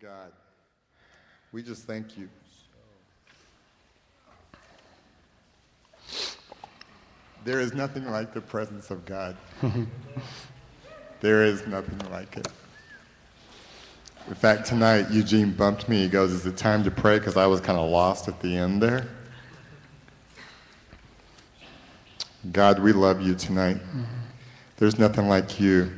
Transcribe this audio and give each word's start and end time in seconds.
God, 0.00 0.30
we 1.52 1.62
just 1.62 1.84
thank 1.84 2.18
you. 2.18 2.28
There 7.44 7.60
is 7.60 7.72
nothing 7.72 8.10
like 8.10 8.34
the 8.34 8.40
presence 8.40 8.90
of 8.90 9.06
God. 9.06 9.36
there 11.20 11.44
is 11.44 11.66
nothing 11.66 11.98
like 12.10 12.36
it. 12.36 12.48
In 14.28 14.34
fact, 14.34 14.66
tonight 14.66 15.10
Eugene 15.10 15.52
bumped 15.52 15.88
me. 15.88 16.02
He 16.02 16.08
goes, 16.08 16.32
Is 16.32 16.44
it 16.44 16.56
time 16.56 16.84
to 16.84 16.90
pray? 16.90 17.18
Because 17.18 17.36
I 17.36 17.46
was 17.46 17.60
kind 17.60 17.78
of 17.78 17.88
lost 17.88 18.28
at 18.28 18.40
the 18.40 18.54
end 18.54 18.82
there. 18.82 19.06
God, 22.52 22.80
we 22.80 22.92
love 22.92 23.22
you 23.22 23.34
tonight. 23.34 23.76
Mm-hmm. 23.76 24.02
There's 24.76 24.98
nothing 24.98 25.28
like 25.28 25.58
you, 25.58 25.90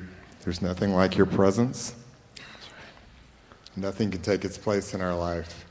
there's 0.44 0.62
nothing 0.62 0.94
like 0.94 1.16
your 1.16 1.26
presence. 1.26 1.94
Nothing 3.80 4.10
can 4.10 4.22
take 4.22 4.44
its 4.44 4.58
place 4.58 4.92
in 4.92 5.00
our 5.00 5.14
life. 5.14 5.64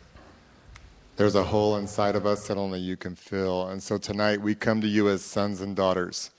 There's 1.17 1.35
a 1.35 1.43
hole 1.43 1.75
inside 1.75 2.15
of 2.15 2.25
us 2.25 2.47
that 2.47 2.55
only 2.55 2.79
you 2.79 2.95
can 2.95 3.15
fill. 3.15 3.67
And 3.67 3.83
so 3.83 3.97
tonight 3.97 4.39
we 4.41 4.55
come 4.55 4.79
to 4.79 4.87
you 4.87 5.09
as 5.09 5.21
sons 5.21 5.59
and 5.59 5.75
daughters. 5.75 6.31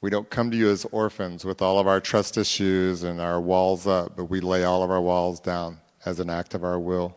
We 0.00 0.10
don't 0.10 0.28
come 0.28 0.50
to 0.50 0.56
you 0.56 0.70
as 0.70 0.84
orphans 0.86 1.44
with 1.44 1.62
all 1.62 1.78
of 1.78 1.86
our 1.86 2.00
trust 2.00 2.36
issues 2.36 3.04
and 3.04 3.20
our 3.20 3.40
walls 3.40 3.86
up, 3.86 4.16
but 4.16 4.24
we 4.24 4.40
lay 4.40 4.64
all 4.64 4.82
of 4.82 4.90
our 4.90 5.00
walls 5.00 5.38
down 5.38 5.78
as 6.04 6.18
an 6.18 6.28
act 6.28 6.54
of 6.54 6.64
our 6.64 6.80
will. 6.80 7.16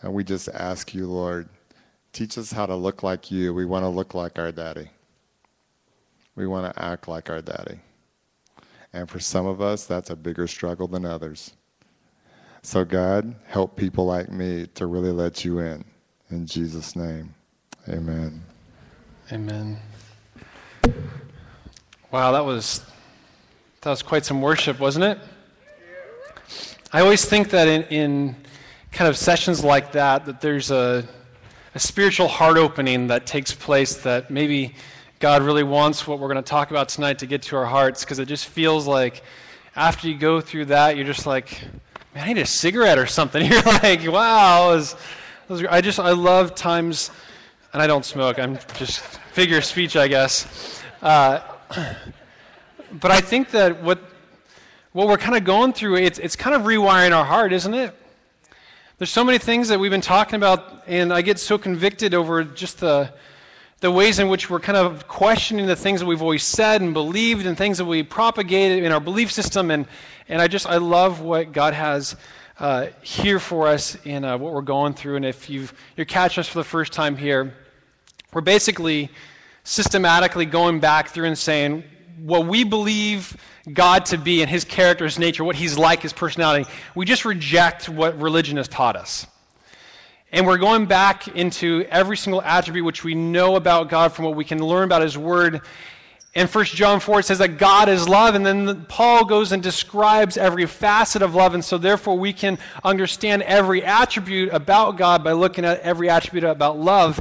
And 0.00 0.14
we 0.14 0.22
just 0.22 0.48
ask 0.50 0.94
you, 0.94 1.08
Lord, 1.08 1.48
teach 2.12 2.38
us 2.38 2.52
how 2.52 2.66
to 2.66 2.76
look 2.76 3.02
like 3.02 3.32
you. 3.32 3.52
We 3.52 3.64
want 3.64 3.82
to 3.82 3.88
look 3.88 4.14
like 4.14 4.38
our 4.38 4.52
daddy. 4.52 4.90
We 6.36 6.46
want 6.46 6.72
to 6.72 6.80
act 6.80 7.08
like 7.08 7.30
our 7.30 7.42
daddy. 7.42 7.80
And 8.92 9.10
for 9.10 9.18
some 9.18 9.46
of 9.46 9.60
us, 9.60 9.86
that's 9.86 10.10
a 10.10 10.16
bigger 10.16 10.46
struggle 10.46 10.86
than 10.86 11.04
others. 11.04 11.52
So, 12.66 12.84
God, 12.84 13.36
help 13.46 13.76
people 13.76 14.06
like 14.06 14.28
me 14.28 14.66
to 14.74 14.86
really 14.86 15.12
let 15.12 15.44
you 15.44 15.60
in. 15.60 15.84
In 16.30 16.46
Jesus' 16.48 16.96
name, 16.96 17.32
amen. 17.88 18.42
Amen. 19.30 19.78
Wow, 22.10 22.32
that 22.32 22.44
was 22.44 22.84
that 23.82 23.90
was 23.90 24.02
quite 24.02 24.24
some 24.24 24.42
worship, 24.42 24.80
wasn't 24.80 25.04
it? 25.04 25.18
I 26.92 27.02
always 27.02 27.24
think 27.24 27.50
that 27.50 27.68
in, 27.68 27.84
in 27.84 28.36
kind 28.90 29.08
of 29.08 29.16
sessions 29.16 29.62
like 29.62 29.92
that, 29.92 30.24
that 30.24 30.40
there's 30.40 30.72
a, 30.72 31.06
a 31.76 31.78
spiritual 31.78 32.26
heart 32.26 32.56
opening 32.56 33.06
that 33.06 33.26
takes 33.26 33.54
place 33.54 33.94
that 33.98 34.28
maybe 34.28 34.74
God 35.20 35.42
really 35.42 35.62
wants 35.62 36.04
what 36.08 36.18
we're 36.18 36.32
going 36.32 36.42
to 36.42 36.50
talk 36.50 36.72
about 36.72 36.88
tonight 36.88 37.20
to 37.20 37.26
get 37.26 37.42
to 37.42 37.56
our 37.56 37.66
hearts 37.66 38.04
because 38.04 38.18
it 38.18 38.26
just 38.26 38.46
feels 38.46 38.88
like 38.88 39.22
after 39.76 40.08
you 40.08 40.18
go 40.18 40.40
through 40.40 40.64
that, 40.64 40.96
you're 40.96 41.06
just 41.06 41.26
like, 41.26 41.62
man, 42.16 42.24
I 42.24 42.32
need 42.32 42.40
a 42.40 42.46
cigarette 42.46 42.98
or 42.98 43.04
something. 43.04 43.44
You're 43.50 43.60
like, 43.62 44.06
wow, 44.06 44.70
was, 44.70 44.96
was, 45.48 45.62
I 45.64 45.82
just, 45.82 46.00
I 46.00 46.12
love 46.12 46.54
times, 46.54 47.10
and 47.74 47.82
I 47.82 47.86
don't 47.86 48.06
smoke, 48.06 48.38
I'm 48.38 48.58
just 48.74 49.00
figure 49.32 49.60
speech, 49.60 49.96
I 49.96 50.08
guess. 50.08 50.82
Uh, 51.02 51.40
but 52.92 53.10
I 53.10 53.20
think 53.20 53.50
that 53.50 53.82
what, 53.82 53.98
what 54.92 55.08
we're 55.08 55.18
kind 55.18 55.36
of 55.36 55.44
going 55.44 55.74
through, 55.74 55.96
it's, 55.96 56.18
it's 56.18 56.36
kind 56.36 56.56
of 56.56 56.62
rewiring 56.62 57.14
our 57.14 57.24
heart, 57.24 57.52
isn't 57.52 57.74
it? 57.74 57.94
There's 58.96 59.10
so 59.10 59.22
many 59.22 59.36
things 59.36 59.68
that 59.68 59.78
we've 59.78 59.90
been 59.90 60.00
talking 60.00 60.36
about, 60.36 60.84
and 60.86 61.12
I 61.12 61.20
get 61.20 61.38
so 61.38 61.58
convicted 61.58 62.14
over 62.14 62.44
just 62.44 62.80
the, 62.80 63.12
the 63.80 63.90
ways 63.90 64.18
in 64.20 64.28
which 64.28 64.48
we're 64.48 64.58
kind 64.58 64.78
of 64.78 65.06
questioning 65.06 65.66
the 65.66 65.76
things 65.76 66.00
that 66.00 66.06
we've 66.06 66.22
always 66.22 66.44
said 66.44 66.80
and 66.80 66.94
believed 66.94 67.44
and 67.44 67.58
things 67.58 67.76
that 67.76 67.84
we 67.84 68.02
propagated 68.02 68.84
in 68.84 68.90
our 68.90 69.00
belief 69.00 69.30
system. 69.30 69.70
And, 69.70 69.86
and 70.28 70.42
I 70.42 70.48
just, 70.48 70.66
I 70.66 70.78
love 70.78 71.20
what 71.20 71.52
God 71.52 71.74
has 71.74 72.16
uh, 72.58 72.86
here 73.02 73.38
for 73.38 73.68
us 73.68 73.96
in 74.04 74.24
uh, 74.24 74.36
what 74.38 74.52
we're 74.52 74.62
going 74.62 74.94
through. 74.94 75.16
And 75.16 75.24
if 75.24 75.48
you've, 75.48 75.72
you're 75.96 76.06
catching 76.06 76.40
us 76.40 76.48
for 76.48 76.58
the 76.58 76.64
first 76.64 76.92
time 76.92 77.16
here, 77.16 77.54
we're 78.32 78.40
basically 78.40 79.10
systematically 79.64 80.46
going 80.46 80.80
back 80.80 81.08
through 81.08 81.26
and 81.26 81.38
saying 81.38 81.84
what 82.18 82.46
we 82.46 82.64
believe 82.64 83.36
God 83.72 84.06
to 84.06 84.18
be 84.18 84.42
and 84.42 84.50
his 84.50 84.64
character, 84.64 85.04
his 85.04 85.18
nature, 85.18 85.44
what 85.44 85.56
he's 85.56 85.76
like, 85.76 86.02
his 86.02 86.12
personality. 86.12 86.68
We 86.94 87.04
just 87.04 87.24
reject 87.24 87.88
what 87.88 88.20
religion 88.20 88.56
has 88.56 88.68
taught 88.68 88.96
us. 88.96 89.26
And 90.32 90.44
we're 90.44 90.58
going 90.58 90.86
back 90.86 91.28
into 91.28 91.86
every 91.88 92.16
single 92.16 92.42
attribute 92.42 92.84
which 92.84 93.04
we 93.04 93.14
know 93.14 93.56
about 93.56 93.88
God 93.88 94.12
from 94.12 94.24
what 94.24 94.34
we 94.34 94.44
can 94.44 94.58
learn 94.58 94.84
about 94.84 95.02
His 95.02 95.16
Word. 95.16 95.60
In 96.36 96.46
1 96.46 96.64
John 96.66 97.00
4, 97.00 97.20
it 97.20 97.22
says 97.22 97.38
that 97.38 97.56
God 97.56 97.88
is 97.88 98.06
love, 98.06 98.34
and 98.34 98.44
then 98.44 98.84
Paul 98.84 99.24
goes 99.24 99.52
and 99.52 99.62
describes 99.62 100.36
every 100.36 100.66
facet 100.66 101.22
of 101.22 101.34
love, 101.34 101.54
and 101.54 101.64
so 101.64 101.78
therefore 101.78 102.18
we 102.18 102.34
can 102.34 102.58
understand 102.84 103.40
every 103.44 103.82
attribute 103.82 104.52
about 104.52 104.98
God 104.98 105.24
by 105.24 105.32
looking 105.32 105.64
at 105.64 105.80
every 105.80 106.10
attribute 106.10 106.44
about 106.44 106.78
love. 106.78 107.18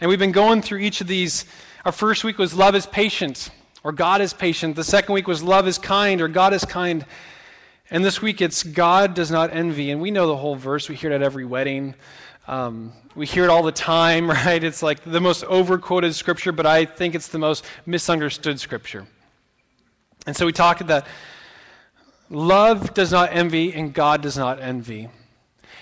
And 0.00 0.08
we've 0.08 0.18
been 0.18 0.32
going 0.32 0.62
through 0.62 0.78
each 0.78 1.02
of 1.02 1.06
these. 1.06 1.44
Our 1.84 1.92
first 1.92 2.24
week 2.24 2.38
was 2.38 2.54
love 2.54 2.74
is 2.74 2.86
patient, 2.86 3.50
or 3.82 3.92
God 3.92 4.22
is 4.22 4.32
patient. 4.32 4.76
The 4.76 4.82
second 4.82 5.12
week 5.12 5.28
was 5.28 5.42
love 5.42 5.68
is 5.68 5.76
kind, 5.76 6.22
or 6.22 6.28
God 6.28 6.54
is 6.54 6.64
kind. 6.64 7.04
And 7.90 8.02
this 8.02 8.22
week 8.22 8.40
it's 8.40 8.62
God 8.62 9.12
does 9.12 9.30
not 9.30 9.52
envy. 9.52 9.90
And 9.90 10.00
we 10.00 10.10
know 10.10 10.26
the 10.26 10.38
whole 10.38 10.56
verse, 10.56 10.88
we 10.88 10.94
hear 10.94 11.12
it 11.12 11.16
at 11.16 11.22
every 11.22 11.44
wedding. 11.44 11.96
Um, 12.46 12.92
we 13.14 13.26
hear 13.26 13.44
it 13.44 13.50
all 13.50 13.62
the 13.62 13.72
time, 13.72 14.28
right? 14.30 14.62
It's 14.62 14.82
like 14.82 15.02
the 15.04 15.20
most 15.20 15.44
overquoted 15.44 16.14
scripture, 16.14 16.52
but 16.52 16.66
I 16.66 16.84
think 16.84 17.14
it's 17.14 17.28
the 17.28 17.38
most 17.38 17.64
misunderstood 17.86 18.60
scripture. 18.60 19.06
And 20.26 20.36
so 20.36 20.46
we 20.46 20.52
talked 20.52 20.86
that 20.86 21.06
love 22.30 22.94
does 22.94 23.12
not 23.12 23.30
envy 23.32 23.72
and 23.72 23.92
God 23.92 24.22
does 24.22 24.36
not 24.36 24.60
envy. 24.60 25.08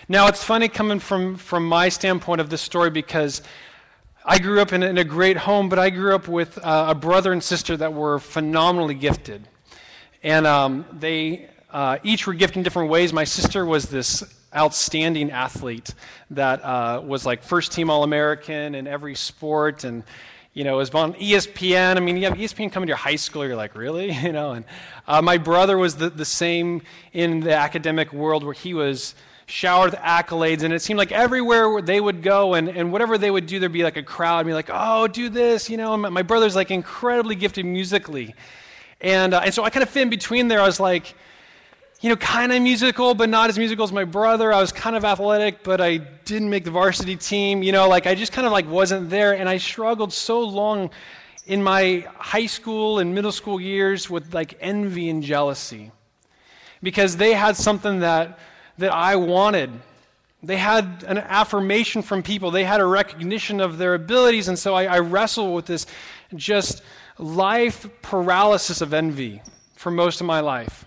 Now, 0.09 0.27
it's 0.27 0.43
funny 0.43 0.69
coming 0.69 0.99
from, 0.99 1.37
from 1.37 1.67
my 1.67 1.89
standpoint 1.89 2.41
of 2.41 2.51
this 2.51 2.61
story 2.61 2.91
because 2.91 3.43
I 4.25 4.39
grew 4.39 4.61
up 4.61 4.73
in, 4.73 4.83
in 4.83 4.99
a 4.99 5.05
great 5.05 5.37
home, 5.37 5.69
but 5.69 5.79
I 5.79 5.91
grew 5.91 6.15
up 6.15 6.29
with 6.29 6.59
uh, 6.59 6.87
a 6.89 6.95
brother 6.95 7.33
and 7.33 7.43
sister 7.43 7.77
that 7.77 7.93
were 7.93 8.19
phenomenally 8.19 8.95
gifted. 8.95 9.49
And 10.23 10.47
um, 10.47 10.85
they 10.93 11.49
uh, 11.71 11.99
each 12.03 12.27
were 12.27 12.35
gifted 12.35 12.59
in 12.59 12.63
different 12.63 12.91
ways. 12.91 13.13
My 13.13 13.25
sister 13.25 13.65
was 13.65 13.87
this 13.87 14.23
outstanding 14.55 15.31
athlete 15.31 15.95
that 16.31 16.63
uh, 16.65 17.03
was 17.05 17.25
like 17.25 17.43
first 17.43 17.73
team 17.73 17.91
All 17.91 18.05
American 18.05 18.75
in 18.75 18.87
every 18.87 19.15
sport 19.15 19.85
and 19.85 20.03
you 20.55 20.65
know, 20.65 20.77
was 20.77 20.91
on 20.91 21.15
ESPN. 21.15 21.97
I 21.97 22.01
mean, 22.01 22.17
you 22.17 22.25
have 22.25 22.35
ESPN 22.35 22.71
coming 22.71 22.87
to 22.87 22.91
your 22.91 22.97
high 22.99 23.17
school, 23.17 23.47
you're 23.47 23.57
like, 23.57 23.75
really? 23.75 24.13
You 24.23 24.33
know, 24.33 24.53
and 24.53 24.65
uh, 25.09 25.23
my 25.23 25.39
brother 25.39 25.77
was 25.77 25.97
the, 25.97 26.11
the 26.11 26.25
same 26.25 26.83
in 27.13 27.41
the 27.41 27.55
academic 27.55 28.13
world 28.13 28.45
where 28.45 28.53
he 28.53 28.75
was 28.75 29.15
showered 29.47 29.91
with 29.91 30.01
accolades, 30.01 30.63
and 30.63 30.73
it 30.73 30.81
seemed 30.81 30.99
like 30.99 31.11
everywhere 31.11 31.83
they 31.83 32.01
would 32.01 32.23
go 32.23 32.55
and, 32.55 32.69
and 32.69 32.93
whatever 32.93 33.19
they 33.19 33.31
would 33.31 33.47
do, 33.47 33.59
there'd 33.59 33.73
be 33.73 33.83
like 33.83 33.97
a 33.97 34.03
crowd, 34.03 34.41
and 34.41 34.47
be 34.47 34.55
like, 34.55 34.71
oh, 34.73 35.09
do 35.09 35.29
this, 35.29 35.69
you 35.69 35.77
know. 35.77 35.97
My, 35.97 36.09
my 36.09 36.23
brother's 36.23 36.55
like 36.55 36.71
incredibly 36.71 37.35
gifted 37.35 37.67
musically. 37.67 38.35
And, 39.01 39.35
uh, 39.35 39.41
and 39.45 39.53
so 39.53 39.65
I 39.65 39.71
kind 39.71 39.83
of 39.83 39.91
fit 39.91 40.03
in 40.03 40.11
between 40.11 40.49
there. 40.49 40.61
I 40.61 40.67
was 40.67 40.79
like, 40.79 41.15
you 42.03 42.09
know, 42.09 42.17
kind 42.17 42.53
of 42.53 42.61
musical, 42.61 43.15
but 43.15 43.29
not 43.29 43.49
as 43.49 43.57
musical 43.57 43.85
as 43.85 43.93
my 43.93 44.03
brother. 44.03 44.53
I 44.53 44.61
was 44.61 44.73
kind 44.73 44.97
of 44.97 45.05
athletic, 45.05 45.63
but 45.63 45.81
I 45.81 45.99
didn't 45.99 46.51
make 46.51 46.65
the 46.65 46.73
varsity 46.73 47.15
team. 47.17 47.63
You 47.63 47.71
know, 47.71 47.89
like 47.89 48.09
I 48.09 48.17
just 48.17 48.33
kind 48.33 48.45
of 48.45 48.53
like 48.53 48.69
wasn't 48.69 49.09
there, 49.09 49.35
and 49.35 49.49
I 49.49 49.59
struggled 49.59 50.13
so 50.13 50.41
long 50.41 50.91
in 51.47 51.63
my 51.63 52.05
high 52.17 52.47
school 52.47 52.99
and 52.99 53.15
middle 53.15 53.31
school 53.31 53.61
years 53.61 54.11
with 54.11 54.35
like 54.35 54.59
envy 54.61 55.11
and 55.11 55.23
jealousy 55.23 55.93
because 56.83 57.17
they 57.17 57.35
had 57.35 57.57
something 57.57 58.01
that 58.01 58.39
that 58.79 58.93
I 58.93 59.15
wanted. 59.15 59.71
They 60.43 60.57
had 60.57 61.05
an 61.07 61.19
affirmation 61.19 62.03
from 62.03 62.25
people. 62.25 62.51
They 62.51 62.65
had 62.65 62.81
a 62.81 62.85
recognition 62.85 63.61
of 63.61 63.79
their 63.79 63.95
abilities, 63.95 64.49
and 64.49 64.59
so 64.59 64.75
I, 64.75 64.87
I 64.87 64.99
wrestled 64.99 65.55
with 65.55 65.67
this 65.67 65.87
just 66.35 66.83
life 67.17 67.87
paralysis 68.03 68.81
of 68.81 68.93
envy 68.93 69.41
for 69.77 69.93
most 69.93 70.21
of 70.21 70.27
my 70.27 70.41
life. 70.41 70.85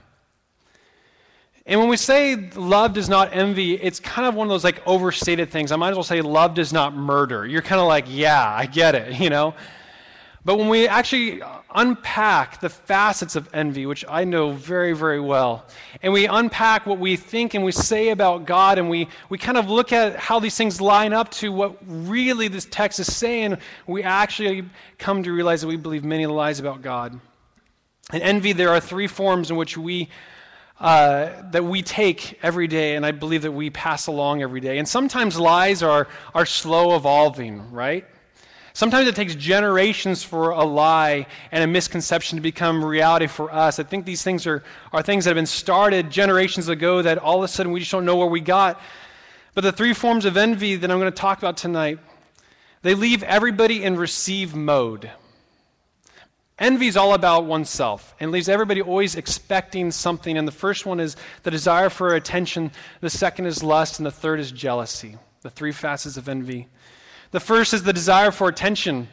And 1.67 1.79
when 1.79 1.89
we 1.89 1.97
say 1.97 2.35
love 2.35 2.93
does 2.93 3.09
not 3.09 3.29
envy, 3.33 3.73
it's 3.73 3.99
kind 3.99 4.27
of 4.27 4.35
one 4.35 4.45
of 4.47 4.49
those 4.49 4.63
like 4.63 4.85
overstated 4.85 5.49
things. 5.49 5.71
I 5.71 5.77
might 5.77 5.89
as 5.89 5.95
well 5.95 6.03
say 6.03 6.21
love 6.21 6.53
does 6.53 6.71
not 6.71 6.95
murder. 6.95 7.45
You're 7.45 7.63
kind 7.63 7.81
of 7.81 7.87
like, 7.87 8.05
yeah, 8.07 8.53
I 8.53 8.67
get 8.67 8.93
it, 8.93 9.19
you 9.19 9.31
know? 9.31 9.55
But 10.43 10.59
when 10.59 10.69
we 10.69 10.87
actually 10.87 11.41
unpack 11.73 12.59
the 12.59 12.69
facets 12.69 13.35
of 13.35 13.49
envy, 13.51 13.87
which 13.87 14.05
I 14.07 14.25
know 14.25 14.51
very, 14.51 14.93
very 14.93 15.19
well, 15.19 15.65
and 16.03 16.13
we 16.13 16.27
unpack 16.27 16.85
what 16.85 16.99
we 16.99 17.15
think 17.15 17.55
and 17.55 17.65
we 17.65 17.71
say 17.71 18.09
about 18.09 18.45
God, 18.45 18.77
and 18.77 18.87
we, 18.87 19.07
we 19.29 19.39
kind 19.39 19.57
of 19.57 19.67
look 19.67 19.91
at 19.91 20.17
how 20.17 20.39
these 20.39 20.55
things 20.55 20.79
line 20.79 21.13
up 21.13 21.31
to 21.31 21.51
what 21.51 21.79
really 21.87 22.47
this 22.47 22.67
text 22.69 22.99
is 22.99 23.11
saying, 23.11 23.57
we 23.87 24.03
actually 24.03 24.65
come 24.99 25.23
to 25.23 25.33
realize 25.33 25.61
that 25.61 25.67
we 25.67 25.77
believe 25.77 26.05
many 26.05 26.27
lies 26.27 26.59
about 26.59 26.83
God. 26.83 27.19
In 28.13 28.21
envy, 28.21 28.53
there 28.53 28.69
are 28.69 28.79
three 28.79 29.07
forms 29.07 29.49
in 29.49 29.57
which 29.57 29.79
we 29.79 30.09
uh, 30.79 31.49
that 31.51 31.63
we 31.63 31.81
take 31.81 32.37
every 32.43 32.67
day, 32.67 32.95
and 32.95 33.05
I 33.05 33.11
believe 33.11 33.43
that 33.43 33.51
we 33.51 33.69
pass 33.69 34.07
along 34.07 34.41
every 34.41 34.59
day. 34.59 34.77
And 34.77 34.87
sometimes 34.87 35.39
lies 35.39 35.81
are, 35.81 36.07
are 36.33 36.45
slow 36.45 36.95
evolving, 36.95 37.71
right? 37.71 38.05
Sometimes 38.73 39.07
it 39.07 39.15
takes 39.15 39.35
generations 39.35 40.21
for 40.21 40.49
a 40.49 40.65
lie 40.65 41.27
and 41.53 41.63
a 41.63 41.67
misconception 41.67 42.35
to 42.35 42.41
become 42.41 42.83
reality 42.83 43.27
for 43.27 43.49
us. 43.53 43.79
I 43.79 43.83
think 43.83 44.05
these 44.05 44.21
things 44.21 44.45
are, 44.45 44.63
are 44.91 45.01
things 45.01 45.23
that 45.23 45.29
have 45.29 45.35
been 45.35 45.45
started 45.45 46.09
generations 46.09 46.67
ago 46.67 47.01
that 47.01 47.17
all 47.17 47.37
of 47.37 47.43
a 47.43 47.47
sudden 47.47 47.71
we 47.71 47.79
just 47.79 47.91
don't 47.93 48.03
know 48.03 48.17
where 48.17 48.27
we 48.27 48.41
got. 48.41 48.81
But 49.53 49.61
the 49.61 49.71
three 49.71 49.93
forms 49.93 50.25
of 50.25 50.35
envy 50.35 50.75
that 50.75 50.91
I'm 50.91 50.99
going 50.99 51.09
to 51.09 51.17
talk 51.17 51.37
about 51.37 51.55
tonight, 51.55 51.99
they 52.81 52.95
leave 52.95 53.23
everybody 53.23 53.81
in 53.81 53.95
receive 53.95 54.53
mode. 54.53 55.09
Envy 56.57 56.87
is 56.87 56.95
all 56.95 57.13
about 57.13 57.45
oneself 57.45 58.15
and 58.19 58.31
leaves 58.31 58.47
everybody 58.47 58.81
always 58.81 59.15
expecting 59.15 59.91
something. 59.91 60.37
And 60.37 60.47
the 60.47 60.53
first 60.53 60.85
one 60.85 61.01
is 61.01 61.17
the 61.43 61.51
desire 61.51 61.89
for 61.89 62.15
attention, 62.15 62.71
the 63.01 63.09
second 63.09 63.45
is 63.45 63.61
lust, 63.61 63.99
and 63.99 64.05
the 64.05 64.11
third 64.11 64.39
is 64.39 64.51
jealousy. 64.51 65.17
The 65.41 65.49
three 65.49 65.73
facets 65.73 66.15
of 66.17 66.29
envy. 66.29 66.67
The 67.31 67.39
first 67.41 67.73
is 67.73 67.83
the 67.83 67.91
desire 67.91 68.31
for 68.31 68.47
attention. 68.47 69.09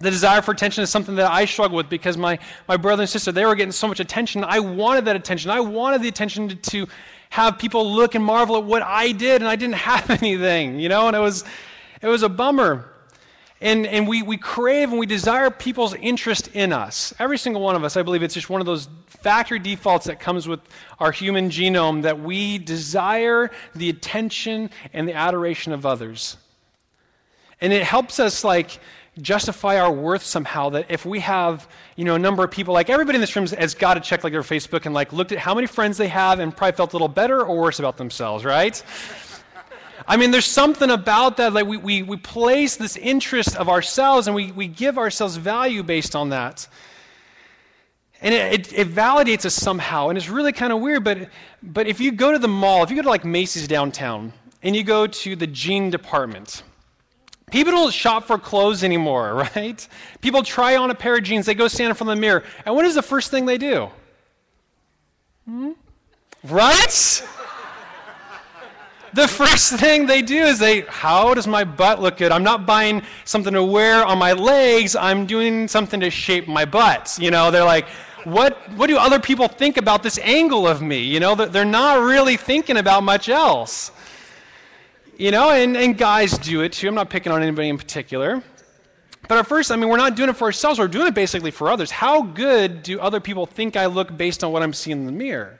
The 0.00 0.10
desire 0.10 0.42
for 0.42 0.50
attention 0.50 0.82
is 0.82 0.90
something 0.90 1.14
that 1.14 1.30
I 1.30 1.44
struggle 1.44 1.76
with 1.76 1.88
because 1.88 2.16
my, 2.16 2.38
my 2.66 2.76
brother 2.76 3.04
and 3.04 3.08
sister, 3.08 3.30
they 3.30 3.46
were 3.46 3.54
getting 3.54 3.72
so 3.72 3.86
much 3.86 4.00
attention. 4.00 4.44
I 4.44 4.58
wanted 4.58 5.04
that 5.04 5.16
attention. 5.16 5.50
I 5.50 5.60
wanted 5.60 6.02
the 6.02 6.08
attention 6.08 6.48
to, 6.48 6.56
to 6.56 6.86
have 7.30 7.58
people 7.58 7.90
look 7.90 8.14
and 8.14 8.24
marvel 8.24 8.56
at 8.56 8.64
what 8.64 8.82
I 8.82 9.12
did, 9.12 9.40
and 9.40 9.48
I 9.48 9.56
didn't 9.56 9.74
have 9.76 10.10
anything, 10.10 10.80
you 10.80 10.88
know, 10.88 11.06
and 11.06 11.16
it 11.16 11.20
was, 11.20 11.44
it 12.02 12.08
was 12.08 12.24
a 12.24 12.28
bummer. 12.28 12.90
And, 13.60 13.86
and 13.86 14.06
we, 14.06 14.22
we 14.22 14.36
crave 14.36 14.90
and 14.90 14.98
we 14.98 15.06
desire 15.06 15.50
people's 15.50 15.94
interest 15.94 16.48
in 16.48 16.72
us. 16.72 17.14
Every 17.18 17.38
single 17.38 17.62
one 17.62 17.74
of 17.74 17.84
us, 17.84 17.96
I 17.96 18.02
believe 18.02 18.22
it's 18.22 18.34
just 18.34 18.50
one 18.50 18.60
of 18.60 18.66
those 18.66 18.88
factory 19.06 19.58
defaults 19.58 20.06
that 20.06 20.20
comes 20.20 20.46
with 20.46 20.60
our 21.00 21.10
human 21.10 21.48
genome 21.48 22.02
that 22.02 22.20
we 22.20 22.58
desire 22.58 23.50
the 23.74 23.88
attention 23.88 24.70
and 24.92 25.08
the 25.08 25.14
adoration 25.14 25.72
of 25.72 25.86
others. 25.86 26.36
And 27.60 27.72
it 27.72 27.82
helps 27.82 28.20
us 28.20 28.44
like 28.44 28.78
justify 29.20 29.80
our 29.80 29.90
worth 29.90 30.22
somehow 30.22 30.68
that 30.68 30.86
if 30.90 31.06
we 31.06 31.20
have 31.20 31.66
you 31.96 32.04
know 32.04 32.16
a 32.16 32.18
number 32.18 32.44
of 32.44 32.50
people 32.50 32.74
like 32.74 32.90
everybody 32.90 33.16
in 33.16 33.20
this 33.20 33.34
room 33.34 33.46
has 33.46 33.74
got 33.74 33.94
to 33.94 34.00
check 34.00 34.22
like 34.22 34.32
their 34.32 34.42
facebook 34.42 34.84
and 34.84 34.94
like 34.94 35.10
looked 35.10 35.32
at 35.32 35.38
how 35.38 35.54
many 35.54 35.66
friends 35.66 35.96
they 35.96 36.08
have 36.08 36.38
and 36.38 36.54
probably 36.54 36.76
felt 36.76 36.92
a 36.92 36.96
little 36.96 37.08
better 37.08 37.42
or 37.42 37.58
worse 37.58 37.78
about 37.78 37.96
themselves 37.96 38.44
right 38.44 38.82
i 40.06 40.16
mean 40.16 40.30
there's 40.30 40.44
something 40.44 40.90
about 40.90 41.36
that 41.36 41.52
like 41.52 41.66
we, 41.66 41.76
we, 41.76 42.02
we 42.02 42.16
place 42.16 42.76
this 42.76 42.96
interest 42.96 43.56
of 43.56 43.68
ourselves 43.68 44.26
and 44.26 44.34
we, 44.34 44.52
we 44.52 44.66
give 44.66 44.98
ourselves 44.98 45.36
value 45.36 45.82
based 45.82 46.14
on 46.14 46.30
that 46.30 46.66
and 48.22 48.32
it, 48.34 48.72
it, 48.72 48.72
it 48.72 48.88
validates 48.88 49.44
us 49.44 49.54
somehow 49.54 50.08
and 50.08 50.16
it's 50.18 50.28
really 50.28 50.52
kind 50.52 50.72
of 50.72 50.80
weird 50.80 51.04
but 51.04 51.28
but 51.62 51.86
if 51.86 52.00
you 52.00 52.12
go 52.12 52.32
to 52.32 52.38
the 52.38 52.48
mall 52.48 52.82
if 52.82 52.90
you 52.90 52.96
go 52.96 53.02
to 53.02 53.08
like 53.08 53.24
macy's 53.24 53.68
downtown 53.68 54.32
and 54.62 54.74
you 54.74 54.82
go 54.82 55.06
to 55.06 55.36
the 55.36 55.46
jean 55.46 55.90
department 55.90 56.62
People 57.50 57.72
don't 57.72 57.92
shop 57.92 58.24
for 58.24 58.38
clothes 58.38 58.82
anymore, 58.82 59.34
right? 59.56 59.88
People 60.20 60.42
try 60.42 60.76
on 60.76 60.90
a 60.90 60.94
pair 60.94 61.16
of 61.16 61.22
jeans, 61.22 61.46
they 61.46 61.54
go 61.54 61.68
stand 61.68 61.90
in 61.90 61.94
front 61.94 62.10
of 62.10 62.16
the 62.16 62.20
mirror, 62.20 62.42
and 62.64 62.74
what 62.74 62.84
is 62.84 62.94
the 62.94 63.02
first 63.02 63.30
thing 63.30 63.46
they 63.46 63.58
do? 63.58 63.88
Hmm? 65.46 65.72
Right? 66.44 67.22
The 69.14 69.28
first 69.28 69.74
thing 69.74 70.06
they 70.06 70.22
do 70.22 70.36
is 70.44 70.58
they, 70.58 70.82
how 70.82 71.34
does 71.34 71.46
my 71.46 71.64
butt 71.64 72.00
look 72.00 72.18
good? 72.18 72.32
I'm 72.32 72.42
not 72.42 72.66
buying 72.66 73.02
something 73.24 73.52
to 73.52 73.62
wear 73.62 74.04
on 74.04 74.18
my 74.18 74.32
legs, 74.32 74.96
I'm 74.96 75.26
doing 75.26 75.68
something 75.68 76.00
to 76.00 76.10
shape 76.10 76.48
my 76.48 76.64
butt. 76.64 77.18
You 77.20 77.30
know, 77.30 77.50
they're 77.50 77.64
like, 77.64 77.88
what, 78.24 78.56
what 78.72 78.88
do 78.88 78.96
other 78.96 79.20
people 79.20 79.46
think 79.46 79.76
about 79.76 80.02
this 80.02 80.18
angle 80.18 80.66
of 80.66 80.82
me? 80.82 80.98
You 80.98 81.20
know, 81.20 81.34
they're 81.34 81.64
not 81.64 82.02
really 82.02 82.36
thinking 82.36 82.76
about 82.76 83.02
much 83.04 83.28
else. 83.28 83.92
You 85.16 85.30
know, 85.30 85.50
and, 85.50 85.76
and 85.76 85.96
guys 85.96 86.36
do 86.36 86.60
it 86.62 86.72
too. 86.72 86.88
I'm 86.88 86.94
not 86.94 87.08
picking 87.08 87.32
on 87.32 87.42
anybody 87.42 87.68
in 87.68 87.78
particular. 87.78 88.42
But 89.28 89.38
at 89.38 89.46
first, 89.46 89.72
I 89.72 89.76
mean, 89.76 89.88
we're 89.88 89.96
not 89.96 90.14
doing 90.14 90.28
it 90.28 90.36
for 90.36 90.44
ourselves, 90.44 90.78
we're 90.78 90.88
doing 90.88 91.06
it 91.08 91.14
basically 91.14 91.50
for 91.50 91.70
others. 91.70 91.90
How 91.90 92.22
good 92.22 92.82
do 92.82 93.00
other 93.00 93.20
people 93.20 93.46
think 93.46 93.76
I 93.76 93.86
look 93.86 94.16
based 94.16 94.44
on 94.44 94.52
what 94.52 94.62
I'm 94.62 94.72
seeing 94.72 94.98
in 94.98 95.06
the 95.06 95.12
mirror? 95.12 95.58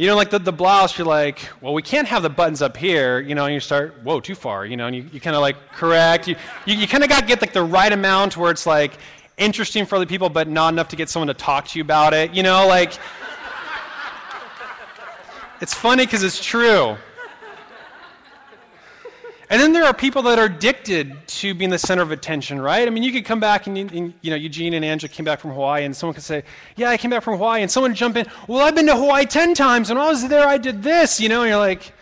You 0.00 0.06
know, 0.06 0.16
like 0.16 0.30
the, 0.30 0.38
the 0.38 0.50
blouse, 0.50 0.96
you're 0.96 1.06
like, 1.06 1.46
well, 1.60 1.74
we 1.74 1.82
can't 1.82 2.08
have 2.08 2.22
the 2.22 2.30
buttons 2.30 2.62
up 2.62 2.74
here, 2.74 3.20
you 3.20 3.34
know, 3.34 3.44
and 3.44 3.52
you 3.52 3.60
start, 3.60 4.02
whoa, 4.02 4.18
too 4.18 4.34
far, 4.34 4.64
you 4.64 4.74
know, 4.74 4.86
and 4.86 4.96
you, 4.96 5.04
you 5.12 5.20
kind 5.20 5.36
of 5.36 5.42
like 5.42 5.56
correct. 5.72 6.26
You, 6.26 6.36
you, 6.64 6.74
you 6.74 6.88
kind 6.88 7.04
of 7.04 7.10
got 7.10 7.20
to 7.20 7.26
get 7.26 7.42
like 7.42 7.52
the 7.52 7.62
right 7.62 7.92
amount 7.92 8.34
where 8.38 8.50
it's 8.50 8.64
like 8.64 8.94
interesting 9.36 9.84
for 9.84 9.96
other 9.96 10.06
people, 10.06 10.30
but 10.30 10.48
not 10.48 10.72
enough 10.72 10.88
to 10.88 10.96
get 10.96 11.10
someone 11.10 11.26
to 11.26 11.34
talk 11.34 11.68
to 11.68 11.78
you 11.78 11.84
about 11.84 12.14
it, 12.14 12.32
you 12.32 12.42
know, 12.42 12.66
like. 12.66 12.94
it's 15.60 15.74
funny 15.74 16.06
because 16.06 16.22
it's 16.22 16.42
true. 16.42 16.96
And 19.50 19.60
then 19.60 19.72
there 19.72 19.84
are 19.84 19.92
people 19.92 20.22
that 20.22 20.38
are 20.38 20.44
addicted 20.44 21.26
to 21.26 21.54
being 21.54 21.70
the 21.70 21.78
center 21.78 22.02
of 22.02 22.12
attention, 22.12 22.60
right? 22.60 22.86
I 22.86 22.90
mean, 22.90 23.02
you 23.02 23.10
could 23.10 23.24
come 23.24 23.40
back 23.40 23.66
and, 23.66 23.76
and, 23.76 24.14
you 24.20 24.30
know, 24.30 24.36
Eugene 24.36 24.74
and 24.74 24.84
Angela 24.84 25.08
came 25.08 25.24
back 25.24 25.40
from 25.40 25.50
Hawaii, 25.50 25.84
and 25.84 25.94
someone 25.94 26.14
could 26.14 26.22
say, 26.22 26.44
"Yeah, 26.76 26.88
I 26.88 26.96
came 26.96 27.10
back 27.10 27.24
from 27.24 27.34
Hawaii," 27.34 27.60
and 27.60 27.68
someone 27.68 27.92
jump 27.92 28.16
in, 28.16 28.26
"Well, 28.46 28.64
I've 28.64 28.76
been 28.76 28.86
to 28.86 28.94
Hawaii 28.94 29.26
ten 29.26 29.54
times, 29.54 29.90
and 29.90 29.98
when 29.98 30.06
I 30.06 30.10
was 30.10 30.28
there, 30.28 30.46
I 30.46 30.56
did 30.56 30.84
this," 30.84 31.20
you 31.20 31.28
know, 31.28 31.42
and 31.42 31.50
you're 31.50 31.58
like, 31.58 31.92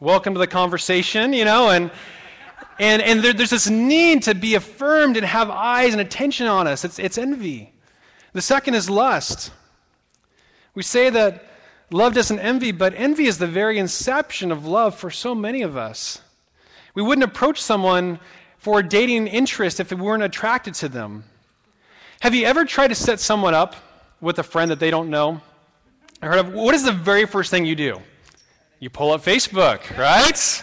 "Welcome 0.00 0.34
to 0.34 0.38
the 0.38 0.46
conversation," 0.46 1.32
you 1.32 1.46
know, 1.46 1.70
and 1.70 1.90
and 2.78 3.00
and 3.00 3.22
there, 3.22 3.32
there's 3.32 3.50
this 3.50 3.70
need 3.70 4.24
to 4.24 4.34
be 4.34 4.54
affirmed 4.54 5.16
and 5.16 5.24
have 5.24 5.48
eyes 5.48 5.92
and 5.92 6.00
attention 6.02 6.46
on 6.46 6.66
us. 6.66 6.84
It's 6.84 6.98
it's 6.98 7.16
envy. 7.16 7.72
The 8.34 8.42
second 8.42 8.74
is 8.74 8.90
lust. 8.90 9.50
We 10.74 10.82
say 10.82 11.08
that 11.08 11.42
love 11.90 12.12
doesn't 12.12 12.38
envy, 12.38 12.70
but 12.72 12.92
envy 12.94 13.28
is 13.28 13.38
the 13.38 13.46
very 13.46 13.78
inception 13.78 14.52
of 14.52 14.66
love 14.66 14.94
for 14.94 15.10
so 15.10 15.34
many 15.34 15.62
of 15.62 15.74
us. 15.74 16.20
We 16.96 17.02
wouldn't 17.02 17.24
approach 17.24 17.60
someone 17.60 18.18
for 18.56 18.78
a 18.78 18.82
dating 18.82 19.26
interest 19.26 19.80
if 19.80 19.90
we 19.90 20.00
weren't 20.00 20.22
attracted 20.22 20.72
to 20.76 20.88
them. 20.88 21.24
Have 22.20 22.34
you 22.34 22.46
ever 22.46 22.64
tried 22.64 22.88
to 22.88 22.94
set 22.94 23.20
someone 23.20 23.52
up 23.52 23.76
with 24.22 24.38
a 24.38 24.42
friend 24.42 24.70
that 24.70 24.80
they 24.80 24.90
don't 24.90 25.10
know? 25.10 25.42
I 26.22 26.26
heard 26.26 26.38
of, 26.38 26.54
what 26.54 26.74
is 26.74 26.84
the 26.84 26.92
very 26.92 27.26
first 27.26 27.50
thing 27.50 27.66
you 27.66 27.76
do? 27.76 28.00
You 28.80 28.88
pull 28.88 29.12
up 29.12 29.22
Facebook, 29.22 29.96
right? 29.98 30.62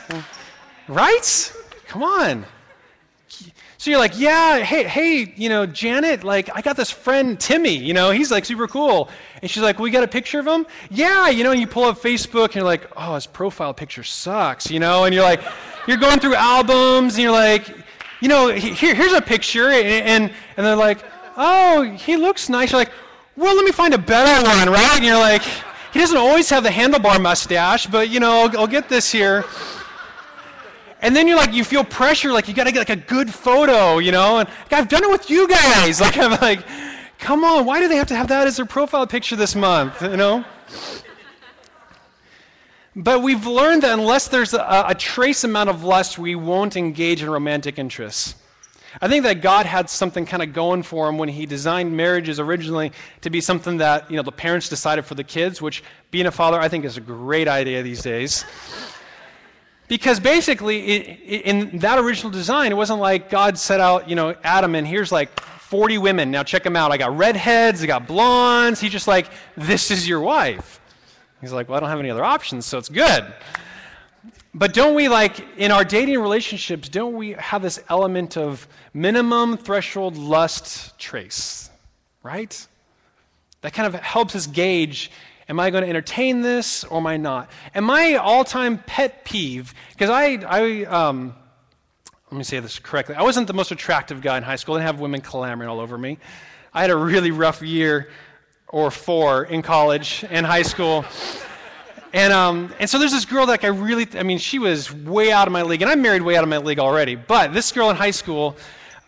right? 0.87 1.53
Come 1.87 2.01
on. 2.01 2.45
So 3.83 3.91
you're 3.91 3.99
like, 3.99 4.17
yeah, 4.17 4.59
hey, 4.59 4.85
hey, 4.85 5.33
you 5.35 5.49
know, 5.49 5.65
Janet, 5.65 6.23
like, 6.23 6.49
I 6.55 6.61
got 6.61 6.77
this 6.77 6.89
friend, 6.89 7.37
Timmy, 7.37 7.75
you 7.75 7.93
know, 7.93 8.11
he's 8.11 8.31
like 8.31 8.45
super 8.45 8.65
cool. 8.65 9.09
And 9.41 9.51
she's 9.51 9.61
like, 9.61 9.77
we 9.77 9.91
got 9.91 10.05
a 10.05 10.07
picture 10.07 10.39
of 10.39 10.47
him? 10.47 10.65
Yeah, 10.89 11.27
you 11.27 11.43
know, 11.43 11.51
you 11.51 11.67
pull 11.67 11.83
up 11.83 11.97
Facebook 11.97 12.45
and 12.45 12.55
you're 12.55 12.63
like, 12.63 12.89
oh, 12.95 13.15
his 13.15 13.27
profile 13.27 13.73
picture 13.73 14.01
sucks, 14.01 14.71
you 14.71 14.79
know, 14.79 15.03
and 15.03 15.13
you're 15.13 15.25
like, 15.25 15.41
you're 15.87 15.97
going 15.97 16.21
through 16.21 16.35
albums 16.35 17.15
and 17.15 17.23
you're 17.23 17.33
like, 17.33 17.67
you 18.21 18.29
know, 18.29 18.47
here, 18.53 18.95
here's 18.95 19.11
a 19.11 19.21
picture, 19.21 19.67
and, 19.67 19.85
and, 19.85 20.33
and 20.55 20.65
they're 20.65 20.77
like, 20.77 20.99
oh, 21.35 21.81
he 21.81 22.15
looks 22.15 22.47
nice. 22.47 22.71
You're 22.71 22.79
like, 22.79 22.91
well, 23.35 23.53
let 23.53 23.65
me 23.65 23.73
find 23.73 23.93
a 23.93 23.97
better 23.97 24.47
one, 24.47 24.69
right? 24.69 24.95
And 24.95 25.03
you're 25.03 25.19
like, 25.19 25.43
he 25.91 25.99
doesn't 25.99 26.15
always 26.15 26.49
have 26.51 26.63
the 26.63 26.69
handlebar 26.69 27.21
mustache, 27.21 27.87
but, 27.87 28.09
you 28.09 28.21
know, 28.21 28.43
I'll, 28.43 28.59
I'll 28.59 28.67
get 28.67 28.87
this 28.87 29.11
here. 29.11 29.43
And 31.03 31.13
then 31.13 31.27
you're 31.27 31.37
like, 31.37 31.53
you 31.53 31.65
feel 31.65 31.83
pressure, 31.83 32.31
like 32.31 32.47
you 32.47 32.53
got 32.53 32.63
to 32.63 32.71
get 32.71 32.79
like 32.79 32.89
a 32.89 32.95
good 32.95 33.31
photo, 33.31 33.97
you 33.97 34.13
know? 34.13 34.39
And 34.39 34.49
I've 34.71 34.87
done 34.87 35.03
it 35.03 35.09
with 35.09 35.29
you 35.29 35.47
guys. 35.47 36.01
Like, 36.03 36.17
I'm 36.17 36.31
like, 36.41 36.65
come 37.19 37.43
on, 37.43 37.65
why 37.65 37.79
do 37.79 37.87
they 37.87 37.97
have 37.97 38.07
to 38.07 38.15
have 38.15 38.29
that 38.29 38.47
as 38.47 38.57
their 38.57 38.65
profile 38.65 39.05
picture 39.05 39.35
this 39.35 39.53
month, 39.53 40.01
you 40.01 40.17
know? 40.17 40.45
But 42.95 43.21
we've 43.21 43.45
learned 43.45 43.83
that 43.83 43.97
unless 43.97 44.27
there's 44.29 44.53
a, 44.53 44.85
a, 44.87 44.95
trace 44.95 45.43
amount 45.43 45.69
of 45.69 45.83
lust, 45.83 46.19
we 46.19 46.35
won't 46.35 46.77
engage 46.77 47.23
in 47.23 47.29
romantic 47.29 47.79
interests. 47.79 48.35
I 49.01 49.07
think 49.07 49.23
that 49.23 49.41
God 49.41 49.65
had 49.65 49.89
something 49.89 50.25
kind 50.25 50.43
of 50.43 50.53
going 50.53 50.83
for 50.83 51.09
him 51.09 51.17
when 51.17 51.29
he 51.29 51.45
designed 51.45 51.97
marriages 51.97 52.39
originally 52.39 52.91
to 53.21 53.29
be 53.29 53.41
something 53.41 53.77
that, 53.77 54.09
you 54.11 54.17
know, 54.17 54.23
the 54.23 54.31
parents 54.31 54.69
decided 54.69 55.05
for 55.05 55.15
the 55.15 55.23
kids, 55.23 55.61
which 55.61 55.83
being 56.11 56.27
a 56.27 56.31
father, 56.31 56.59
I 56.59 56.69
think 56.69 56.85
is 56.85 56.97
a 56.97 57.01
great 57.01 57.47
idea 57.47 57.81
these 57.81 58.03
days. 58.03 58.45
Because 59.87 60.19
basically, 60.19 60.85
it, 60.87 61.19
it, 61.25 61.41
in 61.41 61.79
that 61.79 61.99
original 61.99 62.31
design, 62.31 62.71
it 62.71 62.75
wasn't 62.75 62.99
like 62.99 63.29
God 63.29 63.57
set 63.57 63.79
out, 63.79 64.09
you 64.09 64.15
know, 64.15 64.35
Adam, 64.43 64.75
and 64.75 64.87
here's 64.87 65.11
like 65.11 65.39
40 65.39 65.97
women. 65.97 66.31
Now 66.31 66.43
check 66.43 66.63
them 66.63 66.75
out. 66.75 66.91
I 66.91 66.97
got 66.97 67.17
redheads, 67.17 67.83
I 67.83 67.87
got 67.87 68.07
blondes. 68.07 68.79
He's 68.79 68.91
just 68.91 69.07
like, 69.07 69.29
this 69.57 69.91
is 69.91 70.07
your 70.07 70.21
wife. 70.21 70.79
He's 71.41 71.51
like, 71.51 71.67
well, 71.67 71.77
I 71.77 71.79
don't 71.81 71.89
have 71.89 71.99
any 71.99 72.09
other 72.09 72.23
options, 72.23 72.65
so 72.65 72.77
it's 72.77 72.89
good. 72.89 73.25
But 74.53 74.73
don't 74.73 74.93
we, 74.93 75.09
like, 75.09 75.43
in 75.57 75.71
our 75.71 75.83
dating 75.83 76.19
relationships, 76.19 76.87
don't 76.87 77.15
we 77.15 77.31
have 77.33 77.61
this 77.61 77.83
element 77.89 78.37
of 78.37 78.67
minimum 78.93 79.57
threshold 79.57 80.15
lust 80.15 80.97
trace, 80.99 81.69
right? 82.21 82.67
That 83.61 83.73
kind 83.73 83.93
of 83.93 83.99
helps 83.99 84.35
us 84.35 84.45
gauge 84.45 85.11
am 85.49 85.59
I 85.59 85.69
going 85.69 85.83
to 85.83 85.89
entertain 85.89 86.41
this 86.41 86.83
or 86.83 86.97
am 86.97 87.07
I 87.07 87.17
not? 87.17 87.49
And 87.73 87.85
my 87.85 88.15
all 88.15 88.43
time 88.43 88.77
pet 88.85 89.25
peeve, 89.25 89.73
because 89.91 90.09
I, 90.09 90.39
I 90.47 90.83
um, 90.85 91.35
let 92.31 92.37
me 92.37 92.43
say 92.43 92.59
this 92.59 92.79
correctly, 92.79 93.15
I 93.15 93.21
wasn't 93.21 93.47
the 93.47 93.53
most 93.53 93.71
attractive 93.71 94.21
guy 94.21 94.37
in 94.37 94.43
high 94.43 94.55
school. 94.55 94.75
I 94.75 94.79
didn't 94.79 94.87
have 94.87 94.99
women 94.99 95.21
clamoring 95.21 95.69
all 95.69 95.79
over 95.79 95.97
me. 95.97 96.17
I 96.73 96.81
had 96.81 96.89
a 96.89 96.95
really 96.95 97.31
rough 97.31 97.61
year 97.61 98.09
or 98.69 98.89
four 98.89 99.43
in 99.43 99.61
college 99.61 100.25
and 100.29 100.45
high 100.45 100.63
school. 100.63 101.05
And, 102.11 102.33
um, 102.33 102.73
and 102.79 102.89
so 102.89 102.97
there's 102.97 103.11
this 103.11 103.25
girl 103.25 103.45
that 103.47 103.63
I 103.63 103.67
really, 103.67 104.07
I 104.15 104.23
mean, 104.23 104.39
she 104.39 104.57
was 104.57 104.91
way 104.91 105.31
out 105.31 105.47
of 105.47 105.51
my 105.51 105.61
league, 105.61 105.81
and 105.83 105.91
I'm 105.91 106.01
married 106.01 106.23
way 106.23 106.35
out 106.35 106.43
of 106.43 106.49
my 106.49 106.57
league 106.57 106.79
already. 106.79 107.15
But 107.15 107.53
this 107.53 107.71
girl 107.71 107.89
in 107.91 107.95
high 107.95 108.11
school, 108.11 108.55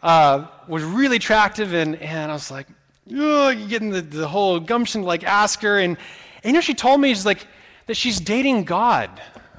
uh, 0.04 0.46
was 0.68 0.84
really 0.84 1.16
attractive, 1.16 1.74
and, 1.74 1.96
and 1.98 2.32
I 2.32 2.34
was 2.34 2.52
like, 2.52 2.68
you're 3.08 3.56
getting 3.56 3.90
the, 3.90 4.02
the 4.02 4.28
whole 4.28 4.60
gumption 4.60 5.02
to 5.02 5.08
like 5.08 5.24
ask 5.24 5.62
her. 5.62 5.80
And, 5.80 5.98
and 6.46 6.52
you 6.52 6.54
know, 6.54 6.62
she 6.62 6.76
told 6.76 7.02
me 7.02 7.10
she's 7.10 7.26
like, 7.26 7.48
that 7.88 7.98
she's 7.98 8.20
dating 8.20 8.66
God. 8.66 9.10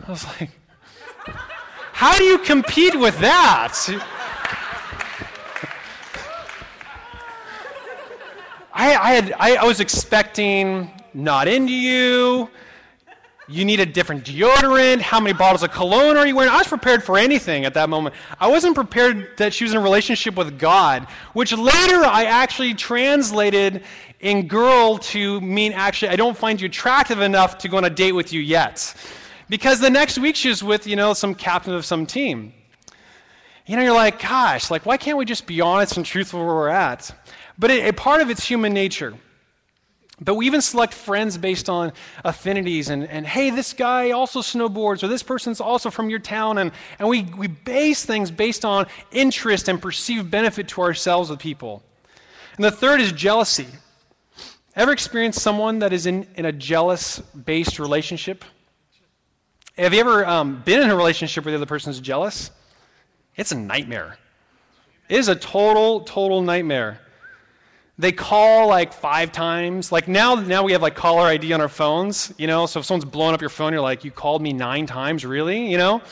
I 0.06 0.08
was 0.08 0.24
like, 0.24 0.50
how 1.92 2.16
do 2.16 2.22
you 2.22 2.38
compete 2.38 2.96
with 2.96 3.18
that? 3.18 3.76
I, 8.72 8.94
I, 8.94 9.10
had, 9.10 9.32
I, 9.36 9.56
I 9.56 9.64
was 9.64 9.80
expecting 9.80 10.92
not 11.12 11.48
into 11.48 11.72
you, 11.72 12.48
you 13.48 13.64
need 13.64 13.78
a 13.78 13.86
different 13.86 14.24
deodorant. 14.24 15.00
How 15.00 15.20
many 15.20 15.32
bottles 15.32 15.62
of 15.62 15.70
cologne 15.70 16.16
are 16.16 16.26
you 16.26 16.34
wearing? 16.34 16.50
I 16.50 16.58
was 16.58 16.66
prepared 16.66 17.04
for 17.04 17.16
anything 17.16 17.64
at 17.64 17.74
that 17.74 17.88
moment. 17.88 18.14
I 18.40 18.48
wasn't 18.48 18.74
prepared 18.74 19.36
that 19.36 19.54
she 19.54 19.62
was 19.62 19.72
in 19.72 19.78
a 19.78 19.82
relationship 19.82 20.34
with 20.34 20.58
God, 20.58 21.06
which 21.32 21.52
later 21.52 22.04
I 22.04 22.24
actually 22.24 22.74
translated 22.74 23.84
in 24.20 24.48
girl 24.48 24.98
to 24.98 25.40
mean 25.40 25.72
actually, 25.72 26.08
I 26.08 26.16
don't 26.16 26.36
find 26.36 26.60
you 26.60 26.66
attractive 26.66 27.20
enough 27.20 27.58
to 27.58 27.68
go 27.68 27.76
on 27.76 27.84
a 27.84 27.90
date 27.90 28.12
with 28.12 28.32
you 28.32 28.40
yet. 28.40 28.94
Because 29.48 29.80
the 29.80 29.90
next 29.90 30.18
week 30.18 30.36
she 30.36 30.48
was 30.48 30.62
with, 30.62 30.86
you 30.86 30.96
know, 30.96 31.12
some 31.12 31.34
captain 31.34 31.74
of 31.74 31.84
some 31.84 32.06
team. 32.06 32.52
You 33.66 33.76
know, 33.76 33.82
you're 33.82 33.94
like, 33.94 34.20
gosh, 34.20 34.70
like, 34.70 34.86
why 34.86 34.96
can't 34.96 35.18
we 35.18 35.24
just 35.24 35.46
be 35.46 35.60
honest 35.60 35.96
and 35.96 36.06
truthful 36.06 36.44
where 36.44 36.54
we're 36.54 36.68
at? 36.68 37.12
But 37.58 37.70
it, 37.70 37.86
a 37.88 37.92
part 37.92 38.20
of 38.20 38.30
it's 38.30 38.46
human 38.46 38.72
nature. 38.72 39.14
But 40.20 40.34
we 40.36 40.46
even 40.46 40.62
select 40.62 40.94
friends 40.94 41.36
based 41.36 41.68
on 41.68 41.92
affinities 42.24 42.88
and, 42.88 43.06
and 43.08 43.26
hey, 43.26 43.50
this 43.50 43.74
guy 43.74 44.12
also 44.12 44.40
snowboards, 44.40 45.02
or 45.02 45.08
this 45.08 45.22
person's 45.22 45.60
also 45.60 45.90
from 45.90 46.08
your 46.08 46.20
town. 46.20 46.58
And, 46.58 46.72
and 46.98 47.08
we, 47.08 47.22
we 47.22 47.48
base 47.48 48.04
things 48.04 48.30
based 48.30 48.64
on 48.64 48.86
interest 49.12 49.68
and 49.68 49.80
perceived 49.80 50.30
benefit 50.30 50.68
to 50.68 50.80
ourselves 50.80 51.28
with 51.28 51.38
people. 51.38 51.82
And 52.56 52.64
the 52.64 52.70
third 52.70 53.00
is 53.00 53.12
jealousy. 53.12 53.66
Ever 54.76 54.92
experienced 54.92 55.40
someone 55.40 55.78
that 55.78 55.94
is 55.94 56.04
in, 56.04 56.26
in 56.36 56.44
a 56.44 56.52
jealous 56.52 57.20
based 57.20 57.78
relationship? 57.78 58.44
Have 59.78 59.94
you 59.94 60.00
ever 60.00 60.26
um, 60.26 60.60
been 60.66 60.82
in 60.82 60.90
a 60.90 60.96
relationship 60.96 61.46
where 61.46 61.52
the 61.52 61.56
other 61.56 61.64
person 61.64 61.90
is 61.90 61.98
jealous? 61.98 62.50
It's 63.36 63.52
a 63.52 63.54
nightmare. 63.54 64.18
It 65.08 65.18
is 65.18 65.28
a 65.28 65.34
total, 65.34 66.00
total 66.00 66.42
nightmare. 66.42 67.00
They 67.98 68.12
call 68.12 68.68
like 68.68 68.92
five 68.92 69.32
times. 69.32 69.92
Like 69.92 70.08
now, 70.08 70.34
now 70.34 70.62
we 70.62 70.72
have 70.72 70.82
like 70.82 70.94
caller 70.94 71.24
ID 71.24 71.54
on 71.54 71.62
our 71.62 71.68
phones, 71.68 72.34
you 72.36 72.46
know. 72.46 72.66
So 72.66 72.80
if 72.80 72.86
someone's 72.86 73.06
blowing 73.06 73.32
up 73.32 73.40
your 73.40 73.48
phone, 73.48 73.72
you're 73.72 73.80
like, 73.80 74.04
"You 74.04 74.10
called 74.10 74.42
me 74.42 74.52
nine 74.52 74.84
times, 74.84 75.24
really?" 75.24 75.70
You 75.70 75.78
know. 75.78 76.02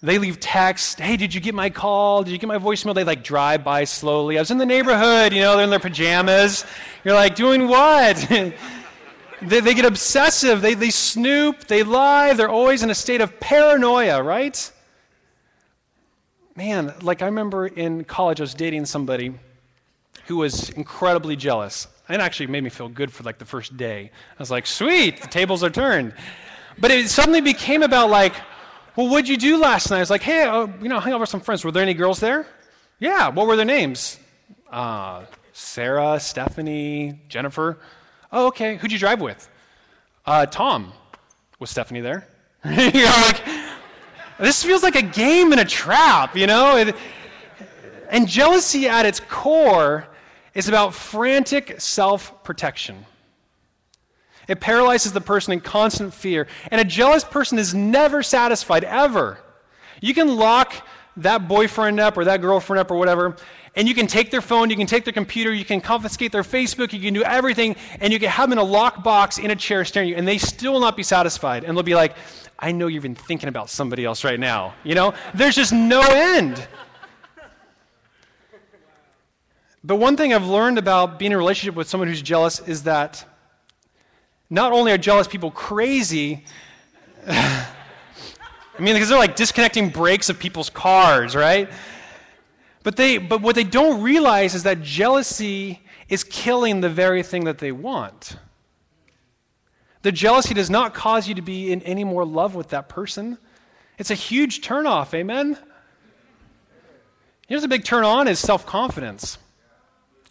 They 0.00 0.18
leave 0.18 0.38
text. 0.38 1.00
Hey, 1.00 1.16
did 1.16 1.34
you 1.34 1.40
get 1.40 1.54
my 1.54 1.70
call? 1.70 2.22
Did 2.22 2.30
you 2.30 2.38
get 2.38 2.46
my 2.46 2.58
voicemail? 2.58 2.94
They 2.94 3.02
like 3.02 3.24
drive 3.24 3.64
by 3.64 3.84
slowly. 3.84 4.38
I 4.38 4.40
was 4.40 4.50
in 4.52 4.58
the 4.58 4.66
neighborhood. 4.66 5.32
You 5.32 5.40
know, 5.40 5.56
they're 5.56 5.64
in 5.64 5.70
their 5.70 5.80
pajamas. 5.80 6.64
You're 7.04 7.14
like, 7.14 7.34
doing 7.34 7.66
what? 7.66 8.16
they, 9.42 9.60
they 9.60 9.74
get 9.74 9.84
obsessive. 9.84 10.60
They, 10.62 10.74
they 10.74 10.90
snoop. 10.90 11.64
They 11.66 11.82
lie. 11.82 12.32
They're 12.34 12.48
always 12.48 12.84
in 12.84 12.90
a 12.90 12.94
state 12.94 13.20
of 13.20 13.40
paranoia, 13.40 14.22
right? 14.22 14.72
Man, 16.54 16.94
like 17.02 17.20
I 17.20 17.26
remember 17.26 17.66
in 17.66 18.04
college, 18.04 18.40
I 18.40 18.44
was 18.44 18.54
dating 18.54 18.86
somebody 18.86 19.34
who 20.26 20.36
was 20.36 20.70
incredibly 20.70 21.34
jealous. 21.34 21.88
It 22.08 22.20
actually 22.20 22.46
made 22.46 22.62
me 22.62 22.70
feel 22.70 22.88
good 22.88 23.12
for 23.12 23.24
like 23.24 23.38
the 23.38 23.44
first 23.44 23.76
day. 23.76 24.10
I 24.12 24.42
was 24.42 24.50
like, 24.50 24.66
sweet, 24.66 25.20
the 25.20 25.26
tables 25.26 25.64
are 25.64 25.70
turned. 25.70 26.14
But 26.78 26.92
it 26.92 27.08
suddenly 27.10 27.40
became 27.40 27.82
about 27.82 28.10
like, 28.10 28.34
well, 28.98 29.06
what'd 29.06 29.28
you 29.28 29.36
do 29.36 29.58
last 29.58 29.92
night? 29.92 29.98
I 29.98 30.00
was 30.00 30.10
like, 30.10 30.22
hey, 30.22 30.42
uh, 30.42 30.66
you 30.82 30.88
know, 30.88 30.98
hung 30.98 31.12
out 31.12 31.20
with 31.20 31.28
some 31.28 31.40
friends. 31.40 31.64
Were 31.64 31.70
there 31.70 31.84
any 31.84 31.94
girls 31.94 32.18
there? 32.18 32.48
Yeah. 32.98 33.28
What 33.28 33.46
were 33.46 33.54
their 33.54 33.64
names? 33.64 34.18
Uh, 34.68 35.24
Sarah, 35.52 36.18
Stephanie, 36.18 37.20
Jennifer. 37.28 37.78
Oh, 38.32 38.48
okay. 38.48 38.76
Who'd 38.76 38.90
you 38.90 38.98
drive 38.98 39.20
with? 39.20 39.48
Uh, 40.26 40.46
Tom. 40.46 40.92
Was 41.60 41.70
Stephanie 41.70 42.00
there? 42.00 42.26
You're 42.64 43.06
like, 43.06 43.40
this 44.40 44.64
feels 44.64 44.82
like 44.82 44.96
a 44.96 45.02
game 45.02 45.52
and 45.52 45.60
a 45.60 45.64
trap, 45.64 46.36
you 46.36 46.48
know? 46.48 46.76
It, 46.76 46.96
and 48.10 48.26
jealousy 48.26 48.88
at 48.88 49.06
its 49.06 49.20
core 49.20 50.08
is 50.54 50.68
about 50.68 50.92
frantic 50.92 51.80
self 51.80 52.42
protection. 52.42 53.06
It 54.48 54.60
paralyzes 54.60 55.12
the 55.12 55.20
person 55.20 55.52
in 55.52 55.60
constant 55.60 56.12
fear. 56.12 56.46
And 56.70 56.80
a 56.80 56.84
jealous 56.84 57.22
person 57.22 57.58
is 57.58 57.74
never 57.74 58.22
satisfied, 58.22 58.82
ever. 58.82 59.38
You 60.00 60.14
can 60.14 60.36
lock 60.36 60.74
that 61.18 61.48
boyfriend 61.48 62.00
up 62.00 62.16
or 62.16 62.24
that 62.24 62.40
girlfriend 62.40 62.80
up 62.80 62.90
or 62.90 62.96
whatever, 62.96 63.36
and 63.74 63.86
you 63.86 63.94
can 63.94 64.06
take 64.06 64.30
their 64.30 64.40
phone, 64.40 64.70
you 64.70 64.76
can 64.76 64.86
take 64.86 65.04
their 65.04 65.12
computer, 65.12 65.52
you 65.52 65.64
can 65.64 65.80
confiscate 65.80 66.32
their 66.32 66.42
Facebook, 66.42 66.92
you 66.92 67.00
can 67.00 67.14
do 67.14 67.22
everything, 67.22 67.76
and 68.00 68.12
you 68.12 68.18
can 68.18 68.28
have 68.28 68.48
them 68.48 68.58
in 68.58 68.64
a 68.64 68.68
lockbox 68.68 69.42
in 69.42 69.50
a 69.50 69.56
chair 69.56 69.84
staring 69.84 70.08
at 70.08 70.10
you, 70.10 70.16
and 70.16 70.26
they 70.26 70.38
still 70.38 70.72
will 70.72 70.80
not 70.80 70.96
be 70.96 71.02
satisfied. 71.02 71.64
And 71.64 71.76
they'll 71.76 71.84
be 71.84 71.94
like, 71.94 72.16
I 72.58 72.72
know 72.72 72.86
you've 72.86 73.02
been 73.02 73.14
thinking 73.14 73.48
about 73.48 73.70
somebody 73.70 74.04
else 74.04 74.24
right 74.24 74.38
now. 74.38 74.74
You 74.82 74.94
know? 74.94 75.14
There's 75.34 75.54
just 75.54 75.72
no 75.72 76.00
end. 76.00 76.66
But 79.84 79.96
one 79.96 80.16
thing 80.16 80.34
I've 80.34 80.46
learned 80.46 80.76
about 80.76 81.18
being 81.18 81.30
in 81.30 81.36
a 81.36 81.38
relationship 81.38 81.76
with 81.76 81.88
someone 81.88 82.08
who's 82.08 82.20
jealous 82.20 82.60
is 82.60 82.82
that 82.82 83.24
not 84.50 84.72
only 84.72 84.92
are 84.92 84.98
jealous 84.98 85.26
people 85.26 85.50
crazy, 85.50 86.44
I 87.26 87.66
mean, 88.78 88.94
because 88.94 89.08
they're 89.08 89.18
like 89.18 89.36
disconnecting 89.36 89.90
brakes 89.90 90.28
of 90.28 90.38
people's 90.38 90.70
cars, 90.70 91.36
right? 91.36 91.70
But, 92.82 92.96
they, 92.96 93.18
but 93.18 93.42
what 93.42 93.54
they 93.54 93.64
don't 93.64 94.02
realize 94.02 94.54
is 94.54 94.62
that 94.62 94.82
jealousy 94.82 95.80
is 96.08 96.24
killing 96.24 96.80
the 96.80 96.88
very 96.88 97.22
thing 97.22 97.44
that 97.44 97.58
they 97.58 97.72
want. 97.72 98.36
The 100.02 100.12
jealousy 100.12 100.54
does 100.54 100.70
not 100.70 100.94
cause 100.94 101.28
you 101.28 101.34
to 101.34 101.42
be 101.42 101.72
in 101.72 101.82
any 101.82 102.04
more 102.04 102.24
love 102.24 102.54
with 102.54 102.68
that 102.68 102.88
person. 102.88 103.36
It's 103.98 104.10
a 104.10 104.14
huge 104.14 104.62
turnoff, 104.62 105.12
amen? 105.12 105.58
Here's 107.48 107.64
a 107.64 107.68
big 107.68 107.84
turn 107.84 108.04
on 108.04 108.28
is 108.28 108.38
self 108.38 108.64
confidence. 108.64 109.38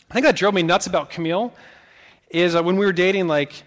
I 0.09 0.13
think 0.13 0.25
that 0.25 0.37
drove 0.37 0.53
me 0.53 0.63
nuts 0.63 0.87
about 0.87 1.09
Camille 1.09 1.53
is 2.29 2.55
uh, 2.55 2.63
when 2.63 2.77
we 2.77 2.85
were 2.85 2.93
dating, 2.93 3.27
like, 3.27 3.63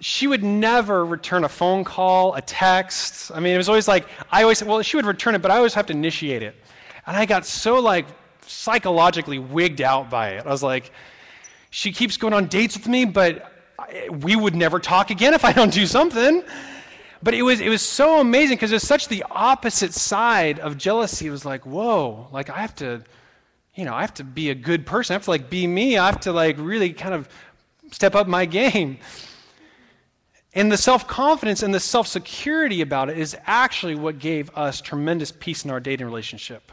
she 0.00 0.26
would 0.26 0.42
never 0.42 1.04
return 1.04 1.44
a 1.44 1.48
phone 1.48 1.84
call, 1.84 2.34
a 2.34 2.40
text. 2.40 3.30
I 3.34 3.40
mean, 3.40 3.54
it 3.54 3.58
was 3.58 3.68
always 3.68 3.86
like, 3.86 4.06
I 4.30 4.42
always, 4.42 4.62
well, 4.64 4.80
she 4.82 4.96
would 4.96 5.06
return 5.06 5.34
it, 5.34 5.42
but 5.42 5.50
I 5.50 5.56
always 5.56 5.74
have 5.74 5.86
to 5.86 5.92
initiate 5.92 6.42
it. 6.42 6.56
And 7.06 7.16
I 7.16 7.26
got 7.26 7.44
so, 7.44 7.80
like, 7.80 8.06
psychologically 8.42 9.38
wigged 9.38 9.80
out 9.80 10.10
by 10.10 10.30
it. 10.30 10.46
I 10.46 10.50
was 10.50 10.62
like, 10.62 10.92
she 11.70 11.92
keeps 11.92 12.16
going 12.16 12.32
on 12.32 12.46
dates 12.46 12.76
with 12.76 12.88
me, 12.88 13.04
but 13.04 13.52
we 14.10 14.36
would 14.36 14.54
never 14.54 14.78
talk 14.78 15.10
again 15.10 15.34
if 15.34 15.44
I 15.44 15.52
don't 15.52 15.72
do 15.72 15.86
something. 15.86 16.42
But 17.22 17.34
it 17.34 17.42
was, 17.42 17.60
it 17.60 17.68
was 17.68 17.82
so 17.82 18.20
amazing 18.20 18.56
because 18.56 18.72
it 18.72 18.76
was 18.76 18.86
such 18.86 19.08
the 19.08 19.24
opposite 19.30 19.92
side 19.92 20.58
of 20.58 20.78
jealousy. 20.78 21.26
It 21.26 21.30
was 21.30 21.44
like, 21.44 21.66
whoa, 21.66 22.28
like 22.32 22.48
I 22.48 22.58
have 22.58 22.74
to 22.76 23.02
you 23.74 23.84
know, 23.84 23.94
I 23.94 24.00
have 24.02 24.14
to 24.14 24.24
be 24.24 24.50
a 24.50 24.54
good 24.54 24.84
person. 24.84 25.14
I 25.14 25.16
have 25.16 25.24
to 25.24 25.30
like 25.30 25.48
be 25.48 25.66
me. 25.66 25.96
I 25.96 26.06
have 26.06 26.20
to 26.20 26.32
like 26.32 26.56
really 26.58 26.92
kind 26.92 27.14
of 27.14 27.28
step 27.92 28.14
up 28.14 28.26
my 28.26 28.44
game. 28.60 28.98
And 30.54 30.70
the 30.70 30.76
self 30.76 31.06
confidence 31.06 31.62
and 31.62 31.72
the 31.72 31.80
self 31.80 32.06
security 32.06 32.80
about 32.80 33.08
it 33.08 33.18
is 33.18 33.36
actually 33.46 33.94
what 33.94 34.18
gave 34.18 34.50
us 34.56 34.80
tremendous 34.80 35.32
peace 35.32 35.64
in 35.64 35.70
our 35.70 35.80
dating 35.80 36.06
relationship. 36.06 36.72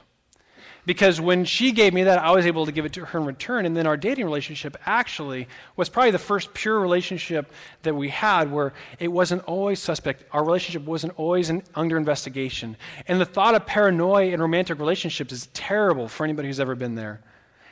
Because 0.88 1.20
when 1.20 1.44
she 1.44 1.74
gave 1.74 1.94
me 1.94 2.04
that, 2.04 2.18
I 2.18 2.32
was 2.32 2.46
able 2.46 2.66
to 2.66 2.72
give 2.72 2.86
it 2.86 2.94
to 2.94 3.04
her 3.04 3.20
in 3.20 3.26
return. 3.26 3.66
And 3.66 3.76
then 3.76 3.86
our 3.86 3.98
dating 3.98 4.24
relationship 4.24 4.78
actually 4.86 5.50
was 5.76 5.90
probably 5.90 6.12
the 6.12 6.18
first 6.18 6.54
pure 6.54 6.80
relationship 6.80 7.52
that 7.84 7.94
we 7.94 8.08
had 8.08 8.50
where 8.50 8.74
it 8.98 9.10
wasn't 9.10 9.44
always 9.44 9.80
suspect. 9.80 10.24
Our 10.32 10.46
relationship 10.46 10.84
wasn't 10.84 11.12
always 11.18 11.52
under 11.76 11.98
investigation. 11.98 12.78
And 13.06 13.20
the 13.20 13.26
thought 13.26 13.54
of 13.54 13.66
paranoia 13.66 14.28
in 14.28 14.42
romantic 14.42 14.80
relationships 14.80 15.34
is 15.34 15.48
terrible 15.48 16.08
for 16.08 16.24
anybody 16.24 16.48
who's 16.48 16.62
ever 16.62 16.74
been 16.74 16.96
there. 16.96 17.20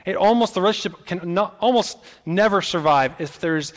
It 0.06 0.18
almost, 0.18 0.54
the 0.54 0.62
relationship 0.62 1.06
can 1.06 1.34
not, 1.34 1.56
almost 1.62 1.98
never 2.26 2.62
survive 2.62 3.14
if 3.18 3.40
there's 3.40 3.72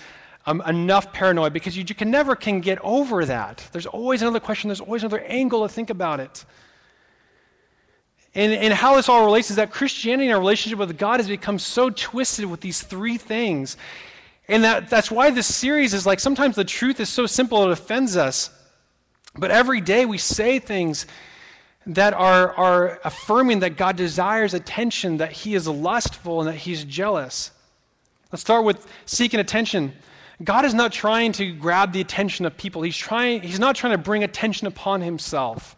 um, 0.49 0.63
enough 0.67 1.13
paranoia 1.13 1.51
because 1.51 1.77
you, 1.77 1.85
you 1.87 1.95
can 1.95 2.11
never 2.11 2.35
can 2.35 2.61
get 2.61 2.79
over 2.83 3.27
that. 3.27 3.69
There's 3.71 3.85
always 3.85 4.23
another 4.23 4.41
question, 4.41 4.69
there's 4.69 4.81
always 4.81 5.03
another 5.03 5.21
angle 5.21 5.63
to 5.63 5.73
think 5.73 5.91
about 5.91 6.21
it. 6.21 6.45
And, 8.35 8.53
and 8.53 8.73
how 8.73 8.97
this 8.97 9.11
all 9.11 9.27
relates 9.27 9.51
is 9.51 9.57
that 9.57 9.71
Christianity 9.71 10.27
and 10.27 10.35
our 10.35 10.41
relationship 10.41 10.79
with 10.79 10.97
God 10.97 11.21
has 11.21 11.29
become 11.29 11.59
so 11.59 11.91
twisted 11.91 12.47
with 12.47 12.63
these 12.63 12.81
three 12.81 13.19
things. 13.19 13.77
And 14.49 14.65
that, 14.65 14.89
that's 14.89 15.11
why 15.11 15.31
this 15.31 15.55
series 15.55 15.93
is 15.93 16.07
like 16.07 16.19
sometimes 16.19 16.57
the 16.57 16.65
truth 16.65 16.99
is 16.99 17.11
so 17.11 17.27
simple 17.27 17.63
it 17.65 17.71
offends 17.71 18.17
us. 18.17 18.51
But 19.37 19.51
every 19.51 19.83
day 19.83 20.07
we 20.07 20.17
say 20.17 20.59
things 20.59 21.07
that 21.87 22.15
are, 22.15 22.55
are 22.55 23.01
affirming 23.05 23.61
that 23.61 23.77
God 23.77 23.97
desires 23.97 24.55
attention, 24.55 25.19
that 25.19 25.33
He 25.33 25.55
is 25.55 25.69
lustful, 25.69 26.41
and 26.41 26.49
that 26.49 26.57
He's 26.57 26.85
jealous. 26.85 27.51
Let's 28.33 28.43
start 28.43 28.65
with 28.65 28.87
seeking 29.05 29.41
attention. 29.41 29.93
God 30.43 30.65
is 30.65 30.75
not 30.75 30.93
trying 30.93 31.33
to 31.33 31.53
grab 31.53 31.93
the 31.93 32.01
attention 32.01 32.47
of 32.47 32.57
people. 32.57 32.83
He's, 32.83 32.97
trying, 32.97 33.43
he's 33.43 33.59
not 33.59 33.75
trying 33.75 33.93
to 33.93 33.99
bring 33.99 34.23
attention 34.23 34.67
upon 34.67 35.01
himself. 35.01 35.77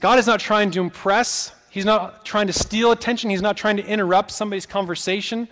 God 0.00 0.18
is 0.18 0.26
not 0.26 0.40
trying 0.40 0.72
to 0.72 0.80
impress, 0.80 1.52
He's 1.74 1.84
not 1.84 2.24
trying 2.24 2.46
to 2.46 2.52
steal 2.52 2.92
attention. 2.92 3.30
He's 3.30 3.42
not 3.42 3.56
trying 3.56 3.78
to 3.78 3.84
interrupt 3.84 4.30
somebody's 4.30 4.64
conversation. 4.64 5.48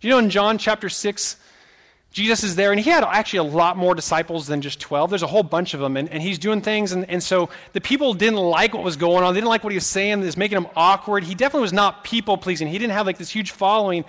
You 0.00 0.10
know 0.10 0.18
in 0.18 0.30
John 0.30 0.58
chapter 0.58 0.88
6, 0.88 1.36
Jesus 2.12 2.44
is 2.44 2.54
there, 2.54 2.70
and 2.70 2.80
he 2.80 2.88
had 2.88 3.02
actually 3.02 3.40
a 3.40 3.42
lot 3.42 3.76
more 3.76 3.96
disciples 3.96 4.46
than 4.46 4.60
just 4.60 4.78
12. 4.78 5.10
There's 5.10 5.24
a 5.24 5.26
whole 5.26 5.42
bunch 5.42 5.74
of 5.74 5.80
them, 5.80 5.96
and, 5.96 6.08
and 6.08 6.22
he's 6.22 6.38
doing 6.38 6.60
things, 6.60 6.92
and, 6.92 7.10
and 7.10 7.20
so 7.20 7.50
the 7.72 7.80
people 7.80 8.14
didn't 8.14 8.38
like 8.38 8.74
what 8.74 8.84
was 8.84 8.96
going 8.96 9.24
on. 9.24 9.34
They 9.34 9.40
didn't 9.40 9.48
like 9.48 9.64
what 9.64 9.72
he 9.72 9.76
was 9.76 9.86
saying. 9.86 10.22
It 10.22 10.24
was 10.24 10.36
making 10.36 10.54
them 10.54 10.68
awkward. 10.76 11.24
He 11.24 11.34
definitely 11.34 11.62
was 11.62 11.72
not 11.72 12.04
people 12.04 12.36
pleasing. 12.36 12.68
He 12.68 12.78
didn't 12.78 12.92
have 12.92 13.04
like 13.04 13.18
this 13.18 13.30
huge 13.30 13.50
following. 13.50 14.04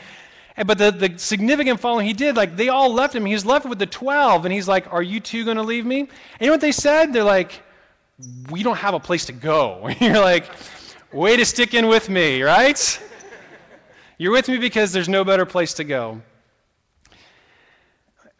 But 0.63 0.77
the, 0.77 0.91
the 0.91 1.19
significant 1.19 1.81
following 1.81 2.07
he 2.07 2.13
did, 2.13 2.37
like 2.37 2.55
they 2.55 2.69
all 2.69 2.93
left 2.93 3.13
him. 3.13 3.25
He's 3.25 3.45
left 3.45 3.65
with 3.65 3.77
the 3.77 3.85
12, 3.85 4.45
and 4.45 4.53
he's 4.53 4.67
like, 4.67 4.91
Are 4.93 5.03
you 5.03 5.19
two 5.19 5.43
going 5.43 5.57
to 5.57 5.63
leave 5.63 5.85
me? 5.85 6.01
And 6.01 6.09
you 6.39 6.47
know 6.47 6.53
what 6.53 6.61
they 6.61 6.71
said? 6.71 7.11
They're 7.11 7.23
like, 7.23 7.61
We 8.49 8.63
don't 8.63 8.77
have 8.77 8.93
a 8.93 8.99
place 8.99 9.25
to 9.25 9.33
go. 9.33 9.89
You're 9.99 10.21
like, 10.21 10.45
Way 11.11 11.35
to 11.35 11.45
stick 11.45 11.73
in 11.73 11.87
with 11.87 12.09
me, 12.09 12.41
right? 12.41 13.01
You're 14.17 14.31
with 14.31 14.47
me 14.47 14.57
because 14.57 14.93
there's 14.93 15.09
no 15.09 15.25
better 15.25 15.45
place 15.45 15.73
to 15.73 15.83
go. 15.83 16.21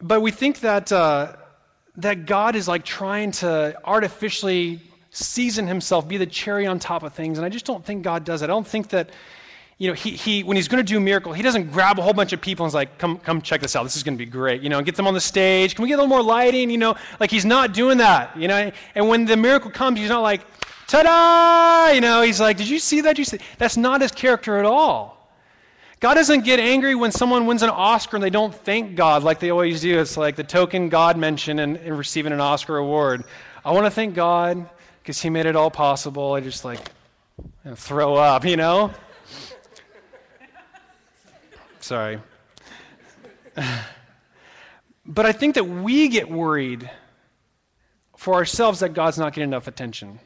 But 0.00 0.22
we 0.22 0.30
think 0.30 0.60
that, 0.60 0.90
uh, 0.90 1.36
that 1.96 2.24
God 2.24 2.56
is 2.56 2.66
like 2.66 2.84
trying 2.84 3.30
to 3.32 3.78
artificially 3.84 4.80
season 5.10 5.66
himself, 5.66 6.08
be 6.08 6.16
the 6.16 6.26
cherry 6.26 6.66
on 6.66 6.78
top 6.78 7.02
of 7.02 7.12
things. 7.12 7.38
And 7.38 7.44
I 7.44 7.50
just 7.50 7.66
don't 7.66 7.84
think 7.84 8.02
God 8.02 8.24
does 8.24 8.40
it. 8.42 8.44
I 8.44 8.48
don't 8.48 8.66
think 8.66 8.88
that, 8.88 9.10
you 9.78 9.88
know, 9.88 9.94
he, 9.94 10.10
he 10.10 10.42
when 10.42 10.56
he's 10.56 10.68
going 10.68 10.82
to 10.82 10.90
do 10.90 10.96
a 10.96 11.00
miracle, 11.00 11.34
he 11.34 11.42
doesn't 11.42 11.70
grab 11.70 11.98
a 11.98 12.02
whole 12.02 12.14
bunch 12.14 12.32
of 12.32 12.40
people 12.40 12.64
and 12.64 12.70
is 12.70 12.74
like, 12.74 12.96
come, 12.96 13.18
come 13.18 13.42
check 13.42 13.60
this 13.60 13.76
out. 13.76 13.82
This 13.82 13.96
is 13.96 14.02
going 14.02 14.16
to 14.16 14.24
be 14.24 14.30
great. 14.30 14.62
You 14.62 14.70
know, 14.70 14.78
and 14.78 14.86
get 14.86 14.94
them 14.94 15.06
on 15.06 15.12
the 15.12 15.20
stage. 15.20 15.74
Can 15.74 15.82
we 15.82 15.88
get 15.88 15.94
a 15.94 16.02
little 16.02 16.08
more 16.08 16.22
lighting? 16.22 16.70
You 16.70 16.78
know, 16.78 16.96
like 17.20 17.30
he's 17.30 17.44
not 17.44 17.74
doing 17.74 17.98
that, 17.98 18.36
you 18.38 18.48
know. 18.48 18.72
And 18.94 19.08
when 19.08 19.26
the 19.26 19.36
miracle 19.36 19.70
comes, 19.70 19.98
he's 19.98 20.08
not 20.08 20.22
like, 20.22 20.40
ta-da! 20.86 21.92
You 21.94 22.00
know, 22.00 22.22
he's 22.22 22.40
like, 22.40 22.56
did 22.56 22.68
you 22.68 22.78
see 22.78 23.02
that? 23.02 23.18
You 23.18 23.24
see? 23.24 23.38
That's 23.58 23.76
not 23.76 24.00
his 24.00 24.12
character 24.12 24.56
at 24.56 24.64
all. 24.64 25.16
God 26.00 26.14
doesn't 26.14 26.44
get 26.44 26.58
angry 26.58 26.94
when 26.94 27.10
someone 27.10 27.46
wins 27.46 27.62
an 27.62 27.70
Oscar 27.70 28.16
and 28.16 28.22
they 28.22 28.30
don't 28.30 28.54
thank 28.54 28.96
God 28.96 29.24
like 29.24 29.40
they 29.40 29.50
always 29.50 29.80
do. 29.80 29.98
It's 29.98 30.16
like 30.16 30.36
the 30.36 30.44
token 30.44 30.88
God 30.88 31.18
mention 31.18 31.58
in, 31.58 31.76
in 31.76 31.96
receiving 31.96 32.32
an 32.32 32.40
Oscar 32.40 32.78
award. 32.78 33.24
I 33.64 33.72
want 33.72 33.86
to 33.86 33.90
thank 33.90 34.14
God 34.14 34.68
because 35.02 35.20
He 35.20 35.28
made 35.28 35.46
it 35.46 35.56
all 35.56 35.70
possible. 35.70 36.32
I 36.32 36.40
just 36.40 36.64
like 36.64 36.80
throw 37.74 38.14
up, 38.14 38.44
you 38.44 38.56
know? 38.56 38.92
Sorry. 41.86 42.18
but 45.06 45.24
I 45.24 45.30
think 45.30 45.54
that 45.54 45.68
we 45.68 46.08
get 46.08 46.28
worried 46.28 46.90
for 48.16 48.34
ourselves 48.34 48.80
that 48.80 48.92
God's 48.92 49.18
not 49.18 49.32
getting 49.32 49.50
enough 49.50 49.68
attention. 49.68 50.18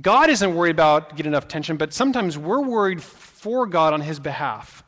God 0.00 0.30
isn't 0.30 0.54
worried 0.54 0.70
about 0.70 1.16
getting 1.16 1.32
enough 1.32 1.44
attention, 1.44 1.76
but 1.76 1.92
sometimes 1.92 2.38
we're 2.38 2.62
worried 2.62 3.02
for 3.02 3.66
God 3.66 3.92
on 3.92 4.00
his 4.00 4.18
behalf. 4.20 4.82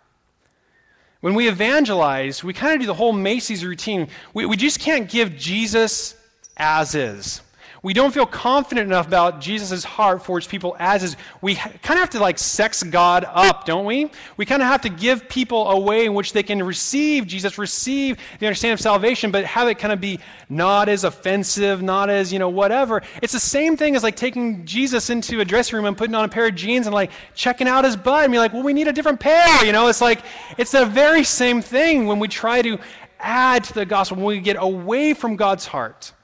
When 1.21 1.35
we 1.35 1.47
evangelize, 1.47 2.43
we 2.43 2.55
kind 2.55 2.73
of 2.73 2.81
do 2.81 2.87
the 2.87 2.95
whole 2.95 3.13
Macy's 3.13 3.67
routine. 3.67 4.09
We, 4.33 4.47
we 4.47 4.57
just 4.57 4.81
can't 4.81 5.11
give 5.11 5.37
Jesus 5.37 6.17
as 6.57 6.95
is 6.95 7.43
we 7.85 7.93
don't 7.93 8.15
feel 8.15 8.25
confident 8.25 8.87
enough 8.87 9.07
about 9.07 9.43
Jesus' 9.43 9.85
heart 9.85 10.25
for 10.25 10.39
his 10.39 10.47
people 10.47 10.75
as 10.79 11.03
is. 11.03 11.17
We 11.43 11.57
kind 11.57 11.75
of 11.75 11.99
have 11.99 12.11
to 12.11 12.19
like 12.19 12.39
sex 12.39 12.83
God 12.83 13.27
up, 13.29 13.67
don't 13.67 13.85
we? 13.85 14.11
We 14.39 14.47
kind 14.47 14.63
of 14.63 14.69
have 14.69 14.81
to 14.81 14.89
give 14.89 15.29
people 15.29 15.69
a 15.69 15.79
way 15.79 16.07
in 16.07 16.15
which 16.15 16.33
they 16.33 16.43
can 16.43 16.63
receive 16.63 17.27
Jesus, 17.27 17.59
receive 17.59 18.17
the 18.41 18.47
understanding 18.47 18.73
of 18.73 18.81
salvation, 18.81 19.31
but 19.31 19.45
have 19.45 19.69
it 19.69 19.79
kind 19.79 19.93
of 19.93 20.01
be 20.01 20.19
not 20.49 20.89
as 20.89 21.05
offensive, 21.05 21.83
not 21.83 22.09
as, 22.09 22.33
you 22.33 22.39
know, 22.39 22.49
whatever. 22.49 23.03
It's 23.21 23.35
the 23.35 23.39
same 23.39 23.77
thing 23.77 23.97
as 23.97 24.03
like 24.03 24.17
taking 24.17 24.65
Jesus 24.65 25.11
into 25.11 25.41
a 25.41 25.45
dressing 25.45 25.77
room 25.77 25.85
and 25.85 25.95
putting 25.95 26.15
on 26.15 26.25
a 26.25 26.29
pair 26.29 26.47
of 26.47 26.55
jeans 26.55 26.87
and 26.87 26.95
like 26.95 27.11
checking 27.35 27.69
out 27.69 27.85
his 27.85 27.97
butt 27.97 28.25
and 28.25 28.33
be 28.33 28.39
like, 28.39 28.55
well, 28.55 28.63
we 28.63 28.73
need 28.73 28.89
a 28.89 28.95
different 28.95 29.21
pair. 29.21 29.63
You 29.63 29.73
know, 29.73 29.89
it's 29.89 30.01
like, 30.01 30.23
it's 30.57 30.71
the 30.71 30.87
very 30.87 31.23
same 31.23 31.61
thing 31.61 32.07
when 32.07 32.19
we 32.19 32.29
try 32.29 32.63
to 32.63 32.79
add 33.21 33.65
to 33.65 33.75
the 33.75 33.85
gospel, 33.85 34.17
when 34.17 34.27
we 34.27 34.41
get 34.41 34.57
away 34.59 35.13
from 35.13 35.37
God's 35.37 35.67
heart. 35.67 36.15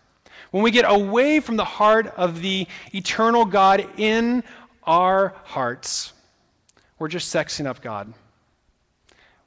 When 0.50 0.62
we 0.62 0.71
get 0.71 0.85
away 0.87 1.40
from 1.40 1.57
the 1.57 1.64
heart 1.64 2.07
of 2.16 2.42
the 2.42 2.66
eternal 2.92 3.45
God 3.45 3.89
in 3.97 4.43
our 4.84 5.34
hearts, 5.45 6.13
we're 6.99 7.08
just 7.08 7.32
sexing 7.32 7.67
up 7.67 7.80
God. 7.80 8.13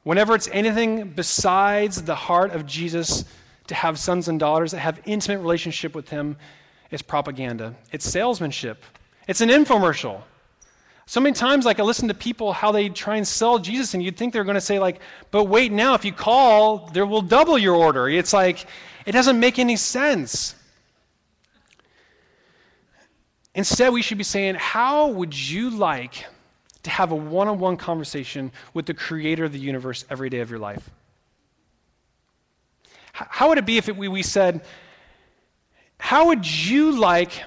Whenever 0.04 0.36
it's 0.36 0.50
anything 0.52 1.10
besides 1.10 2.04
the 2.04 2.16
heart 2.16 2.52
of 2.52 2.66
Jesus 2.66 3.26
to 3.68 3.76
have 3.76 3.98
sons 3.98 4.28
and 4.28 4.39
daughters 4.39 4.72
that 4.72 4.80
have 4.80 5.00
intimate 5.06 5.39
relationship 5.39 5.96
with 5.96 6.10
him, 6.10 6.38
it's 6.92 7.02
propaganda. 7.02 7.76
It's 7.92 8.06
salesmanship. 8.06 8.84
It's 9.28 9.42
an 9.42 9.50
infomercial. 9.50 10.22
So 11.06 11.20
many 11.20 11.34
times, 11.34 11.66
like 11.66 11.80
I 11.80 11.84
listen 11.84 12.08
to 12.08 12.13
people 12.13 12.54
how 12.54 12.72
they 12.72 12.88
try 12.89 13.18
and 13.18 13.28
sell 13.28 13.60
Jesus, 13.60 13.94
and 13.94 14.02
you'd 14.02 14.16
think 14.16 14.32
they're 14.32 14.44
going 14.46 14.56
to 14.56 14.62
say, 14.62 14.80
like, 14.80 15.02
but 15.32 15.46
wait 15.46 15.72
now, 15.72 15.96
if 15.96 16.06
you 16.06 16.13
call, 16.13 16.89
there 16.94 17.06
will 17.06 17.22
double 17.22 17.58
your 17.58 17.76
order. 17.76 18.08
It's 18.08 18.32
like, 18.32 18.66
it 19.06 19.12
doesn't 19.12 19.39
make 19.39 19.60
any 19.60 19.76
sense. 19.76 20.56
Instead, 23.56 23.94
we 23.94 24.02
should 24.02 24.18
be 24.18 24.24
saying, 24.24 24.56
How 24.56 25.08
would 25.08 25.38
you 25.38 25.70
like 25.70 26.26
to 26.84 26.89
have 26.89 27.12
a 27.12 27.16
one 27.16 27.48
on 27.48 27.60
one 27.60 27.78
conversation 27.78 28.52
with 28.74 28.86
the 28.86 28.94
creator 28.94 29.46
of 29.46 29.54
the 29.54 29.60
universe 29.60 30.06
every 30.10 30.30
day 30.30 30.39
of 30.39 30.50
your 30.50 30.60
life? 30.60 30.89
How 33.13 33.50
would 33.50 33.60
it 33.60 33.66
be 33.66 33.78
if 33.78 33.89
it, 33.89 33.96
we, 33.96 34.08
we 34.08 34.24
said, 34.24 34.62
How 36.00 36.28
would 36.28 36.46
you 36.46 36.98
like 36.98 37.44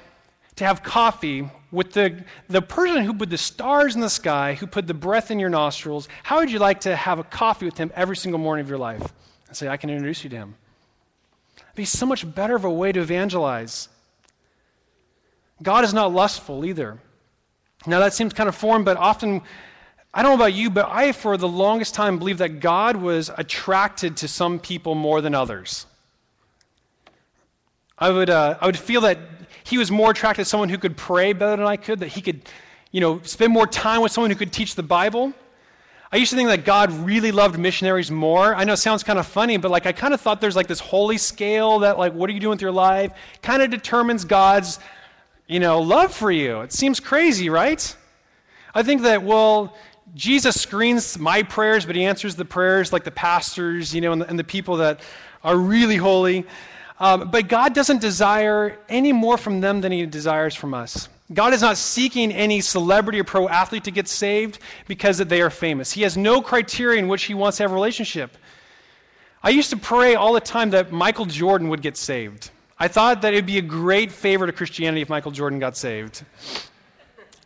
to 0.57 0.64
have 0.64 0.83
coffee 0.83 1.51
with 1.73 1.92
the, 1.92 2.25
the 2.49 2.62
person 2.62 3.05
who 3.05 3.12
put 3.12 3.29
the 3.29 3.38
stars 3.38 3.95
in 3.95 4.01
the 4.01 4.09
sky, 4.09 4.55
who 4.55 4.66
put 4.66 4.87
the 4.87 4.95
breath 4.95 5.31
in 5.31 5.40
your 5.40 5.51
nostrils? 5.51 6.09
How 6.23 6.38
would 6.38 6.51
you 6.51 6.61
like 6.61 6.81
to 6.81 6.95
have 6.95 7.19
a 7.19 7.25
coffee 7.25 7.66
with 7.66 7.77
him 7.77 7.90
every 7.95 8.16
single 8.16 8.38
morning 8.38 8.64
of 8.64 8.69
your 8.69 8.79
life? 8.79 9.12
And 9.49 9.57
say, 9.57 9.69
I 9.69 9.77
can 9.77 9.90
introduce 9.90 10.23
you 10.23 10.31
to 10.31 10.37
him. 10.37 10.55
It'd 11.57 11.75
be 11.75 11.85
so 11.85 12.07
much 12.07 12.33
better 12.35 12.55
of 12.55 12.64
a 12.64 12.71
way 12.71 12.92
to 12.92 13.01
evangelize. 13.01 13.88
God 15.62 15.85
is 15.85 15.95
not 15.95 16.12
lustful 16.12 16.64
either. 16.64 16.99
Now, 17.87 18.01
that 18.01 18.12
seems 18.12 18.33
kind 18.33 18.49
of 18.49 18.55
foreign, 18.55 18.85
but 18.85 18.97
often, 18.97 19.42
I 20.12 20.23
don't 20.23 20.33
know 20.33 20.45
about 20.45 20.55
you, 20.55 20.71
but 20.71 20.88
I, 20.90 21.12
for 21.12 21.37
the 21.37 21.49
longest 21.49 21.95
time, 21.95 22.19
believed 22.19 22.40
that 22.40 22.61
God 22.61 22.97
was 22.97 23.31
attracted 23.37 24.16
to 24.19 24.29
some 24.29 24.59
people 24.59 24.95
more 24.95 25.21
than 25.21 25.35
others. 25.35 25.87
I 27.99 28.11
would, 28.11 28.29
uh, 28.29 28.59
I 28.61 28.66
would 28.66 28.79
feel 28.79 29.01
that 29.03 29.19
he 29.64 29.79
was 29.79 29.90
more 29.90 30.11
attracted 30.11 30.45
to 30.45 30.49
someone 30.49 30.69
who 30.69 30.79
could 30.79 30.97
pray 30.97 31.33
better 31.33 31.57
than 31.57 31.66
I 31.66 31.77
could, 31.77 32.01
that 32.01 32.09
he 32.09 32.21
could, 32.21 32.42
you 32.92 33.01
know, 33.01 33.21
spend 33.23 33.53
more 33.53 33.66
time 33.66 34.03
with 34.03 34.12
someone 34.12 34.31
who 34.31 34.37
could 34.37 34.53
teach 34.53 34.75
the 34.75 34.83
Bible. 34.83 35.33
I 36.12 36.19
used 36.19 36.31
to 36.31 36.37
think 36.37 36.49
that 36.49 36.64
God 36.64 36.92
really 36.92 37.33
loved 37.33 37.59
missionaries 37.59 38.11
more. 38.11 38.55
I 38.55 38.64
know 38.64 38.75
it 38.75 38.79
sounds 38.79 39.03
kind 39.03 39.19
of 39.19 39.27
funny, 39.27 39.57
but 39.57 39.71
like 39.71 39.87
I 39.87 39.92
kind 39.92 40.14
of 40.14 40.21
thought 40.21 40.40
there's 40.40 40.55
like 40.55 40.69
this 40.69 40.79
holy 40.79 41.19
scale 41.19 41.81
that 41.81 41.99
like 41.99 42.12
what 42.12 42.31
are 42.31 42.33
you 42.33 42.40
doing 42.40 42.53
with 42.53 42.62
your 42.62 42.73
life 42.73 43.12
kind 43.42 43.61
of 43.61 43.71
determines 43.71 44.25
God's 44.25 44.79
you 45.46 45.61
know, 45.61 45.80
love 45.80 46.12
for 46.12 46.30
you. 46.30 46.61
It 46.61 46.72
seems 46.72 47.00
crazy, 47.00 47.48
right? 47.48 47.96
I 48.74 48.82
think 48.82 49.02
that, 49.02 49.22
well, 49.22 49.76
Jesus 50.14 50.61
screens 50.61 51.18
my 51.18 51.42
prayers, 51.42 51.87
but 51.87 51.96
he 51.96 52.04
answers 52.04 52.37
the 52.37 52.44
prayers 52.44 52.92
like 52.92 53.04
the 53.04 53.11
pastors, 53.11 53.94
you 53.94 54.00
know, 54.00 54.12
and 54.12 54.22
the, 54.22 54.28
and 54.28 54.38
the 54.38 54.44
people 54.44 54.76
that 54.76 55.00
are 55.44 55.56
really 55.56 55.96
holy. 55.96 56.46
Um, 56.98 57.30
but 57.30 57.48
God 57.48 57.74
doesn't 57.74 58.00
desire 58.00 58.78
any 58.88 59.12
more 59.12 59.37
from 59.37 59.61
them 59.61 59.80
than 59.80 59.92
he 59.92 60.04
desires 60.06 60.54
from 60.54 60.74
us. 60.74 61.09
God 61.32 61.52
is 61.52 61.61
not 61.61 61.76
seeking 61.76 62.32
any 62.32 62.61
celebrity 62.61 63.20
or 63.20 63.24
pro 63.24 63.48
athlete 63.48 63.85
to 63.85 63.90
get 63.90 64.09
saved 64.09 64.61
because 64.87 65.18
they 65.18 65.40
are 65.42 65.50
famous. 65.50 65.92
He 65.92 66.02
has 66.02 66.16
no 66.16 66.40
criteria 66.40 66.98
in 66.98 67.09
which 67.09 67.24
he 67.24 67.35
wants 67.35 67.56
to 67.56 67.64
have 67.64 67.72
a 67.72 67.74
relationship. 67.74 68.37
I 69.42 69.50
used 69.50 69.70
to 69.70 69.76
pray 69.76 70.14
all 70.14 70.32
the 70.32 70.40
time 70.40 70.70
that 70.70 70.92
Michael 70.92 71.26
Jordan 71.26 71.68
would 71.68 71.82
get 71.82 71.96
saved. 71.96 72.50
I 72.79 72.89
thought 72.89 73.23
that 73.23 73.33
it 73.33 73.37
would 73.37 73.47
be 73.47 73.59
a 73.59 73.62
great 73.62 74.12
favor 74.12 74.47
to 74.47 74.53
Christianity 74.53 75.01
if 75.01 75.09
Michael 75.09 75.31
Jordan 75.31 75.59
got 75.59 75.77
saved. 75.77 76.25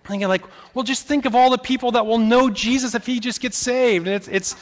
Thinking 0.04 0.28
like, 0.28 0.42
well, 0.74 0.82
just 0.82 1.06
think 1.06 1.24
of 1.24 1.36
all 1.36 1.50
the 1.50 1.58
people 1.58 1.92
that 1.92 2.04
will 2.04 2.18
know 2.18 2.50
Jesus 2.50 2.94
if 2.94 3.06
he 3.06 3.20
just 3.20 3.40
gets 3.40 3.56
saved. 3.56 4.06
And 4.08 4.16
it's, 4.16 4.28
it's, 4.28 4.56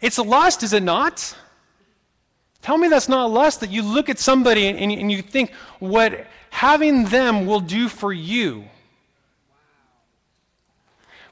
it's 0.00 0.18
a 0.18 0.22
lust, 0.22 0.62
is 0.62 0.72
it 0.72 0.82
not? 0.82 1.36
Tell 2.60 2.78
me 2.78 2.86
that's 2.86 3.08
not 3.08 3.30
lust, 3.30 3.60
that 3.60 3.70
you 3.70 3.82
look 3.82 4.08
at 4.08 4.20
somebody 4.20 4.68
and, 4.68 4.92
and 4.92 5.10
you 5.10 5.22
think 5.22 5.52
what 5.80 6.26
having 6.50 7.06
them 7.06 7.46
will 7.46 7.58
do 7.58 7.88
for 7.88 8.12
you. 8.12 8.64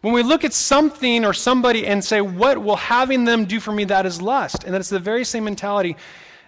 When 0.00 0.14
we 0.14 0.22
look 0.22 0.44
at 0.44 0.53
something 0.53 1.24
or 1.24 1.33
somebody 1.33 1.87
and 1.87 2.03
say, 2.03 2.20
what 2.20 2.59
will 2.59 2.76
having 2.76 3.24
them 3.24 3.44
do 3.44 3.61
for 3.61 3.70
me, 3.70 3.85
that 3.85 4.07
is 4.07 4.20
lust. 4.20 4.64
And 4.64 4.74
that's 4.74 4.88
the 4.88 4.98
very 4.98 5.24
same 5.24 5.44
mentality 5.44 5.94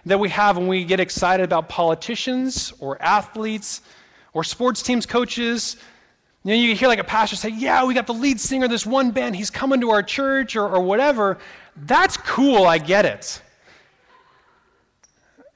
that 0.05 0.19
we 0.19 0.29
have 0.29 0.57
when 0.57 0.67
we 0.67 0.83
get 0.83 0.99
excited 0.99 1.43
about 1.43 1.69
politicians 1.69 2.73
or 2.79 3.01
athletes 3.01 3.81
or 4.33 4.43
sports 4.43 4.81
teams 4.81 5.05
coaches. 5.05 5.77
You 6.43 6.51
know, 6.51 6.55
you 6.55 6.75
hear 6.75 6.89
like 6.89 6.99
a 6.99 7.05
pastor 7.05 7.35
say, 7.35 7.49
Yeah, 7.49 7.85
we 7.85 7.93
got 7.93 8.07
the 8.07 8.13
lead 8.13 8.39
singer 8.39 8.67
this 8.67 8.85
one 8.85 9.11
band, 9.11 9.35
he's 9.35 9.49
coming 9.49 9.79
to 9.81 9.91
our 9.91 10.03
church 10.03 10.55
or, 10.55 10.67
or 10.67 10.81
whatever. 10.81 11.37
That's 11.75 12.17
cool, 12.17 12.65
I 12.65 12.77
get 12.77 13.05
it. 13.05 13.41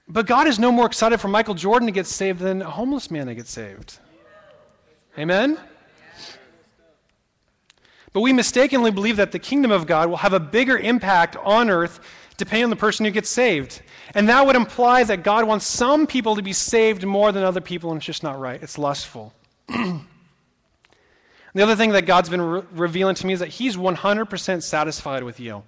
But 0.07 0.25
God 0.25 0.47
is 0.47 0.57
no 0.57 0.71
more 0.71 0.85
excited 0.85 1.19
for 1.19 1.27
Michael 1.27 1.53
Jordan 1.53 1.87
to 1.87 1.91
get 1.91 2.07
saved 2.07 2.39
than 2.39 2.61
a 2.61 2.69
homeless 2.69 3.11
man 3.11 3.27
to 3.27 3.35
get 3.35 3.47
saved. 3.47 3.99
Amen? 5.19 5.59
But 8.13 8.21
we 8.21 8.31
mistakenly 8.31 8.89
believe 8.89 9.17
that 9.17 9.33
the 9.33 9.39
kingdom 9.39 9.69
of 9.71 9.85
God 9.85 10.09
will 10.09 10.17
have 10.17 10.33
a 10.33 10.39
bigger 10.39 10.77
impact 10.77 11.35
on 11.35 11.69
earth 11.69 11.99
depending 12.37 12.63
on 12.63 12.69
the 12.69 12.75
person 12.75 13.05
who 13.05 13.11
gets 13.11 13.29
saved. 13.29 13.81
And 14.13 14.29
that 14.29 14.45
would 14.45 14.55
imply 14.55 15.03
that 15.03 15.23
God 15.23 15.45
wants 15.45 15.65
some 15.65 16.07
people 16.07 16.35
to 16.35 16.41
be 16.41 16.53
saved 16.53 17.05
more 17.05 17.31
than 17.31 17.43
other 17.43 17.61
people, 17.61 17.91
and 17.91 17.97
it's 17.97 18.05
just 18.05 18.23
not 18.23 18.39
right. 18.39 18.61
It's 18.61 18.77
lustful. 18.77 19.33
the 19.67 20.01
other 21.55 21.75
thing 21.75 21.91
that 21.91 22.05
God's 22.05 22.29
been 22.29 22.41
re- 22.41 22.61
revealing 22.71 23.15
to 23.15 23.27
me 23.27 23.33
is 23.33 23.39
that 23.39 23.49
He's 23.49 23.75
100% 23.75 24.63
satisfied 24.63 25.23
with 25.23 25.39
you. 25.39 25.63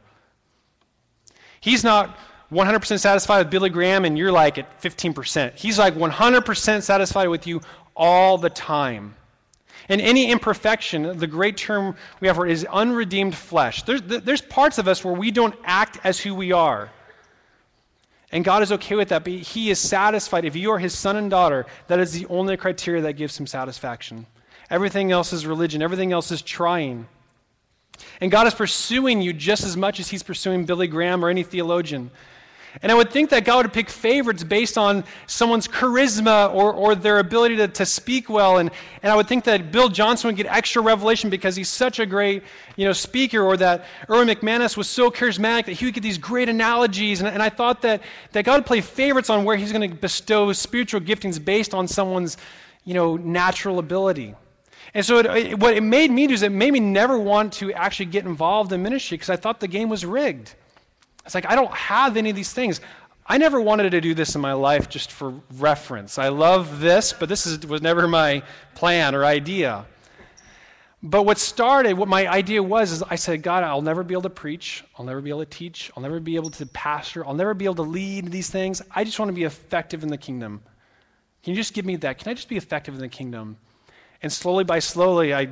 He's 1.60 1.84
not 1.84 2.18
100% 2.52 3.00
satisfied 3.00 3.40
with 3.40 3.52
Billy 3.52 3.70
Graham 3.70 4.06
and 4.06 4.18
you're 4.18 4.32
like 4.32 4.58
at 4.58 4.82
15%. 4.82 5.56
He's 5.56 5.78
like 5.78 5.94
100% 5.96 6.82
satisfied 6.82 7.28
with 7.28 7.46
you 7.46 7.62
all 7.96 8.38
the 8.38 8.50
time. 8.50 9.16
And 9.90 10.00
any 10.00 10.32
imperfection, 10.32 11.18
the 11.18 11.28
great 11.28 11.58
term 11.58 11.96
we 12.20 12.28
have 12.28 12.38
for 12.38 12.46
it 12.46 12.52
is 12.52 12.64
unredeemed 12.66 13.36
flesh. 13.36 13.84
There's, 13.84 14.02
there's 14.04 14.42
parts 14.42 14.78
of 14.78 14.88
us 14.88 15.04
where 15.04 15.14
we 15.14 15.32
don't 15.32 15.56
act 15.66 15.98
as 16.04 16.20
who 16.20 16.36
we 16.36 16.52
are. 16.52 16.92
And 18.32 18.46
God 18.46 18.62
is 18.62 18.72
okay 18.74 18.96
with 18.96 19.10
that, 19.10 19.24
but 19.24 19.34
He 19.34 19.72
is 19.72 19.80
satisfied. 19.80 20.46
If 20.46 20.56
you 20.56 20.72
are 20.72 20.78
His 20.78 20.96
son 20.96 21.16
and 21.16 21.32
daughter, 21.32 21.66
that 21.88 22.00
is 22.00 22.14
the 22.14 22.28
only 22.28 22.56
criteria 22.56 23.02
that 23.02 23.14
gives 23.14 23.40
Him 23.40 23.48
satisfaction. 23.48 24.28
Everything 24.70 25.12
else 25.12 25.34
is 25.34 25.48
religion, 25.48 25.82
everything 25.82 26.12
else 26.12 26.32
is 26.32 26.44
trying. 26.44 27.08
And 28.22 28.30
God 28.30 28.46
is 28.46 28.54
pursuing 28.54 29.22
you 29.22 29.34
just 29.34 29.64
as 29.64 29.76
much 29.76 30.00
as 30.00 30.10
He's 30.10 30.22
pursuing 30.22 30.66
Billy 30.66 30.88
Graham 30.88 31.26
or 31.26 31.30
any 31.30 31.42
theologian. 31.42 32.12
And 32.82 32.92
I 32.92 32.96
would 32.96 33.12
think 33.12 33.32
that 33.32 33.46
God 33.46 33.66
would 33.66 33.74
pick 33.74 33.90
favorites 33.90 34.44
based 34.44 34.78
on 34.78 35.04
someone's 35.26 35.68
charisma 35.68 36.54
or, 36.54 36.72
or 36.72 36.96
their 36.96 37.20
ability 37.20 37.58
to, 37.58 37.68
to 37.68 37.86
speak 37.86 38.30
well. 38.30 38.60
And, 38.60 38.70
and 39.02 39.12
I 39.12 39.16
would 39.16 39.28
think 39.28 39.44
that 39.46 39.72
Bill 39.72 39.90
Johnson 39.90 40.28
would 40.28 40.38
get 40.38 40.46
extra 40.46 40.82
revelation 40.82 41.30
because 41.30 41.56
he's 41.56 41.70
such 41.70 42.00
a 42.00 42.06
great 42.06 42.44
you 42.76 42.86
know, 42.86 42.94
speaker, 42.94 43.42
or 43.42 43.58
that 43.58 43.86
Erwin 44.10 44.28
McManus 44.28 44.78
was 44.78 44.88
so 44.88 45.10
charismatic 45.10 45.66
that 45.66 45.74
he 45.74 45.86
would 45.86 45.94
get 45.94 46.04
these 46.04 46.18
great 46.18 46.48
analogies. 46.48 47.20
And, 47.22 47.30
and 47.30 47.42
I 47.42 47.50
thought 47.50 47.82
that, 47.82 48.02
that 48.32 48.46
God 48.46 48.60
would 48.60 48.66
play 48.66 48.82
favorites 48.82 49.30
on 49.30 49.44
where 49.44 49.58
he's 49.58 49.72
going 49.72 49.90
to 49.90 49.96
bestow 49.96 50.54
spiritual 50.54 51.02
giftings 51.02 51.44
based 51.44 51.74
on 51.74 51.88
someone's 51.88 52.38
you 52.86 52.94
know, 52.94 53.18
natural 53.18 53.80
ability. 53.80 54.36
And 54.94 55.06
so, 55.06 55.20
it, 55.20 55.26
it, 55.26 55.60
what 55.60 55.76
it 55.76 55.84
made 55.84 56.12
me 56.12 56.28
do 56.28 56.34
is 56.34 56.42
it 56.42 56.52
made 56.52 56.72
me 56.72 56.80
never 56.80 57.18
want 57.18 57.54
to 57.54 57.72
actually 57.74 58.08
get 58.08 58.26
involved 58.26 58.72
in 58.72 58.82
ministry 58.82 59.18
because 59.18 59.30
I 59.30 59.36
thought 59.36 59.60
the 59.60 59.68
game 59.68 59.90
was 59.90 60.06
rigged. 60.06 60.56
It's 61.30 61.36
like, 61.36 61.46
I 61.46 61.54
don't 61.54 61.72
have 61.72 62.18
any 62.18 62.32
of 62.32 62.36
these 62.36 62.52
things. 62.52 62.82
I 63.24 63.38
never 63.38 63.62
wanted 63.62 63.92
to 63.92 64.02
do 64.02 64.16
this 64.16 64.34
in 64.34 64.42
my 64.42 64.54
life 64.54 64.90
just 64.90 65.12
for 65.12 65.36
reference. 65.60 66.18
I 66.18 66.30
love 66.30 66.80
this, 66.80 67.14
but 67.14 67.30
this 67.30 67.46
is, 67.46 67.64
was 67.68 67.84
never 67.84 68.08
my 68.08 68.42
plan 68.74 69.14
or 69.14 69.24
idea. 69.24 69.86
But 71.04 71.28
what 71.28 71.38
started, 71.38 71.94
what 71.94 72.08
my 72.08 72.28
idea 72.28 72.64
was, 72.64 72.92
is 72.92 73.04
I 73.04 73.16
said, 73.16 73.44
God, 73.44 73.64
I'll 73.64 73.84
never 73.84 74.02
be 74.02 74.16
able 74.16 74.24
to 74.24 74.32
preach. 74.32 74.84
I'll 74.98 75.06
never 75.06 75.22
be 75.22 75.30
able 75.30 75.42
to 75.42 75.46
teach. 75.46 75.92
I'll 75.96 76.02
never 76.02 76.20
be 76.20 76.36
able 76.36 76.50
to 76.50 76.66
pastor. 76.66 77.24
I'll 77.24 77.36
never 77.36 77.54
be 77.54 77.66
able 77.66 77.76
to 77.76 77.84
lead 77.84 78.32
these 78.32 78.50
things. 78.50 78.82
I 78.90 79.04
just 79.04 79.20
want 79.20 79.30
to 79.30 79.34
be 79.34 79.44
effective 79.44 80.02
in 80.02 80.10
the 80.10 80.18
kingdom. 80.18 80.64
Can 81.44 81.52
you 81.52 81.58
just 81.58 81.76
give 81.76 81.86
me 81.86 81.96
that? 81.98 82.18
Can 82.18 82.32
I 82.32 82.34
just 82.34 82.50
be 82.50 82.58
effective 82.58 82.96
in 82.96 83.02
the 83.02 83.08
kingdom? 83.08 83.56
And 84.24 84.34
slowly 84.34 84.64
by 84.64 84.80
slowly, 84.80 85.32
I 85.32 85.50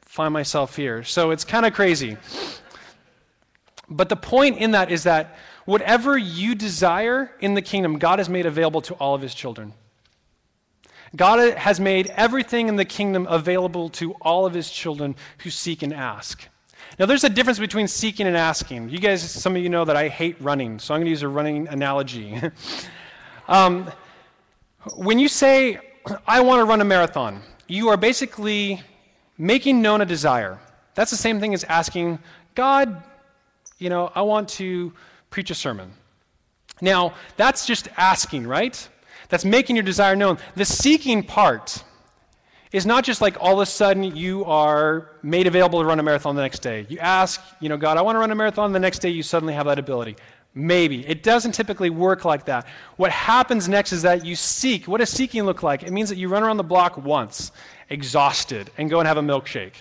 find 0.00 0.32
myself 0.32 0.74
here. 0.74 1.04
So 1.04 1.32
it's 1.32 1.44
kind 1.44 1.66
of 1.66 1.74
crazy. 1.74 2.16
But 3.90 4.08
the 4.08 4.16
point 4.16 4.58
in 4.58 4.72
that 4.72 4.90
is 4.90 5.04
that 5.04 5.38
whatever 5.64 6.16
you 6.16 6.54
desire 6.54 7.30
in 7.40 7.54
the 7.54 7.62
kingdom, 7.62 7.98
God 7.98 8.18
has 8.18 8.28
made 8.28 8.46
available 8.46 8.82
to 8.82 8.94
all 8.94 9.14
of 9.14 9.22
his 9.22 9.34
children. 9.34 9.72
God 11.16 11.56
has 11.56 11.80
made 11.80 12.08
everything 12.08 12.68
in 12.68 12.76
the 12.76 12.84
kingdom 12.84 13.26
available 13.28 13.88
to 13.90 14.12
all 14.20 14.44
of 14.44 14.52
his 14.52 14.70
children 14.70 15.16
who 15.38 15.50
seek 15.50 15.82
and 15.82 15.92
ask. 15.92 16.46
Now, 16.98 17.06
there's 17.06 17.24
a 17.24 17.28
difference 17.28 17.58
between 17.58 17.88
seeking 17.88 18.26
and 18.26 18.36
asking. 18.36 18.90
You 18.90 18.98
guys, 18.98 19.22
some 19.22 19.56
of 19.56 19.62
you 19.62 19.68
know 19.68 19.84
that 19.84 19.96
I 19.96 20.08
hate 20.08 20.36
running, 20.40 20.78
so 20.78 20.94
I'm 20.94 20.98
going 20.98 21.06
to 21.06 21.10
use 21.10 21.22
a 21.22 21.28
running 21.28 21.68
analogy. 21.68 22.40
um, 23.48 23.90
when 24.96 25.18
you 25.18 25.28
say, 25.28 25.78
I 26.26 26.40
want 26.40 26.60
to 26.60 26.64
run 26.64 26.80
a 26.80 26.84
marathon, 26.84 27.42
you 27.68 27.88
are 27.88 27.96
basically 27.96 28.82
making 29.36 29.80
known 29.80 30.00
a 30.00 30.06
desire. 30.06 30.58
That's 30.94 31.10
the 31.10 31.16
same 31.16 31.40
thing 31.40 31.54
as 31.54 31.64
asking, 31.64 32.18
God, 32.54 33.02
you 33.78 33.90
know, 33.90 34.10
I 34.14 34.22
want 34.22 34.48
to 34.50 34.92
preach 35.30 35.50
a 35.50 35.54
sermon. 35.54 35.92
Now, 36.80 37.14
that's 37.36 37.66
just 37.66 37.88
asking, 37.96 38.46
right? 38.46 38.88
That's 39.28 39.44
making 39.44 39.76
your 39.76 39.82
desire 39.82 40.16
known. 40.16 40.38
The 40.54 40.64
seeking 40.64 41.22
part 41.22 41.82
is 42.72 42.84
not 42.86 43.04
just 43.04 43.20
like 43.20 43.36
all 43.40 43.54
of 43.54 43.60
a 43.60 43.66
sudden 43.66 44.04
you 44.16 44.44
are 44.44 45.16
made 45.22 45.46
available 45.46 45.80
to 45.80 45.86
run 45.86 45.98
a 45.98 46.02
marathon 46.02 46.36
the 46.36 46.42
next 46.42 46.60
day. 46.60 46.86
You 46.88 46.98
ask, 46.98 47.40
you 47.60 47.68
know, 47.68 47.76
God, 47.76 47.96
I 47.96 48.02
want 48.02 48.16
to 48.16 48.20
run 48.20 48.30
a 48.30 48.34
marathon, 48.34 48.72
the 48.72 48.78
next 48.78 48.98
day 49.00 49.08
you 49.08 49.22
suddenly 49.22 49.54
have 49.54 49.66
that 49.66 49.78
ability. 49.78 50.16
Maybe. 50.54 51.06
It 51.06 51.22
doesn't 51.22 51.52
typically 51.52 51.90
work 51.90 52.24
like 52.24 52.46
that. 52.46 52.66
What 52.96 53.10
happens 53.10 53.68
next 53.68 53.92
is 53.92 54.02
that 54.02 54.24
you 54.24 54.34
seek. 54.34 54.88
What 54.88 54.98
does 54.98 55.10
seeking 55.10 55.44
look 55.44 55.62
like? 55.62 55.82
It 55.82 55.92
means 55.92 56.08
that 56.08 56.16
you 56.16 56.28
run 56.28 56.42
around 56.42 56.56
the 56.56 56.64
block 56.64 56.96
once, 56.96 57.52
exhausted, 57.90 58.70
and 58.76 58.90
go 58.90 58.98
and 58.98 59.06
have 59.06 59.18
a 59.18 59.22
milkshake. 59.22 59.74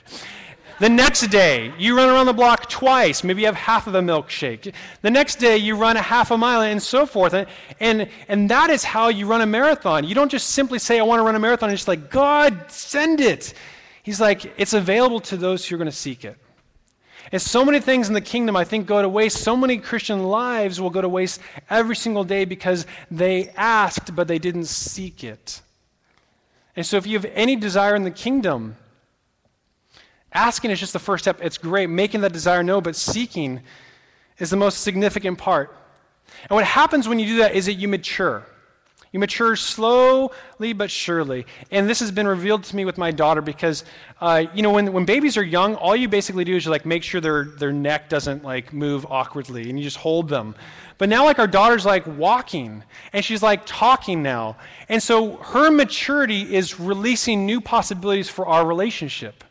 The 0.80 0.90
next 0.90 1.28
day, 1.28 1.74
you 1.80 1.98
run 1.98 2.10
around 2.10 2.28
the 2.28 2.34
block 2.34 2.70
twice. 2.70 3.24
Maybe 3.24 3.42
you 3.42 3.48
have 3.48 3.56
half 3.56 3.88
of 3.88 3.96
a 3.96 4.02
milkshake. 4.02 4.74
The 5.02 5.10
next 5.10 5.38
day, 5.38 5.58
you 5.58 5.76
run 5.76 5.98
a 5.98 6.02
half 6.02 6.30
a 6.30 6.38
mile 6.38 6.62
and 6.62 6.82
so 6.82 7.08
forth. 7.08 7.34
And, 7.34 7.48
and, 7.80 8.08
and 8.28 8.50
that 8.52 8.70
is 8.70 8.84
how 8.84 9.08
you 9.08 9.26
run 9.26 9.42
a 9.42 9.48
marathon. 9.48 10.04
You 10.04 10.14
don't 10.14 10.30
just 10.30 10.50
simply 10.50 10.78
say, 10.78 11.00
I 11.00 11.04
want 11.04 11.20
to 11.20 11.24
run 11.24 11.36
a 11.36 11.40
marathon. 11.40 11.72
It's 11.72 11.80
just 11.80 11.88
like, 11.88 12.12
God, 12.12 12.72
send 12.72 13.22
it. 13.22 13.56
He's 14.04 14.22
like, 14.22 14.54
it's 14.60 14.74
available 14.74 15.20
to 15.22 15.38
those 15.38 15.66
who 15.66 15.76
are 15.76 15.80
going 15.80 15.90
to 15.90 15.96
seek 15.96 16.24
it. 16.24 16.38
And 17.32 17.42
so 17.42 17.66
many 17.66 17.80
things 17.80 18.08
in 18.08 18.14
the 18.14 18.22
kingdom, 18.22 18.56
I 18.56 18.64
think, 18.64 18.86
go 18.86 19.02
to 19.02 19.10
waste. 19.10 19.38
So 19.38 19.58
many 19.58 19.80
Christian 19.80 20.24
lives 20.24 20.80
will 20.80 20.92
go 20.92 21.02
to 21.02 21.10
waste 21.10 21.42
every 21.70 21.96
single 21.96 22.24
day 22.24 22.46
because 22.46 22.86
they 23.10 23.50
asked, 23.58 24.16
but 24.16 24.28
they 24.28 24.40
didn't 24.40 24.66
seek 24.66 25.24
it. 25.24 25.62
And 26.76 26.86
so, 26.86 26.96
if 26.98 27.08
you 27.08 27.18
have 27.18 27.30
any 27.34 27.56
desire 27.56 27.96
in 27.96 28.04
the 28.04 28.12
kingdom, 28.12 28.78
Asking 30.34 30.72
is 30.72 30.80
just 30.80 30.94
the 30.94 31.00
first 31.00 31.24
step. 31.24 31.40
It's 31.42 31.58
great. 31.58 31.90
Making 31.90 32.22
that 32.22 32.34
desire 32.34 32.64
known, 32.64 32.84
but 32.84 32.96
seeking 32.96 33.62
is 34.38 34.50
the 34.50 34.58
most 34.58 34.82
significant 34.82 35.38
part. 35.38 35.76
And 36.44 36.52
what 36.52 36.66
happens 36.66 37.08
when 37.08 37.20
you 37.20 37.26
do 37.26 37.38
that 37.38 37.56
is 37.56 37.66
that 37.66 37.74
you 37.74 37.88
mature. 37.88 38.46
You 39.12 39.20
mature 39.20 39.56
slowly 39.56 40.74
but 40.74 40.92
surely. 40.92 41.46
And 41.72 41.90
this 41.90 42.02
has 42.02 42.12
been 42.12 42.28
revealed 42.28 42.64
to 42.66 42.76
me 42.76 42.84
with 42.84 42.98
my 42.98 43.10
daughter 43.10 43.42
because, 43.42 43.86
uh, 44.20 44.46
you 44.54 44.62
know, 44.62 44.72
when, 44.72 44.92
when 44.92 45.06
babies 45.06 45.38
are 45.38 45.44
young, 45.44 45.76
all 45.76 45.96
you 45.96 46.10
basically 46.10 46.44
do 46.44 46.56
is 46.56 46.66
you 46.66 46.72
like 46.72 46.86
make 46.86 47.04
sure 47.04 47.22
their, 47.22 47.46
their 47.46 47.72
neck 47.72 48.10
doesn't 48.10 48.44
like 48.44 48.74
move 48.74 49.06
awkwardly 49.10 49.70
and 49.70 49.80
you 49.80 49.84
just 49.84 49.98
hold 49.98 50.28
them. 50.28 50.56
But 50.98 51.10
now, 51.10 51.26
like, 51.26 51.40
our 51.40 51.48
daughter's 51.48 51.86
like 51.86 52.06
walking 52.06 52.84
and 53.14 53.24
she's 53.24 53.42
like 53.42 53.62
talking 53.66 54.22
now. 54.22 54.58
And 54.90 55.02
so 55.02 55.38
her 55.38 55.72
maturity 55.72 56.54
is 56.54 56.80
releasing 56.80 57.46
new 57.46 57.62
possibilities 57.62 58.30
for 58.30 58.46
our 58.46 58.66
relationship. 58.66 59.44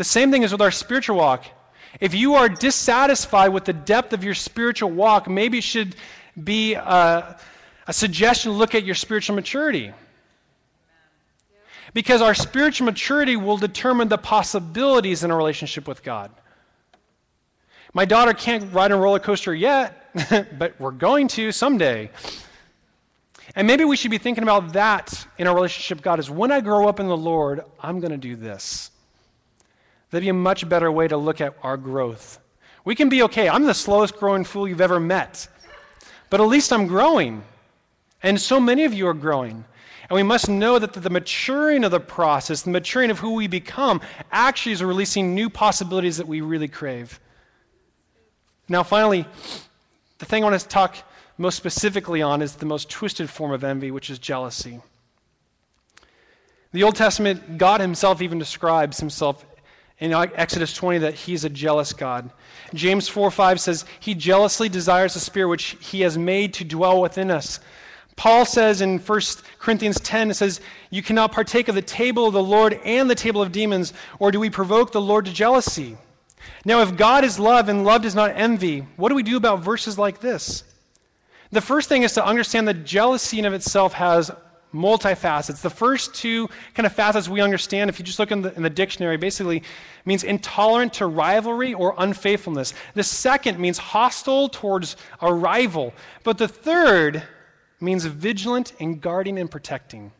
The 0.00 0.04
same 0.04 0.30
thing 0.30 0.44
is 0.44 0.50
with 0.50 0.62
our 0.62 0.70
spiritual 0.70 1.18
walk. 1.18 1.44
If 2.00 2.14
you 2.14 2.34
are 2.36 2.48
dissatisfied 2.48 3.52
with 3.52 3.66
the 3.66 3.74
depth 3.74 4.14
of 4.14 4.24
your 4.24 4.32
spiritual 4.32 4.88
walk, 4.88 5.28
maybe 5.28 5.58
it 5.58 5.64
should 5.64 5.94
be 6.42 6.72
a, 6.72 7.38
a 7.86 7.92
suggestion 7.92 8.50
to 8.50 8.56
look 8.56 8.74
at 8.74 8.82
your 8.82 8.94
spiritual 8.94 9.36
maturity. 9.36 9.92
Because 11.92 12.22
our 12.22 12.32
spiritual 12.32 12.86
maturity 12.86 13.36
will 13.36 13.58
determine 13.58 14.08
the 14.08 14.16
possibilities 14.16 15.22
in 15.22 15.30
a 15.30 15.36
relationship 15.36 15.86
with 15.86 16.02
God. 16.02 16.30
My 17.92 18.06
daughter 18.06 18.32
can't 18.32 18.72
ride 18.72 18.92
a 18.92 18.96
roller 18.96 19.18
coaster 19.18 19.54
yet, 19.54 20.08
but 20.58 20.80
we're 20.80 20.92
going 20.92 21.28
to 21.28 21.52
someday. 21.52 22.10
And 23.54 23.66
maybe 23.66 23.84
we 23.84 23.96
should 23.96 24.10
be 24.10 24.16
thinking 24.16 24.44
about 24.44 24.72
that 24.72 25.26
in 25.36 25.46
our 25.46 25.54
relationship 25.54 25.98
with 25.98 26.04
God 26.04 26.18
is 26.20 26.30
when 26.30 26.50
I 26.50 26.62
grow 26.62 26.88
up 26.88 27.00
in 27.00 27.06
the 27.06 27.18
Lord, 27.18 27.60
I'm 27.78 28.00
going 28.00 28.12
to 28.12 28.16
do 28.16 28.34
this. 28.34 28.92
That'd 30.10 30.24
be 30.24 30.30
a 30.30 30.34
much 30.34 30.68
better 30.68 30.90
way 30.90 31.08
to 31.08 31.16
look 31.16 31.40
at 31.40 31.54
our 31.62 31.76
growth. 31.76 32.40
We 32.84 32.94
can 32.94 33.08
be 33.08 33.22
okay. 33.22 33.48
I'm 33.48 33.66
the 33.66 33.74
slowest 33.74 34.16
growing 34.16 34.44
fool 34.44 34.66
you've 34.66 34.80
ever 34.80 34.98
met. 34.98 35.48
But 36.30 36.40
at 36.40 36.46
least 36.46 36.72
I'm 36.72 36.86
growing. 36.86 37.42
And 38.22 38.40
so 38.40 38.60
many 38.60 38.84
of 38.84 38.94
you 38.94 39.06
are 39.06 39.14
growing. 39.14 39.64
And 40.08 40.16
we 40.16 40.22
must 40.22 40.48
know 40.48 40.78
that 40.78 40.92
the 40.92 41.10
maturing 41.10 41.84
of 41.84 41.92
the 41.92 42.00
process, 42.00 42.62
the 42.62 42.70
maturing 42.70 43.10
of 43.10 43.20
who 43.20 43.34
we 43.34 43.46
become, 43.46 44.00
actually 44.32 44.72
is 44.72 44.82
releasing 44.82 45.34
new 45.34 45.48
possibilities 45.48 46.16
that 46.16 46.26
we 46.26 46.40
really 46.40 46.68
crave. 46.68 47.20
Now, 48.68 48.82
finally, 48.82 49.26
the 50.18 50.24
thing 50.24 50.42
I 50.42 50.50
want 50.50 50.60
to 50.60 50.66
talk 50.66 50.96
most 51.38 51.56
specifically 51.56 52.22
on 52.22 52.42
is 52.42 52.56
the 52.56 52.66
most 52.66 52.90
twisted 52.90 53.30
form 53.30 53.52
of 53.52 53.64
envy, 53.64 53.90
which 53.90 54.10
is 54.10 54.18
jealousy. 54.18 54.80
The 56.72 56.82
Old 56.82 56.96
Testament, 56.96 57.58
God 57.58 57.80
Himself 57.80 58.20
even 58.22 58.38
describes 58.38 59.00
Himself 59.00 59.44
in 60.00 60.12
Exodus 60.12 60.74
20 60.74 60.98
that 60.98 61.14
he's 61.14 61.44
a 61.44 61.50
jealous 61.50 61.92
God. 61.92 62.30
James 62.74 63.06
4 63.08 63.30
5 63.30 63.60
says, 63.60 63.84
He 64.00 64.14
jealously 64.14 64.68
desires 64.68 65.14
the 65.14 65.20
Spirit 65.20 65.48
which 65.48 65.76
He 65.80 66.00
has 66.00 66.16
made 66.16 66.54
to 66.54 66.64
dwell 66.64 67.00
within 67.00 67.30
us. 67.30 67.60
Paul 68.16 68.44
says 68.44 68.80
in 68.80 68.98
1 68.98 69.20
Corinthians 69.58 70.00
10, 70.00 70.30
it 70.30 70.34
says, 70.34 70.60
You 70.90 71.02
cannot 71.02 71.32
partake 71.32 71.68
of 71.68 71.74
the 71.74 71.82
table 71.82 72.26
of 72.26 72.32
the 72.32 72.42
Lord 72.42 72.80
and 72.84 73.08
the 73.08 73.14
table 73.14 73.40
of 73.40 73.52
demons, 73.52 73.92
or 74.18 74.30
do 74.30 74.40
we 74.40 74.50
provoke 74.50 74.92
the 74.92 75.00
Lord 75.00 75.26
to 75.26 75.32
jealousy? 75.32 75.96
Now, 76.64 76.80
if 76.82 76.96
God 76.96 77.24
is 77.24 77.38
love 77.38 77.68
and 77.68 77.84
love 77.84 78.02
does 78.02 78.14
not 78.14 78.32
envy, 78.34 78.80
what 78.96 79.10
do 79.10 79.14
we 79.14 79.22
do 79.22 79.36
about 79.36 79.60
verses 79.60 79.98
like 79.98 80.20
this? 80.20 80.64
The 81.50 81.60
first 81.60 81.88
thing 81.88 82.02
is 82.02 82.12
to 82.12 82.24
understand 82.24 82.68
that 82.68 82.84
jealousy 82.84 83.38
in 83.38 83.44
of 83.44 83.54
itself 83.54 83.94
has 83.94 84.30
multifacets. 84.74 85.60
The 85.60 85.70
first 85.70 86.14
two 86.14 86.48
kind 86.74 86.86
of 86.86 86.92
facets 86.92 87.28
we 87.28 87.40
understand, 87.40 87.90
if 87.90 87.98
you 87.98 88.04
just 88.04 88.18
look 88.18 88.30
in 88.30 88.42
the, 88.42 88.54
in 88.54 88.62
the, 88.62 88.70
dictionary, 88.70 89.16
basically 89.16 89.62
means 90.04 90.24
intolerant 90.24 90.94
to 90.94 91.06
rivalry 91.06 91.74
or 91.74 91.94
unfaithfulness. 91.98 92.74
The 92.94 93.02
second 93.02 93.58
means 93.58 93.78
hostile 93.78 94.48
towards 94.48 94.96
a 95.20 95.32
rival. 95.32 95.92
But 96.22 96.38
the 96.38 96.48
third 96.48 97.22
means 97.80 98.04
vigilant 98.04 98.72
in 98.78 98.98
guarding 98.98 99.38
and 99.38 99.50
protecting. 99.50 100.12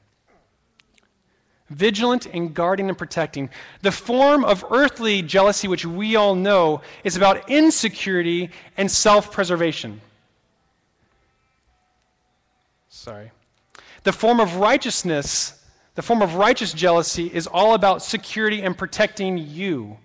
Vigilant 1.69 2.27
in 2.27 2.53
guarding 2.53 2.89
and 2.89 2.99
protecting. 2.99 3.49
The 3.83 3.93
form 3.93 4.45
of 4.45 4.65
earthly 4.71 5.23
jealousy, 5.23 5.69
which 5.69 5.87
we 5.87 6.17
all 6.17 6.35
know, 6.35 6.83
is 7.05 7.17
about 7.17 7.49
insecurity 7.49 8.51
and 8.77 8.91
self 8.91 9.31
preservation. 9.31 10.01
Sorry. 12.89 13.31
The 14.03 14.13
form 14.13 14.41
of 14.41 14.57
righteousness, 14.57 15.63
the 15.95 16.03
form 16.03 16.23
of 16.23 16.35
righteous 16.37 16.73
jealousy, 16.73 17.27
is 17.33 17.47
all 17.47 17.75
about 17.75 18.03
security 18.03 18.63
and 18.63 18.77
protecting 18.77 19.37
you. 19.39 19.99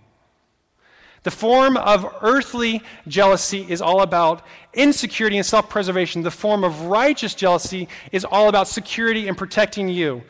The 1.23 1.31
form 1.31 1.75
of 1.75 2.05
earthly 2.21 2.84
jealousy 3.08 3.65
is 3.67 3.81
all 3.81 4.01
about 4.01 4.43
insecurity 4.75 5.38
and 5.38 5.45
self 5.45 5.69
preservation. 5.69 6.21
The 6.21 6.29
form 6.29 6.63
of 6.63 6.81
righteous 6.81 7.34
jealousy 7.34 7.88
is 8.12 8.23
all 8.23 8.47
about 8.47 8.67
security 8.67 9.27
and 9.27 9.36
protecting 9.36 9.89
you. 9.89 10.21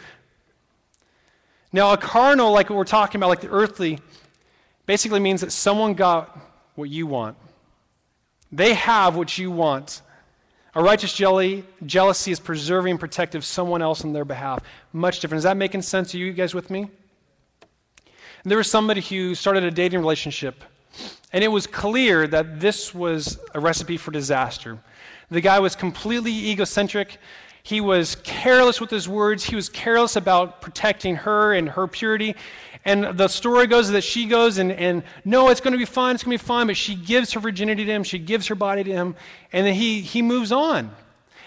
Now, 1.74 1.92
a 1.92 1.98
carnal, 1.98 2.54
like 2.54 2.70
what 2.70 2.78
we're 2.78 2.86
talking 2.86 3.20
about, 3.20 3.28
like 3.28 3.42
the 3.42 3.50
earthly, 3.50 4.00
basically 4.86 5.20
means 5.20 5.42
that 5.42 5.52
someone 5.52 5.96
got 5.96 6.40
what 6.76 6.90
you 6.90 7.08
want. 7.08 7.36
They 8.50 8.74
have 8.76 9.18
what 9.18 9.38
you 9.38 9.52
want. 9.52 10.02
A 10.78 10.84
righteous 10.84 11.14
jelly, 11.14 11.64
jealousy 11.86 12.32
is 12.32 12.40
preserving 12.42 12.92
and 12.92 13.00
protecting 13.00 13.40
someone 13.40 13.82
else 13.82 14.04
on 14.04 14.12
their 14.12 14.26
behalf. 14.26 14.60
Much 14.92 15.22
different. 15.22 15.38
Is 15.38 15.46
that 15.46 15.56
making 15.56 15.82
sense 15.84 16.12
to 16.12 16.18
you 16.18 16.34
guys 16.34 16.54
with 16.54 16.70
me? 16.70 16.90
There 18.44 18.58
was 18.58 18.70
somebody 18.70 19.00
who 19.00 19.36
started 19.36 19.64
a 19.64 19.72
dating 19.72 20.00
relationship, 20.00 20.66
and 21.32 21.46
it 21.46 21.48
was 21.48 21.66
clear 21.66 22.28
that 22.28 22.60
this 22.60 22.94
was 22.94 23.40
a 23.54 23.60
recipe 23.60 23.96
for 23.96 24.12
disaster. 24.12 24.78
The 25.32 25.40
guy 25.40 25.60
was 25.60 25.78
completely 25.78 26.34
egocentric. 26.50 27.20
He 27.64 27.80
was 27.80 28.16
careless 28.24 28.82
with 28.82 28.90
his 28.90 29.08
words. 29.08 29.46
He 29.46 29.56
was 29.56 29.70
careless 29.70 30.18
about 30.18 30.62
protecting 30.62 31.16
her 31.16 31.54
and 31.54 31.70
her 31.70 31.88
purity. 31.88 32.36
And 32.86 33.18
the 33.18 33.28
story 33.28 33.66
goes 33.66 33.90
that 33.90 34.04
she 34.04 34.28
goes 34.28 34.60
and, 34.60 34.72
and 34.72 35.04
no, 35.26 35.50
it's 35.50 35.60
going 35.60 35.74
to 35.74 35.78
be 35.78 35.86
fine, 35.86 36.14
it's 36.14 36.24
going 36.24 36.38
to 36.38 36.44
be 36.44 36.48
fine, 36.48 36.68
but 36.68 36.78
she 36.78 36.94
gives 36.94 37.34
her 37.34 37.40
virginity 37.40 37.84
to 37.84 37.92
him, 37.92 38.04
she 38.04 38.20
gives 38.20 38.46
her 38.48 38.56
body 38.56 38.84
to 38.84 38.92
him, 38.92 39.16
and 39.52 39.66
then 39.66 39.74
he, 39.74 40.02
he 40.02 40.22
moves 40.22 40.52
on. 40.52 40.92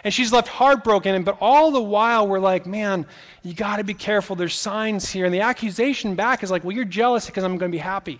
And 0.04 0.12
she's 0.12 0.32
left 0.32 0.48
heartbroken, 0.48 1.22
but 1.24 1.38
all 1.40 1.70
the 1.70 1.80
while 1.80 2.26
we're 2.26 2.38
like, 2.38 2.66
man, 2.66 3.06
you 3.42 3.54
got 3.54 3.76
to 3.76 3.84
be 3.84 3.94
careful. 3.94 4.36
There's 4.36 4.54
signs 4.54 5.10
here. 5.10 5.24
And 5.24 5.34
the 5.34 5.40
accusation 5.40 6.14
back 6.14 6.42
is 6.42 6.50
like, 6.50 6.62
well, 6.62 6.74
you're 6.74 6.84
jealous 6.84 7.26
because 7.26 7.44
I'm 7.44 7.58
going 7.58 7.70
to 7.70 7.76
be 7.76 7.80
happy. 7.82 8.18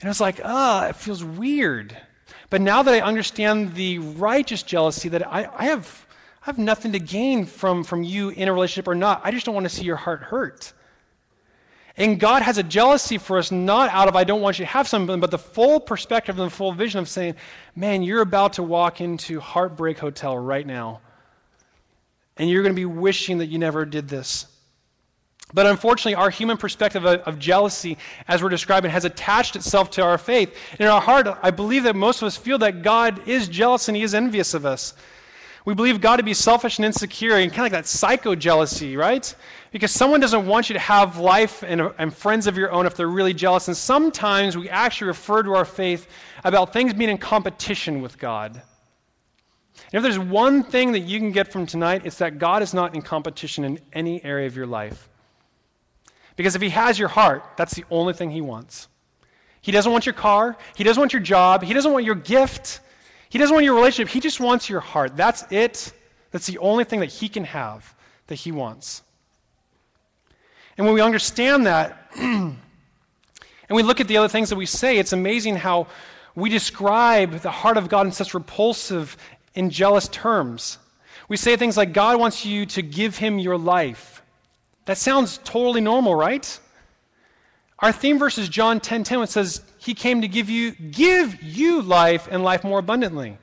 And 0.00 0.10
it's 0.10 0.20
like, 0.20 0.40
ah, 0.44 0.88
it 0.88 0.96
feels 0.96 1.22
weird. 1.24 1.96
But 2.50 2.60
now 2.60 2.82
that 2.82 2.92
I 2.92 3.00
understand 3.00 3.74
the 3.74 3.98
righteous 3.98 4.62
jealousy, 4.62 5.08
that 5.10 5.26
I, 5.26 5.48
I, 5.56 5.64
have, 5.66 6.06
I 6.42 6.46
have 6.46 6.58
nothing 6.58 6.92
to 6.92 6.98
gain 6.98 7.46
from, 7.46 7.84
from 7.84 8.02
you 8.02 8.30
in 8.30 8.48
a 8.48 8.52
relationship 8.52 8.88
or 8.88 8.94
not. 8.96 9.20
I 9.24 9.30
just 9.30 9.46
don't 9.46 9.54
want 9.54 9.64
to 9.64 9.74
see 9.74 9.84
your 9.84 9.96
heart 9.96 10.22
hurt. 10.22 10.72
And 11.96 12.18
God 12.18 12.42
has 12.42 12.58
a 12.58 12.62
jealousy 12.62 13.18
for 13.18 13.38
us, 13.38 13.52
not 13.52 13.88
out 13.90 14.08
of, 14.08 14.16
I 14.16 14.24
don't 14.24 14.40
want 14.40 14.58
you 14.58 14.64
to 14.64 14.70
have 14.70 14.88
something, 14.88 15.20
but 15.20 15.30
the 15.30 15.38
full 15.38 15.78
perspective 15.78 16.38
and 16.38 16.50
the 16.50 16.54
full 16.54 16.72
vision 16.72 16.98
of 16.98 17.08
saying, 17.08 17.36
man, 17.76 18.02
you're 18.02 18.20
about 18.20 18.54
to 18.54 18.64
walk 18.64 19.00
into 19.00 19.38
Heartbreak 19.38 19.98
Hotel 19.98 20.36
right 20.36 20.66
now. 20.66 21.00
And 22.36 22.50
you're 22.50 22.62
going 22.64 22.74
to 22.74 22.80
be 22.80 22.84
wishing 22.84 23.38
that 23.38 23.46
you 23.46 23.58
never 23.58 23.84
did 23.84 24.08
this. 24.08 24.46
But 25.52 25.66
unfortunately, 25.66 26.16
our 26.16 26.30
human 26.30 26.56
perspective 26.56 27.04
of, 27.04 27.20
of, 27.20 27.38
jealousy, 27.38 27.96
as 28.26 28.42
we're 28.42 28.48
describing, 28.48 28.90
has 28.90 29.04
attached 29.04 29.54
itself 29.54 29.90
to 29.90 30.02
our 30.02 30.18
faith. 30.18 30.52
In 30.80 30.86
our 30.86 31.00
heart, 31.00 31.28
I 31.42 31.52
believe 31.52 31.84
that 31.84 31.94
most 31.94 32.22
of 32.22 32.26
us 32.26 32.36
feel 32.36 32.58
that 32.58 32.82
God 32.82 33.28
is 33.28 33.46
jealous 33.46 33.86
and 33.86 33.96
He 33.96 34.02
is 34.02 34.14
envious 34.14 34.52
of 34.52 34.66
us. 34.66 34.94
We 35.64 35.74
believe 35.74 36.00
God 36.00 36.16
to 36.16 36.22
be 36.22 36.34
selfish 36.34 36.78
and 36.78 36.84
insecure 36.84 37.36
and 37.36 37.50
kind 37.50 37.66
of 37.66 37.72
like 37.72 37.84
that 37.84 37.86
psycho 37.86 38.34
jealousy, 38.34 38.96
right? 38.98 39.34
Because 39.70 39.90
someone 39.92 40.20
doesn't 40.20 40.46
want 40.46 40.68
you 40.68 40.74
to 40.74 40.78
have 40.78 41.18
life 41.18 41.62
and, 41.62 41.90
and 41.96 42.14
friends 42.14 42.46
of 42.46 42.58
your 42.58 42.70
own 42.70 42.84
if 42.84 42.94
they're 42.94 43.08
really 43.08 43.32
jealous. 43.32 43.66
And 43.68 43.76
sometimes 43.76 44.58
we 44.58 44.68
actually 44.68 45.08
refer 45.08 45.42
to 45.42 45.54
our 45.54 45.64
faith 45.64 46.06
about 46.44 46.74
things 46.74 46.92
being 46.92 47.08
in 47.08 47.16
competition 47.16 48.02
with 48.02 48.18
God. 48.18 48.60
And 49.92 49.94
if 49.94 50.02
there's 50.02 50.18
one 50.18 50.62
thing 50.62 50.92
that 50.92 51.00
you 51.00 51.18
can 51.18 51.32
get 51.32 51.50
from 51.50 51.66
tonight, 51.66 52.02
it's 52.04 52.18
that 52.18 52.38
God 52.38 52.62
is 52.62 52.74
not 52.74 52.94
in 52.94 53.00
competition 53.00 53.64
in 53.64 53.80
any 53.92 54.22
area 54.22 54.46
of 54.46 54.56
your 54.56 54.66
life. 54.66 55.08
Because 56.36 56.54
if 56.54 56.62
He 56.62 56.70
has 56.70 56.98
your 56.98 57.08
heart, 57.08 57.44
that's 57.56 57.74
the 57.74 57.84
only 57.90 58.12
thing 58.12 58.30
He 58.30 58.40
wants. 58.40 58.88
He 59.60 59.72
doesn't 59.72 59.90
want 59.90 60.04
your 60.04 60.14
car, 60.14 60.58
He 60.76 60.84
doesn't 60.84 61.00
want 61.00 61.12
your 61.12 61.22
job, 61.22 61.62
He 61.62 61.72
doesn't 61.72 61.90
want 61.90 62.04
your 62.04 62.16
gift. 62.16 62.80
He 63.34 63.38
doesn't 63.38 63.52
want 63.52 63.64
your 63.64 63.74
relationship, 63.74 64.12
He 64.12 64.20
just 64.20 64.38
wants 64.38 64.70
your 64.70 64.78
heart. 64.78 65.16
That's 65.16 65.44
it. 65.50 65.92
That's 66.30 66.46
the 66.46 66.58
only 66.58 66.84
thing 66.84 67.00
that 67.00 67.10
He 67.10 67.28
can 67.28 67.42
have 67.42 67.92
that 68.28 68.36
He 68.36 68.52
wants. 68.52 69.02
And 70.78 70.86
when 70.86 70.94
we 70.94 71.00
understand 71.00 71.66
that, 71.66 72.12
and 72.16 72.56
we 73.68 73.82
look 73.82 74.00
at 74.00 74.06
the 74.06 74.18
other 74.18 74.28
things 74.28 74.50
that 74.50 74.56
we 74.56 74.66
say, 74.66 74.98
it's 74.98 75.12
amazing 75.12 75.56
how 75.56 75.88
we 76.36 76.48
describe 76.48 77.40
the 77.40 77.50
heart 77.50 77.76
of 77.76 77.88
God 77.88 78.06
in 78.06 78.12
such 78.12 78.34
repulsive 78.34 79.16
and 79.56 79.68
jealous 79.68 80.06
terms. 80.06 80.78
We 81.28 81.36
say 81.36 81.56
things 81.56 81.76
like, 81.76 81.92
God 81.92 82.20
wants 82.20 82.46
you 82.46 82.66
to 82.66 82.82
give 82.82 83.18
him 83.18 83.40
your 83.40 83.58
life. 83.58 84.22
That 84.84 84.96
sounds 84.96 85.38
totally 85.38 85.80
normal, 85.80 86.14
right? 86.14 86.60
Our 87.80 87.90
theme 87.90 88.16
verse 88.16 88.38
is 88.38 88.48
John 88.48 88.78
10:10, 88.78 88.84
10, 88.84 89.04
10, 89.04 89.20
which 89.20 89.30
says, 89.30 89.60
he 89.84 89.92
came 89.92 90.22
to 90.22 90.28
give 90.28 90.48
you, 90.48 90.70
give 90.70 91.42
you 91.42 91.82
life 91.82 92.26
and 92.30 92.42
life 92.42 92.64
more 92.64 92.78
abundantly. 92.78 93.36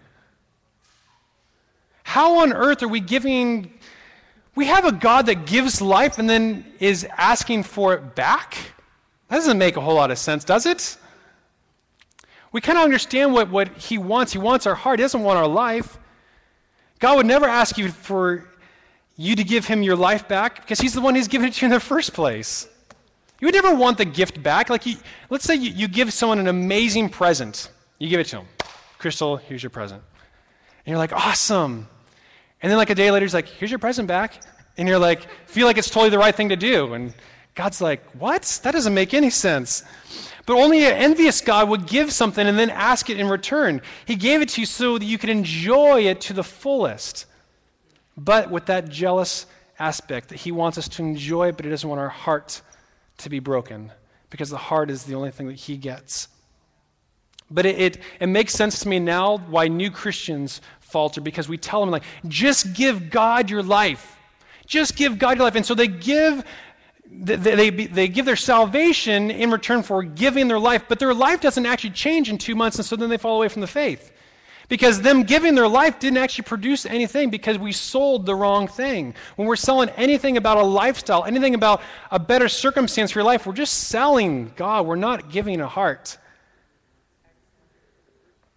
How 2.01 2.39
on 2.39 2.51
earth 2.51 2.81
are 2.81 2.87
we 2.87 2.99
giving? 2.99 3.71
We 4.55 4.65
have 4.65 4.83
a 4.83 4.91
God 4.91 5.27
that 5.27 5.45
gives 5.45 5.81
life 5.81 6.17
and 6.17 6.27
then 6.27 6.65
is 6.79 7.05
asking 7.15 7.63
for 7.63 7.93
it 7.93 8.15
back? 8.15 8.57
That 9.29 9.35
doesn't 9.35 9.59
make 9.59 9.77
a 9.77 9.81
whole 9.81 9.95
lot 9.95 10.09
of 10.09 10.17
sense, 10.17 10.43
does 10.43 10.65
it? 10.65 10.97
We 12.51 12.59
kind 12.59 12.77
of 12.77 12.83
understand 12.83 13.33
what, 13.33 13.49
what 13.51 13.77
He 13.77 13.99
wants. 13.99 14.33
He 14.33 14.39
wants 14.39 14.65
our 14.65 14.75
heart, 14.75 14.97
He 14.97 15.03
doesn't 15.03 15.21
want 15.21 15.37
our 15.37 15.47
life. 15.47 15.99
God 16.97 17.17
would 17.17 17.27
never 17.27 17.45
ask 17.45 17.77
you 17.77 17.89
for 17.89 18.49
you 19.15 19.35
to 19.35 19.43
give 19.43 19.65
Him 19.65 19.83
your 19.83 19.95
life 19.95 20.27
back 20.27 20.55
because 20.55 20.81
He's 20.81 20.93
the 20.93 21.01
one 21.01 21.13
who's 21.13 21.27
given 21.27 21.47
it 21.49 21.53
to 21.53 21.61
you 21.61 21.67
in 21.67 21.71
the 21.71 21.79
first 21.79 22.13
place. 22.13 22.67
You 23.41 23.47
would 23.47 23.55
never 23.55 23.73
want 23.73 23.97
the 23.97 24.05
gift 24.05 24.41
back. 24.41 24.69
Like, 24.69 24.85
you, 24.85 24.95
let's 25.31 25.43
say 25.43 25.55
you, 25.55 25.71
you 25.71 25.87
give 25.87 26.13
someone 26.13 26.37
an 26.37 26.47
amazing 26.47 27.09
present. 27.09 27.71
You 27.97 28.07
give 28.07 28.19
it 28.19 28.27
to 28.27 28.37
them. 28.37 28.47
Crystal, 28.99 29.35
here's 29.37 29.63
your 29.63 29.71
present. 29.71 30.03
And 30.85 30.91
you're 30.91 30.99
like, 30.99 31.11
awesome. 31.11 31.87
And 32.61 32.69
then, 32.69 32.77
like, 32.77 32.91
a 32.91 32.95
day 32.95 33.09
later, 33.09 33.25
he's 33.25 33.33
like, 33.33 33.47
here's 33.47 33.71
your 33.71 33.79
present 33.79 34.07
back. 34.07 34.43
And 34.77 34.87
you're 34.87 34.99
like, 34.99 35.27
feel 35.47 35.65
like 35.65 35.79
it's 35.79 35.89
totally 35.89 36.11
the 36.11 36.19
right 36.19 36.35
thing 36.35 36.49
to 36.49 36.55
do. 36.55 36.93
And 36.93 37.15
God's 37.55 37.81
like, 37.81 38.05
what? 38.11 38.59
That 38.63 38.71
doesn't 38.73 38.93
make 38.93 39.15
any 39.15 39.31
sense. 39.31 39.83
But 40.45 40.55
only 40.55 40.85
an 40.85 40.93
envious 40.93 41.41
God 41.41 41.67
would 41.69 41.87
give 41.87 42.13
something 42.13 42.47
and 42.47 42.59
then 42.59 42.69
ask 42.69 43.09
it 43.09 43.19
in 43.19 43.27
return. 43.27 43.81
He 44.05 44.15
gave 44.15 44.41
it 44.41 44.49
to 44.49 44.61
you 44.61 44.67
so 44.67 44.99
that 44.99 45.05
you 45.05 45.17
could 45.17 45.29
enjoy 45.31 46.01
it 46.01 46.21
to 46.21 46.33
the 46.33 46.43
fullest. 46.43 47.25
But 48.15 48.51
with 48.51 48.67
that 48.67 48.89
jealous 48.89 49.47
aspect 49.79 50.29
that 50.29 50.37
He 50.37 50.51
wants 50.51 50.77
us 50.77 50.87
to 50.89 51.01
enjoy 51.01 51.49
it, 51.49 51.57
but 51.57 51.65
He 51.65 51.71
doesn't 51.71 51.89
want 51.89 51.99
our 51.99 52.09
heart 52.09 52.61
to 53.21 53.29
be 53.29 53.39
broken 53.39 53.91
because 54.29 54.49
the 54.49 54.57
heart 54.57 54.89
is 54.89 55.03
the 55.03 55.15
only 55.15 55.31
thing 55.31 55.47
that 55.47 55.57
he 55.57 55.77
gets. 55.77 56.27
But 57.51 57.65
it, 57.65 57.79
it, 57.79 57.97
it, 58.19 58.27
makes 58.27 58.53
sense 58.53 58.79
to 58.79 58.87
me 58.87 58.99
now 58.99 59.37
why 59.37 59.67
new 59.67 59.91
Christians 59.91 60.61
falter 60.79 61.19
because 61.19 61.49
we 61.49 61.57
tell 61.57 61.81
them, 61.81 61.91
like, 61.91 62.03
just 62.27 62.73
give 62.73 63.09
God 63.09 63.49
your 63.49 63.61
life. 63.61 64.17
Just 64.65 64.95
give 64.95 65.19
God 65.19 65.37
your 65.37 65.43
life. 65.43 65.55
And 65.55 65.65
so 65.65 65.75
they 65.75 65.87
give. 65.87 66.43
They, 67.13 67.35
they, 67.35 67.69
they 67.69 68.07
give 68.07 68.25
their 68.25 68.37
salvation 68.37 69.31
in 69.31 69.51
return 69.51 69.83
for 69.83 70.01
giving 70.01 70.47
their 70.47 70.57
life, 70.57 70.85
but 70.87 70.97
their 70.97 71.13
life 71.13 71.41
doesn't 71.41 71.65
actually 71.65 71.89
change 71.89 72.29
in 72.29 72.37
two 72.37 72.55
months, 72.55 72.77
and 72.77 72.85
so 72.85 72.95
then 72.95 73.09
they 73.09 73.17
fall 73.17 73.35
away 73.35 73.49
from 73.49 73.59
the 73.59 73.67
faith. 73.67 74.13
Because 74.71 75.01
them 75.01 75.23
giving 75.23 75.53
their 75.53 75.67
life 75.67 75.99
didn't 75.99 76.19
actually 76.19 76.45
produce 76.45 76.85
anything 76.85 77.29
because 77.29 77.57
we 77.57 77.73
sold 77.73 78.25
the 78.25 78.33
wrong 78.33 78.69
thing. 78.69 79.13
When 79.35 79.45
we're 79.45 79.57
selling 79.57 79.89
anything 79.97 80.37
about 80.37 80.57
a 80.57 80.63
lifestyle, 80.63 81.25
anything 81.25 81.55
about 81.55 81.81
a 82.09 82.17
better 82.17 82.47
circumstance 82.47 83.11
for 83.11 83.19
your 83.19 83.25
life, 83.25 83.45
we're 83.45 83.51
just 83.51 83.89
selling 83.89 84.53
God. 84.55 84.87
We're 84.87 84.95
not 84.95 85.29
giving 85.29 85.59
a 85.59 85.67
heart. 85.67 86.17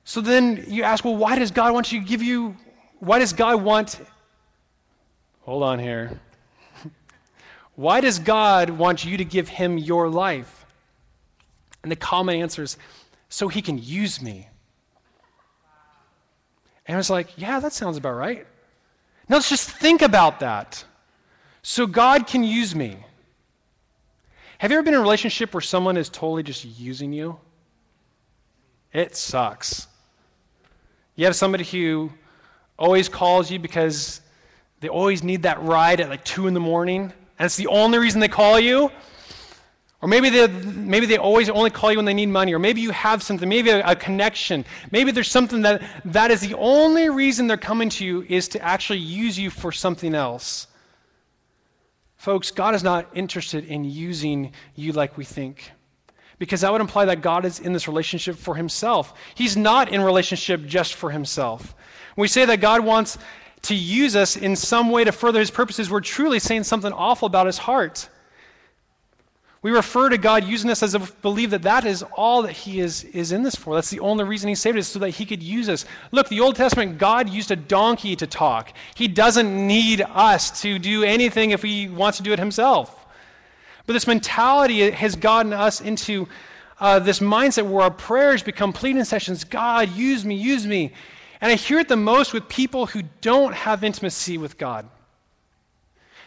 So 0.04 0.20
then 0.20 0.66
you 0.68 0.84
ask, 0.84 1.04
well, 1.04 1.16
why 1.16 1.36
does 1.36 1.50
God 1.50 1.74
want 1.74 1.90
you 1.90 1.98
to 1.98 2.06
give 2.06 2.22
you, 2.22 2.56
why 3.00 3.18
does 3.18 3.32
God 3.32 3.60
want 3.64 4.00
hold 5.40 5.64
on 5.64 5.80
here. 5.80 6.20
Why 7.74 8.00
does 8.00 8.20
God 8.20 8.70
want 8.70 9.04
you 9.04 9.16
to 9.16 9.24
give 9.24 9.48
him 9.48 9.78
your 9.78 10.08
life? 10.08 10.64
And 11.82 11.90
the 11.90 11.96
common 11.96 12.36
answer 12.36 12.62
is 12.62 12.78
so 13.28 13.48
he 13.48 13.60
can 13.60 13.78
use 13.78 14.22
me. 14.22 14.48
And 16.86 16.94
I 16.94 16.98
was 16.98 17.10
like, 17.10 17.28
yeah, 17.36 17.60
that 17.60 17.72
sounds 17.72 17.96
about 17.96 18.14
right. 18.14 18.46
Now 19.28 19.36
let's 19.36 19.48
just 19.48 19.70
think 19.70 20.02
about 20.02 20.40
that. 20.40 20.84
So 21.62 21.86
God 21.86 22.26
can 22.26 22.44
use 22.44 22.74
me. 22.74 22.98
Have 24.58 24.70
you 24.70 24.76
ever 24.76 24.84
been 24.84 24.94
in 24.94 25.00
a 25.00 25.02
relationship 25.02 25.54
where 25.54 25.60
someone 25.60 25.96
is 25.96 26.08
totally 26.08 26.42
just 26.42 26.64
using 26.64 27.12
you? 27.12 27.38
It 28.92 29.16
sucks. 29.16 29.86
You 31.16 31.24
have 31.24 31.36
somebody 31.36 31.64
who 31.64 32.12
always 32.78 33.08
calls 33.08 33.50
you 33.50 33.58
because 33.58 34.20
they 34.80 34.88
always 34.88 35.22
need 35.22 35.42
that 35.44 35.62
ride 35.62 36.00
at 36.00 36.08
like 36.08 36.24
2 36.24 36.46
in 36.46 36.54
the 36.54 36.60
morning, 36.60 37.12
and 37.38 37.46
it's 37.46 37.56
the 37.56 37.66
only 37.68 37.98
reason 37.98 38.20
they 38.20 38.28
call 38.28 38.60
you. 38.60 38.90
Or 40.04 40.06
maybe 40.06 40.28
they, 40.28 40.46
maybe 40.48 41.06
they 41.06 41.16
always 41.16 41.48
only 41.48 41.70
call 41.70 41.90
you 41.90 41.96
when 41.96 42.04
they 42.04 42.12
need 42.12 42.28
money. 42.28 42.52
Or 42.52 42.58
maybe 42.58 42.82
you 42.82 42.90
have 42.90 43.22
something, 43.22 43.48
maybe 43.48 43.70
a, 43.70 43.82
a, 43.86 43.96
connection. 43.96 44.66
Maybe 44.90 45.12
there's 45.12 45.30
something 45.30 45.62
that, 45.62 45.82
that 46.04 46.30
is 46.30 46.42
the 46.42 46.54
only 46.58 47.08
reason 47.08 47.46
they're 47.46 47.56
coming 47.56 47.88
to 47.88 48.04
you 48.04 48.20
is 48.28 48.46
to 48.48 48.60
actually 48.60 48.98
use 48.98 49.38
you 49.38 49.48
for 49.48 49.72
something 49.72 50.14
else. 50.14 50.66
Folks, 52.18 52.50
God 52.50 52.74
is 52.74 52.82
not 52.82 53.08
interested 53.14 53.64
in 53.64 53.82
using 53.84 54.52
you 54.74 54.92
like 54.92 55.16
we 55.16 55.24
think. 55.24 55.72
Because 56.38 56.60
that 56.60 56.70
would 56.70 56.82
imply 56.82 57.06
that 57.06 57.22
God 57.22 57.46
is 57.46 57.58
in 57.58 57.72
this 57.72 57.88
relationship 57.88 58.36
for 58.36 58.56
himself. 58.56 59.14
He's 59.34 59.56
not 59.56 59.88
in 59.88 60.02
relationship 60.02 60.66
just 60.66 60.92
for 60.92 61.12
himself. 61.12 61.74
We 62.14 62.28
say 62.28 62.44
that 62.44 62.60
God 62.60 62.84
wants 62.84 63.16
to 63.62 63.74
use 63.74 64.16
us 64.16 64.36
in 64.36 64.54
some 64.54 64.90
way 64.90 65.04
to 65.04 65.12
further 65.12 65.40
his 65.40 65.50
purposes, 65.50 65.88
we're 65.88 66.02
truly 66.02 66.40
saying 66.40 66.64
something 66.64 66.92
awful 66.92 67.24
about 67.24 67.46
his 67.46 67.56
heart. 67.56 68.10
We 69.64 69.70
refer 69.70 70.10
to 70.10 70.18
God 70.18 70.44
using 70.44 70.68
us 70.68 70.82
as 70.82 70.94
if 70.94 71.22
believe 71.22 71.48
that 71.52 71.62
that 71.62 71.86
is 71.86 72.02
all 72.02 72.42
that 72.42 72.52
He 72.52 72.80
is, 72.80 73.04
is 73.04 73.32
in 73.32 73.42
this 73.42 73.54
for. 73.54 73.74
That's 73.74 73.88
the 73.88 74.00
only 74.00 74.22
reason 74.22 74.50
He 74.50 74.54
saved 74.54 74.76
us, 74.76 74.88
so 74.88 74.98
that 74.98 75.08
He 75.08 75.24
could 75.24 75.42
use 75.42 75.70
us. 75.70 75.86
Look, 76.12 76.28
the 76.28 76.40
Old 76.40 76.54
Testament, 76.54 76.98
God 76.98 77.30
used 77.30 77.50
a 77.50 77.56
donkey 77.56 78.14
to 78.16 78.26
talk. 78.26 78.74
He 78.94 79.08
doesn't 79.08 79.66
need 79.66 80.02
us 80.02 80.60
to 80.60 80.78
do 80.78 81.02
anything 81.02 81.52
if 81.52 81.62
He 81.62 81.88
wants 81.88 82.18
to 82.18 82.22
do 82.22 82.34
it 82.34 82.38
Himself. 82.38 83.06
But 83.86 83.94
this 83.94 84.06
mentality 84.06 84.90
has 84.90 85.16
gotten 85.16 85.54
us 85.54 85.80
into 85.80 86.28
uh, 86.78 86.98
this 86.98 87.20
mindset 87.20 87.66
where 87.66 87.84
our 87.84 87.90
prayers 87.90 88.42
become 88.42 88.74
pleading 88.74 89.04
sessions 89.04 89.44
God, 89.44 89.88
use 89.96 90.26
me, 90.26 90.34
use 90.34 90.66
me. 90.66 90.92
And 91.40 91.50
I 91.50 91.54
hear 91.54 91.78
it 91.78 91.88
the 91.88 91.96
most 91.96 92.34
with 92.34 92.50
people 92.50 92.84
who 92.84 93.00
don't 93.22 93.54
have 93.54 93.82
intimacy 93.82 94.36
with 94.36 94.58
God. 94.58 94.86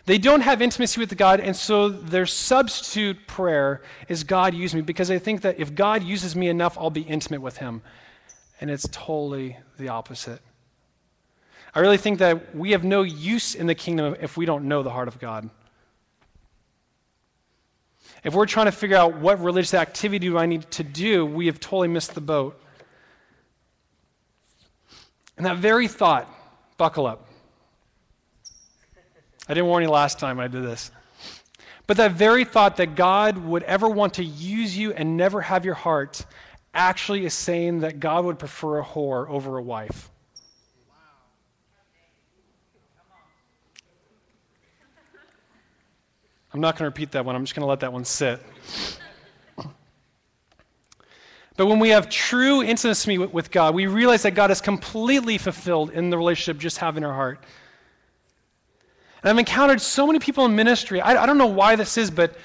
They 0.07 0.17
don't 0.17 0.39
have 0.39 0.61
intimacy 0.61 1.01
with 1.01 1.17
God, 1.17 1.41
and 1.41 1.53
so 1.53 1.89
their 1.89 2.25
substitute 2.25 3.27
prayer 3.27 3.81
is 4.07 4.23
God 4.23 4.53
use 4.53 4.73
me 4.73 4.79
because 4.79 5.09
they 5.09 5.19
think 5.19 5.41
that 5.41 5.59
if 5.59 5.75
God 5.75 6.01
uses 6.01 6.33
me 6.33 6.47
enough, 6.47 6.77
I'll 6.77 6.89
be 6.89 7.01
intimate 7.01 7.41
with 7.41 7.57
Him. 7.57 7.81
And 8.61 8.71
it's 8.71 8.87
totally 8.89 9.57
the 9.77 9.89
opposite. 9.89 10.39
I 11.75 11.81
really 11.81 11.97
think 11.97 12.19
that 12.19 12.55
we 12.55 12.71
have 12.71 12.85
no 12.85 13.01
use 13.01 13.53
in 13.53 13.67
the 13.67 13.75
kingdom 13.75 14.15
if 14.21 14.37
we 14.37 14.45
don't 14.45 14.69
know 14.69 14.81
the 14.81 14.89
heart 14.89 15.09
of 15.09 15.19
God. 15.19 15.49
If 18.23 18.33
we're 18.33 18.45
trying 18.45 18.67
to 18.67 18.71
figure 18.71 18.95
out 18.95 19.17
what 19.17 19.43
religious 19.43 19.73
activity 19.73 20.29
do 20.29 20.37
I 20.37 20.45
need 20.45 20.71
to 20.71 20.85
do, 20.85 21.25
we 21.25 21.47
have 21.47 21.59
totally 21.59 21.89
missed 21.89 22.15
the 22.15 22.21
boat. 22.21 22.57
And 25.35 25.45
that 25.45 25.57
very 25.57 25.89
thought, 25.89 26.33
buckle 26.77 27.05
up. 27.05 27.26
I 29.49 29.53
didn't 29.53 29.67
warn 29.67 29.83
you 29.83 29.89
last 29.89 30.19
time 30.19 30.39
I 30.39 30.47
did 30.47 30.63
this. 30.63 30.91
But 31.85 31.97
that 31.97 32.11
very 32.11 32.43
thought 32.43 32.77
that 32.77 32.95
God 32.95 33.37
would 33.37 33.63
ever 33.63 33.87
want 33.87 34.15
to 34.15 34.23
use 34.23 34.77
you 34.77 34.91
and 34.91 35.15
never 35.15 35.41
have 35.41 35.63
your 35.63 35.75
heart 35.75 36.25
actually 36.73 37.25
is 37.25 37.33
saying 37.33 37.79
that 37.79 37.99
God 37.99 38.25
would 38.25 38.37
prefer 38.37 38.79
a 38.79 38.83
whore 38.83 39.29
over 39.29 39.57
a 39.57 39.61
wife. 39.61 40.11
I'm 46.53 46.61
not 46.61 46.75
going 46.75 46.79
to 46.79 46.85
repeat 46.85 47.11
that 47.11 47.23
one. 47.23 47.35
I'm 47.35 47.43
just 47.43 47.55
going 47.55 47.61
to 47.61 47.67
let 47.67 47.81
that 47.81 47.93
one 47.93 48.03
sit. 48.03 48.41
But 51.55 51.65
when 51.65 51.79
we 51.79 51.89
have 51.89 52.09
true 52.09 52.61
intimacy 52.61 53.17
with 53.17 53.49
God, 53.49 53.73
we 53.73 53.87
realize 53.87 54.21
that 54.23 54.31
God 54.31 54.51
is 54.51 54.61
completely 54.61 55.37
fulfilled 55.39 55.89
in 55.89 56.11
the 56.11 56.17
relationship 56.17 56.59
just 56.59 56.77
having 56.77 57.03
our 57.03 57.13
heart. 57.13 57.43
And 59.27 59.35
I've 59.35 59.39
encountered 59.39 59.81
so 59.81 60.07
many 60.07 60.19
people 60.19 60.45
in 60.45 60.55
ministry. 60.55 61.01
I, 61.01 61.23
I 61.23 61.25
don't 61.25 61.37
know 61.37 61.47
why 61.47 61.75
this 61.75 61.97
is, 61.97 62.09
but 62.09 62.37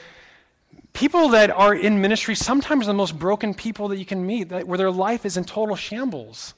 people 0.92 1.29
that 1.29 1.49
are 1.49 1.73
in 1.73 2.01
ministry 2.01 2.35
sometimes 2.35 2.87
are 2.87 2.88
the 2.88 2.95
most 2.95 3.16
broken 3.16 3.55
people 3.55 3.87
that 3.87 3.99
you 3.99 4.05
can 4.05 4.27
meet, 4.27 4.49
that, 4.49 4.66
where 4.66 4.77
their 4.77 4.90
life 4.90 5.25
is 5.25 5.37
in 5.37 5.45
total 5.45 5.77
shambles. 5.77 6.55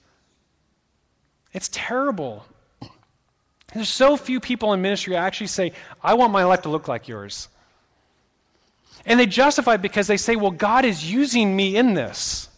It's 1.53 1.69
terrible. 1.71 2.47
There's 3.75 3.91
so 3.91 4.17
few 4.17 4.41
people 4.41 4.73
in 4.73 4.81
ministry 4.81 5.15
actually 5.15 5.49
say, 5.49 5.73
I 6.03 6.15
want 6.15 6.33
my 6.33 6.45
life 6.45 6.63
to 6.63 6.71
look 6.71 6.89
like 6.89 7.07
yours. 7.07 7.49
And 9.05 9.21
they 9.21 9.27
justify 9.27 9.75
it 9.75 9.83
because 9.83 10.07
they 10.07 10.17
say, 10.17 10.37
well, 10.37 10.53
God 10.53 10.87
is 10.87 11.13
using 11.13 11.55
me 11.55 11.77
in 11.77 11.93
this. 11.93 12.49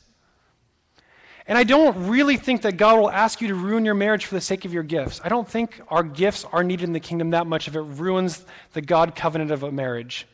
And 1.48 1.56
I 1.56 1.62
don't 1.62 2.08
really 2.08 2.36
think 2.36 2.62
that 2.62 2.76
God 2.76 2.98
will 2.98 3.10
ask 3.10 3.40
you 3.40 3.48
to 3.48 3.54
ruin 3.54 3.84
your 3.84 3.94
marriage 3.94 4.26
for 4.26 4.34
the 4.34 4.40
sake 4.40 4.64
of 4.64 4.72
your 4.72 4.82
gifts. 4.82 5.20
I 5.22 5.28
don't 5.28 5.48
think 5.48 5.80
our 5.88 6.02
gifts 6.02 6.44
are 6.52 6.64
needed 6.64 6.84
in 6.84 6.92
the 6.92 7.00
kingdom 7.00 7.30
that 7.30 7.46
much 7.46 7.68
if 7.68 7.76
it 7.76 7.80
ruins 7.80 8.44
the 8.72 8.80
God 8.80 9.14
covenant 9.14 9.52
of 9.52 9.62
a 9.62 9.70
marriage 9.70 10.26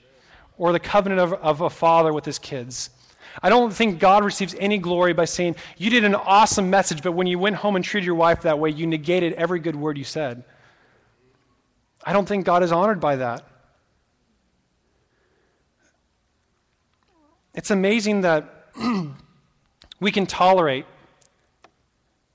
or 0.56 0.72
the 0.72 0.80
covenant 0.80 1.20
of, 1.20 1.34
of 1.34 1.60
a 1.60 1.68
father 1.68 2.12
with 2.12 2.24
his 2.24 2.38
kids. 2.38 2.88
I 3.42 3.50
don't 3.50 3.72
think 3.72 3.98
God 3.98 4.24
receives 4.24 4.54
any 4.58 4.78
glory 4.78 5.12
by 5.12 5.26
saying, 5.26 5.56
You 5.76 5.90
did 5.90 6.04
an 6.04 6.14
awesome 6.14 6.70
message, 6.70 7.02
but 7.02 7.12
when 7.12 7.26
you 7.26 7.38
went 7.38 7.56
home 7.56 7.76
and 7.76 7.84
treated 7.84 8.06
your 8.06 8.14
wife 8.14 8.42
that 8.42 8.58
way, 8.58 8.70
you 8.70 8.86
negated 8.86 9.34
every 9.34 9.60
good 9.60 9.76
word 9.76 9.98
you 9.98 10.04
said. 10.04 10.44
I 12.04 12.12
don't 12.12 12.26
think 12.26 12.44
God 12.44 12.62
is 12.62 12.72
honored 12.72 13.00
by 13.00 13.16
that. 13.16 13.46
It's 17.54 17.70
amazing 17.70 18.22
that 18.22 18.70
we 20.00 20.10
can 20.10 20.26
tolerate 20.26 20.86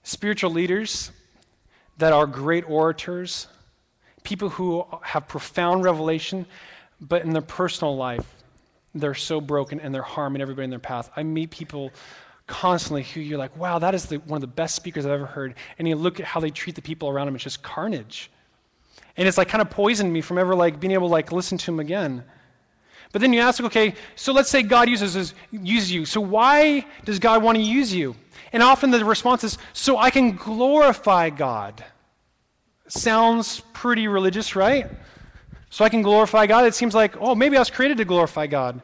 spiritual 0.08 0.52
leaders 0.52 1.12
that 1.98 2.14
are 2.14 2.26
great 2.26 2.64
orators, 2.70 3.48
people 4.24 4.48
who 4.48 4.86
have 5.02 5.28
profound 5.28 5.84
revelation, 5.84 6.46
but 7.02 7.24
in 7.24 7.32
their 7.32 7.42
personal 7.42 7.94
life, 7.98 8.26
they're 8.96 9.14
so 9.14 9.42
broken 9.42 9.82
and 9.82 9.94
they're 9.94 10.02
harming 10.02 10.42
everybody 10.42 10.64
in 10.64 10.70
their 10.70 10.80
path. 10.80 11.12
I 11.18 11.24
meet 11.24 11.52
people 11.52 11.92
constantly 12.48 13.04
who 13.04 13.20
you're 13.20 13.38
like, 13.38 13.58
wow, 13.58 13.80
that 13.80 13.94
is 13.94 14.06
the, 14.06 14.20
one 14.20 14.38
of 14.38 14.42
the 14.42 14.48
best 14.48 14.76
speakers 14.76 15.06
I've 15.06 15.12
ever 15.12 15.26
heard. 15.26 15.56
And 15.78 15.86
you 15.86 15.98
look 15.98 16.22
at 16.22 16.26
how 16.26 16.40
they 16.40 16.52
treat 16.52 16.76
the 16.76 16.82
people 16.82 17.10
around 17.10 17.26
them, 17.26 17.36
it's 17.36 17.44
just 17.44 17.62
carnage. 17.62 18.32
And 19.18 19.28
it's 19.28 19.38
like 19.38 19.50
kind 19.50 19.62
of 19.62 19.70
poisoned 19.70 20.14
me 20.14 20.22
from 20.22 20.38
ever 20.38 20.56
like 20.56 20.80
being 20.80 20.94
able 20.94 21.10
to 21.10 21.12
like 21.12 21.34
listen 21.34 21.58
to 21.58 21.72
him 21.72 21.82
again. 21.82 22.24
But 23.12 23.22
then 23.22 23.34
you 23.34 23.42
ask, 23.42 23.62
okay, 23.62 23.94
so 24.16 24.32
let's 24.32 24.50
say 24.50 24.64
God 24.64 24.88
uses, 24.88 25.34
uses 25.52 25.92
you. 25.92 26.06
So 26.06 26.22
why 26.22 26.86
does 27.04 27.20
God 27.20 27.44
want 27.44 27.58
to 27.58 27.62
use 27.62 27.94
you? 27.94 28.16
And 28.54 28.64
often 28.64 28.92
the 28.92 29.04
response 29.04 29.44
is, 29.44 29.58
so 29.74 29.98
I 29.98 30.10
can 30.10 30.36
glorify 30.36 31.30
God. 31.30 31.84
Sounds 32.88 33.62
pretty 33.74 34.08
religious, 34.08 34.56
right? 34.56 34.90
So 35.70 35.84
I 35.84 35.90
can 35.90 36.02
glorify 36.02 36.48
God. 36.48 36.66
It 36.66 36.74
seems 36.74 36.96
like, 36.96 37.16
oh, 37.20 37.36
maybe 37.36 37.58
I 37.58 37.60
was 37.60 37.70
created 37.70 37.98
to 37.98 38.06
glorify 38.06 38.48
God. 38.48 38.82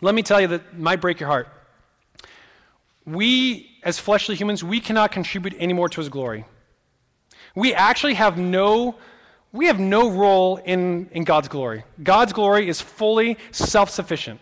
Let 0.00 0.14
me 0.14 0.22
tell 0.22 0.40
you 0.40 0.48
that 0.48 0.78
might 0.78 1.00
break 1.00 1.18
your 1.18 1.28
heart. 1.28 1.48
We, 3.06 3.70
as 3.82 3.98
fleshly 3.98 4.34
humans, 4.34 4.62
we 4.62 4.80
cannot 4.80 5.12
contribute 5.12 5.54
any 5.58 5.72
more 5.72 5.88
to 5.88 6.00
his 6.00 6.08
glory. 6.08 6.44
We 7.54 7.72
actually 7.74 8.14
have 8.14 8.36
no 8.36 8.96
we 9.54 9.66
have 9.66 9.78
no 9.78 10.10
role 10.10 10.56
in, 10.56 11.08
in 11.12 11.22
God's 11.22 11.46
glory. 11.46 11.84
God's 12.02 12.32
glory 12.32 12.68
is 12.68 12.80
fully 12.80 13.38
self 13.52 13.88
sufficient. 13.88 14.40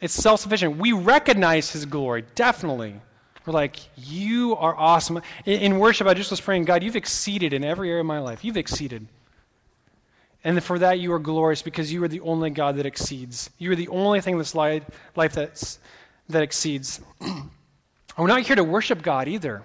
It's 0.00 0.14
self 0.14 0.40
sufficient. 0.40 0.76
We 0.76 0.92
recognize 0.92 1.70
His 1.70 1.86
glory, 1.86 2.24
definitely. 2.34 3.00
We're 3.44 3.52
like, 3.52 3.76
You 3.96 4.56
are 4.56 4.74
awesome. 4.76 5.20
In, 5.44 5.60
in, 5.60 5.78
worship, 5.78 6.06
I 6.06 6.14
just 6.14 6.30
was 6.30 6.40
praying, 6.40 6.64
God, 6.64 6.82
you've 6.82 6.96
exceeded 6.96 7.52
in 7.52 7.64
every 7.64 7.88
area 7.90 8.00
of 8.00 8.06
my 8.06 8.18
life. 8.18 8.44
You've 8.44 8.56
exceeded. 8.56 9.06
And 10.44 10.62
for 10.62 10.78
that, 10.78 11.00
you 11.00 11.12
are 11.12 11.18
glorious 11.18 11.62
because 11.62 11.92
you 11.92 12.02
are 12.04 12.08
the 12.08 12.20
only 12.20 12.50
God 12.50 12.76
that 12.76 12.86
exceeds. 12.86 13.50
You 13.58 13.72
are 13.72 13.76
the 13.76 13.88
only 13.88 14.20
thing 14.20 14.34
in 14.34 14.38
this 14.38 14.54
life 14.54 14.84
that's, 15.14 15.80
that 16.28 16.42
exceeds. 16.42 17.00
We're 18.18 18.28
not 18.28 18.42
here 18.42 18.56
to 18.56 18.64
worship 18.64 19.02
God 19.02 19.26
either. 19.26 19.64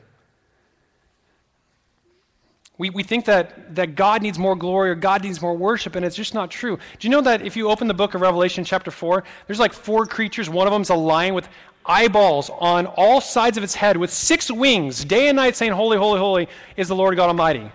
We, 2.82 2.90
we 2.90 3.04
think 3.04 3.26
that, 3.26 3.76
that 3.76 3.94
God 3.94 4.24
needs 4.24 4.40
more 4.40 4.56
glory 4.56 4.90
or 4.90 4.96
God 4.96 5.22
needs 5.22 5.40
more 5.40 5.56
worship, 5.56 5.96
and 5.96 6.04
it's 6.04 6.16
just 6.16 6.34
not 6.34 6.50
true. 6.50 6.80
Do 6.98 7.08
you 7.08 7.12
know 7.12 7.22
that 7.22 7.44
if 7.44 7.56
you 7.56 7.70
open 7.70 7.88
the 7.88 7.94
book 7.94 8.16
of 8.16 8.22
Revelation, 8.22 8.64
chapter 8.64 8.90
4, 8.90 9.24
there's 9.46 9.60
like 9.60 9.72
four 9.72 10.08
creatures. 10.08 10.50
One 10.50 10.66
of 10.66 10.74
them's 10.74 10.90
a 10.90 10.96
lion 10.96 11.36
with 11.36 11.48
eyeballs 11.86 12.50
on 12.50 12.88
all 12.88 13.22
sides 13.22 13.56
of 13.56 13.64
its 13.64 13.76
head 13.76 13.98
with 13.98 14.12
six 14.12 14.50
wings, 14.50 15.06
day 15.06 15.28
and 15.28 15.36
night 15.36 15.56
saying, 15.56 15.74
Holy, 15.74 15.96
holy, 15.96 16.18
holy 16.18 16.50
is 16.76 16.88
the 16.88 16.96
Lord 16.96 17.16
God 17.16 17.28
Almighty. 17.28 17.72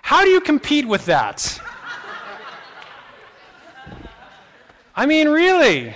How 0.00 0.24
do 0.24 0.30
you 0.30 0.40
compete 0.40 0.88
with 0.88 1.04
that? 1.04 1.60
I 4.96 5.04
mean, 5.04 5.28
really? 5.28 5.94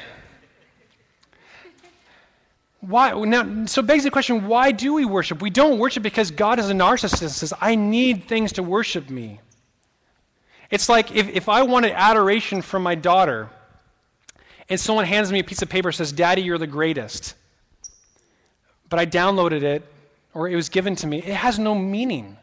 Why 2.83 3.12
now? 3.12 3.64
So 3.66 3.80
begs 3.80 4.05
the 4.05 4.11
question: 4.11 4.47
Why 4.47 4.70
do 4.70 4.93
we 4.93 5.07
worship? 5.07 5.41
We 5.41 5.51
don't 5.51 5.78
worship 5.78 6.03
because 6.03 6.30
God 6.30 6.59
is 6.59 6.68
a 6.68 6.74
narcissist 6.74 7.22
and 7.22 7.30
says, 7.30 7.55
"I 7.61 7.74
need 7.74 8.24
things 8.24 8.53
to 8.53 8.62
worship 8.62 9.09
me." 9.09 9.41
It's 10.70 10.89
like 10.89 11.14
if, 11.14 11.28
if 11.28 11.49
I 11.49 11.62
wanted 11.62 11.93
adoration 11.93 12.61
from 12.61 12.83
my 12.83 12.95
daughter, 12.95 13.49
and 14.68 14.78
someone 14.78 15.05
hands 15.05 15.33
me 15.33 15.39
a 15.39 15.45
piece 15.45 15.62
of 15.62 15.68
paper 15.68 15.89
and 15.89 15.95
says, 15.95 16.12
"Daddy, 16.12 16.43
you're 16.43 16.59
the 16.59 16.66
greatest," 16.66 17.35
but 18.89 18.99
I 18.99 19.07
downloaded 19.07 19.62
it 19.62 19.89
or 20.35 20.49
it 20.49 20.57
was 20.57 20.68
given 20.68 20.97
to 20.97 21.07
me, 21.07 21.18
it 21.18 21.35
has 21.35 21.59
no 21.59 21.74
meaning. 21.74 22.37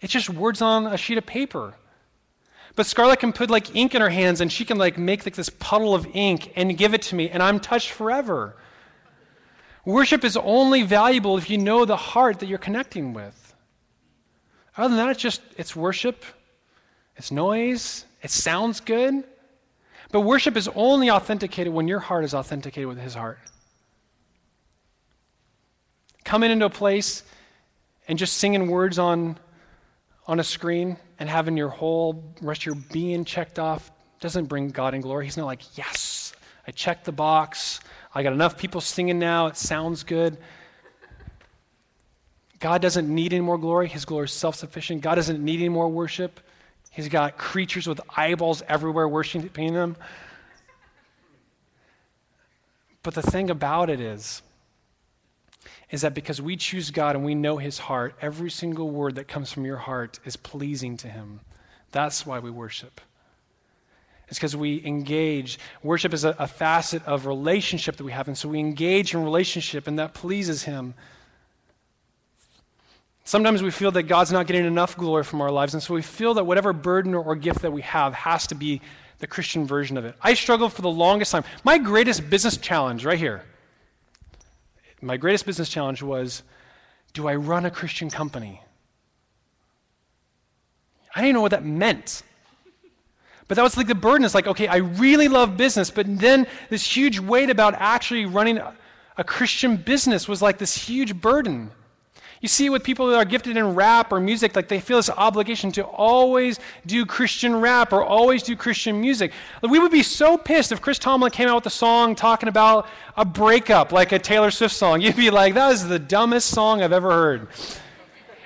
It's 0.00 0.12
just 0.12 0.30
words 0.30 0.60
on 0.62 0.86
a 0.86 0.96
sheet 0.96 1.18
of 1.18 1.26
paper. 1.26 1.74
But 2.76 2.86
Scarlett 2.86 3.20
can 3.20 3.32
put 3.32 3.50
like 3.50 3.74
ink 3.74 3.94
in 3.94 4.00
her 4.00 4.10
hands 4.10 4.40
and 4.40 4.52
she 4.52 4.64
can 4.64 4.78
like 4.78 4.98
make 4.98 5.24
like 5.24 5.34
this 5.34 5.48
puddle 5.48 5.94
of 5.94 6.06
ink 6.14 6.52
and 6.56 6.76
give 6.76 6.94
it 6.94 7.02
to 7.02 7.14
me, 7.14 7.30
and 7.30 7.42
I'm 7.42 7.60
touched 7.60 7.90
forever. 7.90 8.56
Worship 9.88 10.22
is 10.22 10.36
only 10.36 10.82
valuable 10.82 11.38
if 11.38 11.48
you 11.48 11.56
know 11.56 11.86
the 11.86 11.96
heart 11.96 12.40
that 12.40 12.46
you're 12.46 12.58
connecting 12.58 13.14
with. 13.14 13.54
Other 14.76 14.94
than 14.94 14.98
that, 14.98 15.12
it's 15.12 15.22
just, 15.22 15.40
it's 15.56 15.74
worship, 15.74 16.26
it's 17.16 17.32
noise, 17.32 18.04
it 18.20 18.30
sounds 18.30 18.80
good. 18.80 19.24
But 20.12 20.20
worship 20.20 20.58
is 20.58 20.68
only 20.74 21.10
authenticated 21.10 21.72
when 21.72 21.88
your 21.88 22.00
heart 22.00 22.24
is 22.24 22.34
authenticated 22.34 22.86
with 22.86 23.00
his 23.00 23.14
heart. 23.14 23.38
Coming 26.22 26.50
into 26.50 26.66
a 26.66 26.70
place 26.70 27.22
and 28.08 28.18
just 28.18 28.36
singing 28.36 28.68
words 28.68 28.98
on, 28.98 29.38
on 30.26 30.38
a 30.38 30.44
screen 30.44 30.98
and 31.18 31.30
having 31.30 31.56
your 31.56 31.70
whole 31.70 32.34
rest 32.42 32.60
of 32.60 32.66
your 32.66 32.74
being 32.92 33.24
checked 33.24 33.58
off 33.58 33.90
doesn't 34.20 34.50
bring 34.50 34.68
God 34.68 34.92
in 34.92 35.00
glory. 35.00 35.24
He's 35.24 35.38
not 35.38 35.46
like, 35.46 35.78
yes, 35.78 36.34
I 36.66 36.72
checked 36.72 37.06
the 37.06 37.12
box. 37.12 37.80
I 38.18 38.24
got 38.24 38.32
enough 38.32 38.58
people 38.58 38.80
singing 38.80 39.20
now. 39.20 39.46
It 39.46 39.56
sounds 39.56 40.02
good. 40.02 40.38
God 42.58 42.82
doesn't 42.82 43.08
need 43.08 43.32
any 43.32 43.42
more 43.42 43.58
glory. 43.58 43.86
His 43.86 44.04
glory 44.04 44.24
is 44.24 44.32
self 44.32 44.56
sufficient. 44.56 45.02
God 45.02 45.14
doesn't 45.14 45.40
need 45.40 45.60
any 45.60 45.68
more 45.68 45.88
worship. 45.88 46.40
He's 46.90 47.06
got 47.08 47.38
creatures 47.38 47.86
with 47.86 48.00
eyeballs 48.16 48.60
everywhere 48.66 49.06
worshiping 49.06 49.72
Him. 49.72 49.94
But 53.04 53.14
the 53.14 53.22
thing 53.22 53.50
about 53.50 53.88
it 53.88 54.00
is, 54.00 54.42
is 55.92 56.00
that 56.00 56.12
because 56.12 56.42
we 56.42 56.56
choose 56.56 56.90
God 56.90 57.14
and 57.14 57.24
we 57.24 57.36
know 57.36 57.58
His 57.58 57.78
heart, 57.78 58.16
every 58.20 58.50
single 58.50 58.90
word 58.90 59.14
that 59.14 59.28
comes 59.28 59.52
from 59.52 59.64
your 59.64 59.76
heart 59.76 60.18
is 60.24 60.34
pleasing 60.34 60.96
to 60.96 61.08
Him. 61.08 61.38
That's 61.92 62.26
why 62.26 62.40
we 62.40 62.50
worship. 62.50 63.00
It's 64.28 64.38
because 64.38 64.56
we 64.56 64.84
engage. 64.84 65.58
Worship 65.82 66.12
is 66.12 66.24
a, 66.24 66.36
a, 66.38 66.46
facet 66.46 67.04
of 67.06 67.26
relationship 67.26 67.96
that 67.96 68.04
we 68.04 68.12
have, 68.12 68.28
and 68.28 68.36
so 68.36 68.48
we 68.48 68.58
engage 68.58 69.14
in 69.14 69.24
relationship, 69.24 69.86
and 69.86 69.98
that 69.98 70.12
pleases 70.12 70.64
Him. 70.64 70.94
Sometimes 73.24 73.62
we 73.62 73.70
feel 73.70 73.90
that 73.92 74.04
God's 74.04 74.32
not 74.32 74.46
getting 74.46 74.66
enough 74.66 74.96
glory 74.96 75.24
from 75.24 75.40
our 75.40 75.50
lives, 75.50 75.74
and 75.74 75.82
so 75.82 75.94
we 75.94 76.02
feel 76.02 76.34
that 76.34 76.44
whatever 76.44 76.72
burden 76.72 77.14
or, 77.14 77.22
or 77.22 77.36
gift 77.36 77.62
that 77.62 77.72
we 77.72 77.82
have 77.82 78.14
has 78.14 78.46
to 78.48 78.54
be 78.54 78.82
the 79.18 79.26
Christian 79.26 79.66
version 79.66 79.96
of 79.96 80.04
it. 80.04 80.14
I 80.22 80.34
struggled 80.34 80.72
for 80.72 80.82
the 80.82 80.90
longest 80.90 81.32
time. 81.32 81.44
My 81.64 81.78
greatest 81.78 82.28
business 82.28 82.56
challenge, 82.56 83.04
right 83.04 83.18
here, 83.18 83.44
my 85.00 85.16
greatest 85.16 85.46
business 85.46 85.68
challenge 85.68 86.02
was 86.02 86.42
do 87.14 87.26
I 87.26 87.34
run 87.34 87.64
a 87.64 87.70
Christian 87.70 88.10
company? 88.10 88.60
I 91.14 91.22
didn't 91.22 91.34
know 91.34 91.40
what 91.40 91.52
that 91.52 91.64
meant. 91.64 92.22
But 93.48 93.56
that 93.56 93.62
was 93.62 93.76
like 93.76 93.86
the 93.86 93.94
burden. 93.94 94.24
It's 94.24 94.34
like, 94.34 94.46
okay, 94.46 94.68
I 94.68 94.76
really 94.76 95.26
love 95.26 95.56
business, 95.56 95.90
but 95.90 96.06
then 96.18 96.46
this 96.68 96.84
huge 96.96 97.18
weight 97.18 97.48
about 97.48 97.74
actually 97.74 98.26
running 98.26 98.60
a 99.16 99.24
Christian 99.24 99.76
business 99.76 100.28
was 100.28 100.42
like 100.42 100.58
this 100.58 100.76
huge 100.76 101.18
burden. 101.20 101.70
You 102.40 102.48
see, 102.48 102.70
with 102.70 102.84
people 102.84 103.08
that 103.08 103.16
are 103.16 103.24
gifted 103.24 103.56
in 103.56 103.74
rap 103.74 104.12
or 104.12 104.20
music, 104.20 104.54
like 104.54 104.68
they 104.68 104.78
feel 104.78 104.98
this 104.98 105.10
obligation 105.10 105.72
to 105.72 105.84
always 105.84 106.60
do 106.86 107.04
Christian 107.04 107.56
rap 107.56 107.92
or 107.92 108.04
always 108.04 108.44
do 108.44 108.54
Christian 108.54 109.00
music. 109.00 109.32
Like, 109.60 109.72
we 109.72 109.80
would 109.80 109.90
be 109.90 110.04
so 110.04 110.38
pissed 110.38 110.70
if 110.70 110.80
Chris 110.80 111.00
Tomlin 111.00 111.32
came 111.32 111.48
out 111.48 111.56
with 111.56 111.66
a 111.66 111.70
song 111.70 112.14
talking 112.14 112.48
about 112.48 112.86
a 113.16 113.24
breakup, 113.24 113.90
like 113.90 114.12
a 114.12 114.20
Taylor 114.20 114.52
Swift 114.52 114.74
song. 114.74 115.00
You'd 115.00 115.16
be 115.16 115.30
like, 115.30 115.54
that 115.54 115.72
is 115.72 115.88
the 115.88 115.98
dumbest 115.98 116.50
song 116.50 116.80
I've 116.80 116.92
ever 116.92 117.10
heard. 117.10 117.48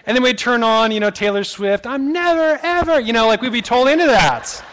And 0.07 0.17
then 0.17 0.23
we'd 0.23 0.39
turn 0.39 0.63
on, 0.63 0.91
you 0.91 0.99
know, 0.99 1.11
Taylor 1.11 1.45
Swift, 1.45 1.87
I'm 1.87 2.13
never, 2.13 2.59
ever, 2.63 2.99
you 2.99 3.13
know, 3.13 3.27
like 3.27 3.43
we'd 3.43 3.53
be 3.53 3.63
totally 3.63 3.93
into 3.93 4.07
that. 4.07 4.65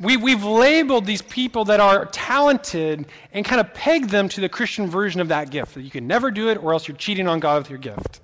We, 0.00 0.16
we've 0.16 0.44
labeled 0.44 1.06
these 1.06 1.22
people 1.22 1.64
that 1.66 1.80
are 1.80 2.06
talented 2.06 3.06
and 3.32 3.44
kind 3.44 3.60
of 3.60 3.74
pegged 3.74 4.10
them 4.10 4.28
to 4.28 4.40
the 4.40 4.48
Christian 4.48 4.86
version 4.88 5.20
of 5.20 5.28
that 5.28 5.50
gift. 5.50 5.74
That 5.74 5.82
you 5.82 5.90
can 5.90 6.06
never 6.06 6.30
do 6.30 6.48
it, 6.50 6.62
or 6.62 6.72
else 6.72 6.86
you're 6.86 6.96
cheating 6.96 7.26
on 7.26 7.40
God 7.40 7.58
with 7.62 7.70
your 7.70 7.78
gift. 7.78 8.20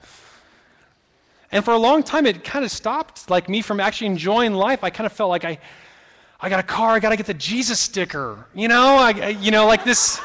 And 1.50 1.64
for 1.64 1.72
a 1.72 1.78
long 1.78 2.02
time, 2.02 2.26
it 2.26 2.44
kind 2.44 2.64
of 2.64 2.70
stopped, 2.70 3.30
like 3.30 3.48
me 3.48 3.62
from 3.62 3.80
actually 3.80 4.08
enjoying 4.08 4.54
life. 4.54 4.84
I 4.84 4.90
kind 4.90 5.06
of 5.06 5.12
felt 5.12 5.30
like 5.30 5.44
I, 5.44 5.58
I 6.40 6.48
got 6.48 6.60
a 6.60 6.64
car, 6.64 6.90
I 6.90 7.00
got 7.00 7.10
to 7.10 7.16
get 7.16 7.26
the 7.26 7.34
Jesus 7.34 7.80
sticker. 7.80 8.46
You 8.54 8.68
know, 8.68 8.96
I, 8.96 9.28
you 9.40 9.50
know, 9.50 9.66
like 9.66 9.84
this. 9.84 10.20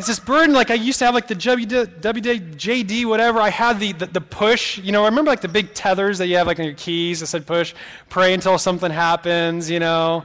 It's 0.00 0.06
this 0.06 0.18
burden. 0.18 0.54
Like 0.54 0.70
I 0.70 0.74
used 0.74 0.98
to 1.00 1.04
have 1.04 1.12
like 1.12 1.28
the 1.28 1.34
WJD, 1.34 3.04
whatever. 3.04 3.38
I 3.38 3.50
had 3.50 3.78
the, 3.78 3.92
the, 3.92 4.06
the, 4.06 4.20
push. 4.22 4.78
You 4.78 4.92
know, 4.92 5.02
I 5.02 5.08
remember 5.08 5.30
like 5.30 5.42
the 5.42 5.48
big 5.48 5.74
tethers 5.74 6.16
that 6.16 6.26
you 6.26 6.38
have 6.38 6.46
like 6.46 6.58
on 6.58 6.64
your 6.64 6.72
keys 6.72 7.20
that 7.20 7.26
said 7.26 7.46
push, 7.46 7.74
pray 8.08 8.32
until 8.32 8.56
something 8.56 8.90
happens, 8.90 9.68
you 9.68 9.78
know. 9.78 10.24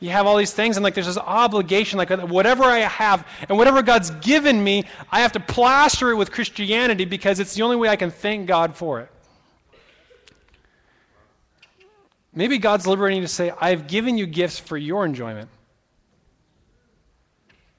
You 0.00 0.10
have 0.10 0.26
all 0.26 0.36
these 0.36 0.52
things, 0.52 0.76
and 0.76 0.84
like 0.84 0.92
there's 0.92 1.06
this 1.06 1.16
obligation, 1.16 1.96
like 1.96 2.10
whatever 2.10 2.64
I 2.64 2.80
have 2.80 3.26
and 3.48 3.56
whatever 3.56 3.80
God's 3.80 4.10
given 4.10 4.62
me, 4.62 4.84
I 5.10 5.20
have 5.20 5.32
to 5.32 5.40
plaster 5.40 6.10
it 6.10 6.16
with 6.16 6.30
Christianity 6.30 7.06
because 7.06 7.40
it's 7.40 7.54
the 7.54 7.62
only 7.62 7.76
way 7.76 7.88
I 7.88 7.96
can 7.96 8.10
thank 8.10 8.46
God 8.46 8.76
for 8.76 9.00
it. 9.00 9.10
Maybe 12.34 12.58
God's 12.58 12.86
liberating 12.86 13.22
you 13.22 13.26
to 13.26 13.32
say, 13.32 13.50
I've 13.58 13.86
given 13.86 14.18
you 14.18 14.26
gifts 14.26 14.58
for 14.58 14.76
your 14.76 15.06
enjoyment. 15.06 15.48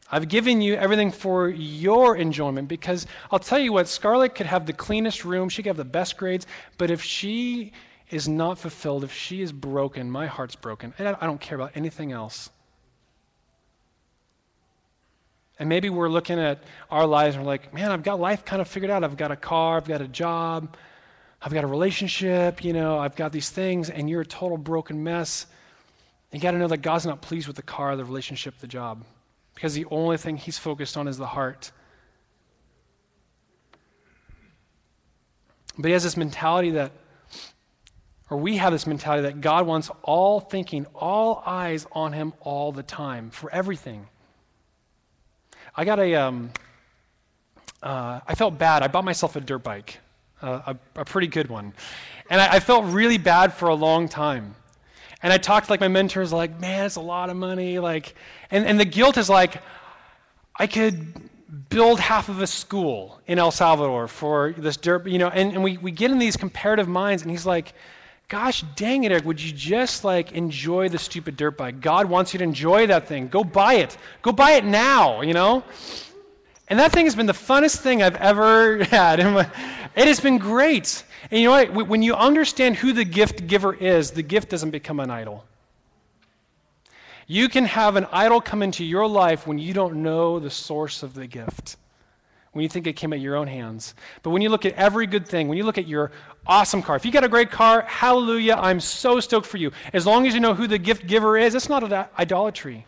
I've 0.10 0.30
given 0.30 0.62
you 0.62 0.76
everything 0.76 1.12
for 1.12 1.49
your 1.49 2.16
enjoyment 2.16 2.70
because 2.70 3.05
I'll 3.30 3.39
tell 3.39 3.60
you 3.60 3.74
what, 3.74 3.89
Scarlett 3.89 4.36
could 4.36 4.45
have 4.45 4.66
the 4.66 4.74
cleanest 4.74 5.26
room, 5.26 5.49
she 5.49 5.62
could 5.62 5.70
have 5.70 5.78
the 5.78 5.84
best 5.84 6.18
grades, 6.18 6.47
but 6.78 6.89
if 6.89 7.03
she 7.03 7.74
is 8.10 8.28
not 8.28 8.58
fulfilled, 8.58 9.03
if 9.03 9.12
she 9.12 9.41
is 9.41 9.51
broken, 9.51 10.10
my 10.10 10.26
heart's 10.26 10.55
broken. 10.55 10.93
And 10.97 11.10
I 11.10 11.26
don't 11.26 11.41
care 11.41 11.58
about 11.58 11.74
anything 11.76 12.14
else. 12.14 12.49
And 15.60 15.68
maybe 15.68 15.89
we're 15.89 16.08
looking 16.08 16.39
at 16.39 16.64
our 16.89 17.05
lives 17.05 17.36
and 17.36 17.43
we're 17.43 17.51
like, 17.51 17.74
man, 17.74 17.91
I've 17.91 18.03
got 18.03 18.20
life 18.20 18.45
kind 18.45 18.62
of 18.62 18.68
figured 18.70 18.91
out. 18.91 19.03
I've 19.03 19.18
got 19.18 19.32
a 19.32 19.36
car, 19.36 19.76
I've 19.76 19.88
got 19.88 20.01
a 20.01 20.08
job, 20.08 20.78
I've 21.41 21.53
got 21.53 21.66
a 21.66 21.68
relationship, 21.68 22.64
you 22.64 22.72
know, 22.72 22.97
I've 22.97 23.16
got 23.16 23.34
these 23.34 23.49
things, 23.49 23.89
and 23.89 24.10
you're 24.10 24.22
a 24.22 24.26
total 24.26 24.58
broken 24.58 25.03
mess. 25.03 25.47
You 26.32 26.39
got 26.39 26.51
to 26.51 26.58
know 26.60 26.68
that 26.68 26.78
God's 26.78 27.05
not 27.05 27.22
pleased 27.22 27.47
with 27.47 27.58
the 27.58 27.62
car, 27.62 27.95
the 27.97 28.05
relationship, 28.05 28.58
the 28.60 28.68
job 28.68 29.03
because 29.58 29.74
the 29.74 29.86
only 29.89 30.18
thing 30.18 30.38
he's 30.38 30.60
focused 30.60 30.95
on 30.97 31.08
is 31.08 31.18
the 31.18 31.26
heart. 31.26 31.72
But 35.76 35.88
he 35.88 35.93
has 35.93 36.03
this 36.03 36.16
mentality 36.16 36.70
that, 36.72 36.91
or 38.30 38.38
we 38.38 38.58
have 38.58 38.72
this 38.72 38.86
mentality 38.86 39.24
that 39.24 39.41
God 39.41 39.66
wants 39.66 39.89
all 40.03 40.39
thinking, 40.39 40.86
all 40.93 41.41
eyes 41.43 41.88
on 41.91 42.14
him 42.14 42.34
all 42.41 42.72
the 42.72 42.84
time 42.84 43.32
for 43.32 43.51
everything. 43.51 44.08
I 45.76 45.86
got 45.86 45.97
a, 45.97 46.14
um, 46.14 46.51
uh, 47.82 48.20
I 48.28 48.36
felt 48.36 48.60
bad. 48.60 48.84
I 48.84 48.89
bought 48.89 49.05
myself 49.05 49.36
a 49.36 49.41
dirt 49.41 49.64
bike, 49.64 49.97
uh, 50.39 50.76
a, 50.95 51.01
a, 51.01 51.05
pretty 51.05 51.30
good 51.30 51.49
one. 51.49 51.74
And 52.30 52.39
I, 52.39 52.58
I 52.58 52.60
felt 52.60 52.86
really 52.86 53.18
bad 53.18 53.53
for 53.53 53.70
a 53.70 53.76
long 53.76 54.08
time. 54.08 54.53
And 55.24 55.34
I 55.34 55.38
talked 55.38 55.68
to 55.68 55.74
like 55.74 55.80
my 55.80 55.88
mentors, 55.88 56.32
like, 56.32 56.59
man, 56.59 56.86
it's 56.86 56.95
a 56.95 57.01
lot 57.01 57.30
of 57.30 57.36
money. 57.36 57.80
Like, 57.80 58.15
and, 58.51 58.65
and 58.65 58.80
the 58.80 58.86
guilt 58.86 59.18
is 59.18 59.30
like, 59.30 59.61
I 60.55 60.68
could 60.68 61.30
build 61.70 61.99
half 61.99 62.30
of 62.30 62.41
a 62.41 62.47
school 62.47 63.20
in 63.28 63.39
El 63.39 63.51
Salvador 63.51 64.07
for 64.07 64.53
this 64.57 64.78
dirt, 64.78 65.07
you 65.07 65.18
know, 65.18 65.30
and, 65.30 65.53
and 65.53 65.63
we, 65.63 65.78
we 65.78 65.91
get 65.91 66.11
in 66.11 66.20
these 66.20 66.38
comparative 66.38 66.88
minds, 66.88 67.22
and 67.24 67.32
he's 67.32 67.45
like, 67.45 67.74
gosh 68.28 68.63
dang 68.76 69.05
it, 69.05 69.11
Eric, 69.11 69.26
would 69.26 69.41
you 69.41 69.53
just 69.53 70.03
like 70.03 70.34
enjoy 70.34 70.89
the 70.89 70.99
stupid 70.99 71.38
dirt 71.38 71.57
bike? 71.57 71.80
God 71.80 72.07
wants 72.07 72.34
you 72.34 72.39
to 72.39 72.43
enjoy 72.43 72.88
that 72.88 73.07
thing. 73.07 73.28
Go 73.28 73.43
buy 73.43 73.76
it. 73.76 73.97
Go 74.22 74.32
buy 74.32 74.51
it 74.51 74.65
now, 74.65 75.22
you 75.22 75.34
know? 75.34 75.63
And 76.68 76.80
that 76.80 76.91
thing 76.91 77.05
has 77.05 77.15
been 77.15 77.28
the 77.28 77.34
funnest 77.34 77.78
thing 77.78 78.03
I've 78.03 78.18
ever 78.18 78.84
had. 78.84 79.20
It 79.20 80.07
has 80.07 80.20
been 80.20 80.38
great. 80.38 81.03
And 81.32 81.41
you 81.41 81.47
know 81.47 81.72
what? 81.72 81.88
When 81.88 82.01
you 82.01 82.15
understand 82.15 82.76
who 82.78 82.93
the 82.93 83.05
gift 83.05 83.47
giver 83.47 83.74
is, 83.74 84.11
the 84.11 84.24
gift 84.24 84.49
doesn't 84.49 84.72
become 84.72 84.99
an 84.99 85.09
idol. 85.09 85.45
You 87.26 87.49
can 87.49 87.65
have 87.65 87.97
an 87.97 88.07
idol 88.11 88.39
come 88.39 88.63
into 88.63 88.86
your 88.86 89.07
life 89.07 89.45
when 89.45 89.59
you 89.59 89.74
don't 89.74 90.01
know 90.01 90.39
the 90.39 90.49
source 90.49 91.03
of 91.03 91.13
the 91.13 91.28
gift, 91.28 91.76
when 92.53 92.63
you 92.63 92.70
think 92.70 92.88
it 92.88 92.93
came 92.93 93.11
at 93.11 93.20
your 93.20 93.36
own 93.36 93.47
hands. 93.47 93.95
But 94.24 94.30
when 94.30 94.41
you 94.41 94.47
look 94.47 94.65
at 94.65 94.74
every 94.74 95.07
good 95.07 95.28
thing, 95.28 95.49
when 95.49 95.57
you 95.57 95.65
look 95.65 95.78
at 95.78 95.88
your 95.88 96.11
awesome 96.45 96.82
car, 96.82 96.95
if 96.95 97.05
you 97.05 97.11
got 97.11 97.26
a 97.26 97.30
great 97.30 97.51
car, 97.51 97.82
hallelujah, 97.82 98.53
I'm 98.53 98.80
so 98.80 99.20
stoked 99.20 99.45
for 99.45 99.57
you. 99.57 99.72
As 99.91 100.05
long 100.05 100.26
as 100.26 100.34
you 100.34 100.39
know 100.39 100.53
who 100.53 100.68
the 100.68 100.78
gift 100.78 101.05
giver 101.05 101.38
is, 101.38 101.53
it's 101.53 101.68
not 101.68 101.84
idolatry. 102.18 102.86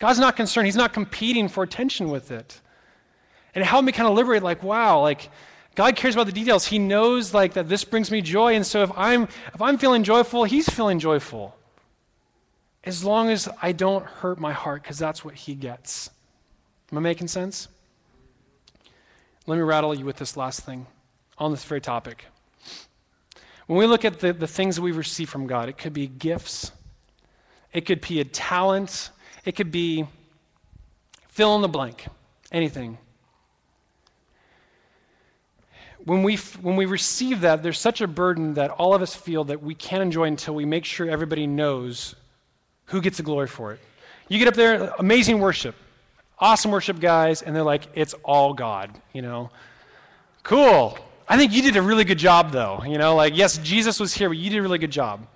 God's 0.00 0.18
not 0.18 0.34
concerned. 0.34 0.66
He's 0.66 0.74
not 0.74 0.92
competing 0.92 1.46
for 1.46 1.62
attention 1.62 2.10
with 2.10 2.32
it. 2.32 2.60
And 3.54 3.62
it 3.62 3.66
helped 3.66 3.84
me 3.84 3.92
kind 3.92 4.08
of 4.08 4.14
liberate, 4.14 4.42
like, 4.42 4.62
wow, 4.62 5.00
like, 5.00 5.30
God 5.74 5.96
cares 5.96 6.14
about 6.14 6.26
the 6.26 6.32
details. 6.32 6.66
He 6.66 6.78
knows 6.78 7.32
like 7.32 7.54
that 7.54 7.68
this 7.68 7.84
brings 7.84 8.10
me 8.10 8.20
joy, 8.20 8.54
and 8.54 8.66
so 8.66 8.82
if 8.82 8.90
I'm 8.96 9.24
if 9.54 9.62
I'm 9.62 9.78
feeling 9.78 10.02
joyful, 10.02 10.44
He's 10.44 10.68
feeling 10.68 10.98
joyful. 10.98 11.56
As 12.82 13.04
long 13.04 13.30
as 13.30 13.48
I 13.60 13.72
don't 13.72 14.04
hurt 14.04 14.40
my 14.40 14.52
heart, 14.52 14.82
because 14.82 14.98
that's 14.98 15.24
what 15.24 15.34
He 15.34 15.54
gets. 15.54 16.10
Am 16.90 16.98
I 16.98 17.00
making 17.00 17.28
sense? 17.28 17.68
Let 19.46 19.56
me 19.56 19.62
rattle 19.62 19.94
you 19.94 20.04
with 20.04 20.16
this 20.16 20.36
last 20.36 20.60
thing 20.62 20.86
on 21.38 21.50
this 21.50 21.64
very 21.64 21.80
topic. 21.80 22.26
When 23.66 23.78
we 23.78 23.86
look 23.86 24.04
at 24.04 24.18
the, 24.18 24.32
the 24.32 24.48
things 24.48 24.76
that 24.76 24.82
we 24.82 24.92
receive 24.92 25.30
from 25.30 25.46
God, 25.46 25.68
it 25.68 25.78
could 25.78 25.92
be 25.92 26.08
gifts, 26.08 26.72
it 27.72 27.82
could 27.86 28.00
be 28.00 28.20
a 28.20 28.24
talent, 28.24 29.10
it 29.44 29.52
could 29.52 29.70
be 29.70 30.06
fill 31.28 31.54
in 31.54 31.62
the 31.62 31.68
blank, 31.68 32.06
anything 32.50 32.98
when 36.04 36.22
we, 36.22 36.36
when 36.36 36.76
we 36.76 36.86
receive 36.86 37.42
that, 37.42 37.62
there's 37.62 37.78
such 37.78 38.00
a 38.00 38.06
burden 38.06 38.54
that 38.54 38.70
all 38.70 38.94
of 38.94 39.02
us 39.02 39.14
feel 39.14 39.44
that 39.44 39.62
we 39.62 39.74
can't 39.74 40.02
enjoy 40.02 40.24
until 40.24 40.54
we 40.54 40.64
make 40.64 40.84
sure 40.84 41.08
everybody 41.08 41.46
knows 41.46 42.14
who 42.86 43.00
gets 43.00 43.18
the 43.18 43.22
glory 43.22 43.46
for 43.46 43.72
it. 43.72 43.80
You 44.28 44.38
get 44.38 44.48
up 44.48 44.54
there, 44.54 44.92
amazing 44.98 45.40
worship, 45.40 45.74
awesome 46.38 46.70
worship 46.70 47.00
guys, 47.00 47.42
and 47.42 47.54
they're 47.54 47.62
like, 47.62 47.88
it's 47.94 48.14
all 48.24 48.54
God, 48.54 48.90
you 49.12 49.22
know? 49.22 49.50
Cool. 50.42 50.98
I 51.28 51.36
think 51.36 51.52
you 51.52 51.62
did 51.62 51.76
a 51.76 51.82
really 51.82 52.04
good 52.04 52.18
job, 52.18 52.50
though. 52.50 52.82
You 52.86 52.98
know, 52.98 53.14
like, 53.14 53.36
yes, 53.36 53.58
Jesus 53.58 54.00
was 54.00 54.14
here, 54.14 54.28
but 54.28 54.38
you 54.38 54.50
did 54.50 54.58
a 54.58 54.62
really 54.62 54.78
good 54.78 54.90
job. 54.90 55.26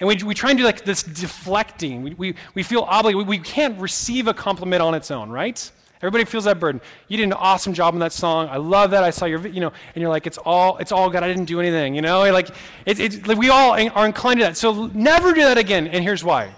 And 0.00 0.08
we, 0.08 0.16
we 0.24 0.34
try 0.34 0.50
and 0.50 0.58
do 0.58 0.64
like 0.64 0.84
this 0.84 1.02
deflecting. 1.02 2.02
We, 2.02 2.14
we, 2.14 2.34
we 2.54 2.62
feel 2.62 2.82
obligated. 2.82 3.26
We, 3.26 3.38
we 3.38 3.42
can't 3.42 3.78
receive 3.80 4.28
a 4.28 4.34
compliment 4.34 4.82
on 4.82 4.94
its 4.94 5.10
own, 5.10 5.30
right? 5.30 5.70
Everybody 6.02 6.24
feels 6.24 6.44
that 6.44 6.60
burden. 6.60 6.80
You 7.08 7.16
did 7.16 7.24
an 7.24 7.32
awesome 7.32 7.72
job 7.72 7.94
on 7.94 8.00
that 8.00 8.12
song. 8.12 8.48
I 8.50 8.58
love 8.58 8.90
that. 8.90 9.02
I 9.02 9.10
saw 9.10 9.24
your, 9.24 9.46
you 9.46 9.60
know, 9.60 9.72
and 9.94 10.02
you're 10.02 10.10
like, 10.10 10.26
it's 10.26 10.38
all, 10.38 10.76
it's 10.76 10.92
all 10.92 11.08
God. 11.08 11.22
I 11.22 11.28
didn't 11.28 11.46
do 11.46 11.58
anything, 11.58 11.94
you 11.94 12.02
know. 12.02 12.30
Like, 12.30 12.50
it, 12.84 13.00
it, 13.00 13.26
like 13.26 13.38
we 13.38 13.48
all 13.48 13.72
are 13.72 14.06
inclined 14.06 14.40
to 14.40 14.46
that. 14.46 14.56
So 14.56 14.86
never 14.88 15.32
do 15.32 15.42
that 15.42 15.56
again. 15.56 15.86
And 15.86 16.04
here's 16.04 16.22
why. 16.22 16.52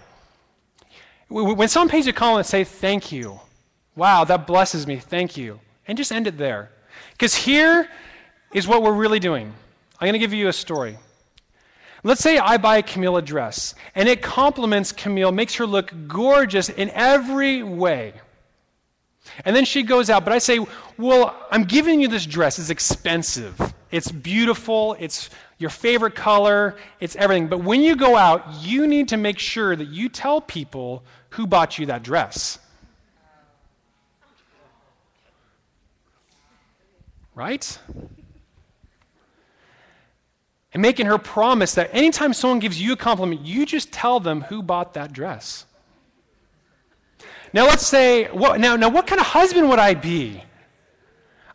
When 1.29 1.69
someone 1.69 1.89
pays 1.89 2.07
you 2.07 2.11
a 2.11 2.15
compliment, 2.15 2.47
say 2.47 2.65
thank 2.65 3.13
you. 3.13 3.39
Wow, 3.95 4.25
that 4.25 4.47
blesses 4.47 4.87
me. 4.87 4.97
Thank 4.97 5.37
you, 5.37 5.61
and 5.87 5.99
just 5.99 6.11
end 6.11 6.27
it 6.27 6.39
there. 6.39 6.71
Because 7.13 7.35
here 7.35 7.89
is 8.55 8.67
what 8.67 8.83
we're 8.83 8.95
really 8.95 9.19
doing. 9.21 9.53
I'm 10.01 10.07
going 10.07 10.15
to 10.15 10.19
give 10.19 10.33
you 10.33 10.49
a 10.49 10.53
story. 10.53 10.97
Let's 12.05 12.23
say 12.23 12.39
I 12.39 12.57
buy 12.57 12.81
Camille 12.81 13.17
a 13.17 13.23
dress, 13.23 13.75
and 13.95 14.09
it 14.09 14.23
compliments 14.23 14.93
Camille, 14.93 15.33
makes 15.33 15.57
her 15.57 15.67
look 15.67 15.93
gorgeous 16.07 16.69
in 16.69 16.91
every 16.91 17.63
way. 17.63 18.15
And 19.45 19.55
then 19.55 19.65
she 19.65 19.83
goes 19.83 20.11
out, 20.11 20.25
but 20.25 20.33
I 20.33 20.39
say, 20.39 20.65
Well, 20.97 21.37
I'm 21.51 21.65
giving 21.65 22.01
you 22.01 22.09
this 22.09 22.27
dress. 22.27 22.59
It's 22.59 22.71
expensive. 22.71 23.61
It's 23.91 24.11
beautiful. 24.11 24.97
It's 24.99 25.31
your 25.59 25.71
favorite 25.71 26.15
color. 26.15 26.77
It's 27.01 27.17
everything. 27.17 27.49
But 27.49 27.63
when 27.63 27.83
you 27.83 27.97
go 27.97 28.17
out, 28.17 28.45
you 28.61 28.87
need 28.87 29.09
to 29.09 29.17
make 29.17 29.39
sure 29.39 29.75
that 29.75 29.89
you 29.89 30.09
tell 30.09 30.41
people 30.41 31.03
who 31.31 31.47
bought 31.47 31.79
you 31.79 31.87
that 31.87 32.03
dress. 32.03 32.59
Right? 37.35 37.79
And 40.73 40.83
making 40.83 41.07
her 41.07 41.19
promise 41.19 41.75
that 41.75 41.91
anytime 41.93 42.35
someone 42.35 42.59
gives 42.59 42.81
you 42.81 42.93
a 42.93 42.97
compliment, 42.97 43.43
you 43.43 43.65
just 43.65 43.91
tell 43.91 44.21
them 44.21 44.43
who 44.43 44.63
bought 44.63 44.95
that 44.95 45.13
dress. 45.13 45.65
Now, 47.53 47.67
let's 47.67 47.87
say, 47.87 48.25
what, 48.31 48.61
now, 48.61 48.77
now, 48.77 48.89
what 48.89 49.07
kind 49.07 49.21
of 49.21 49.27
husband 49.27 49.69
would 49.69 49.79
I 49.79 49.95
be? 49.95 50.43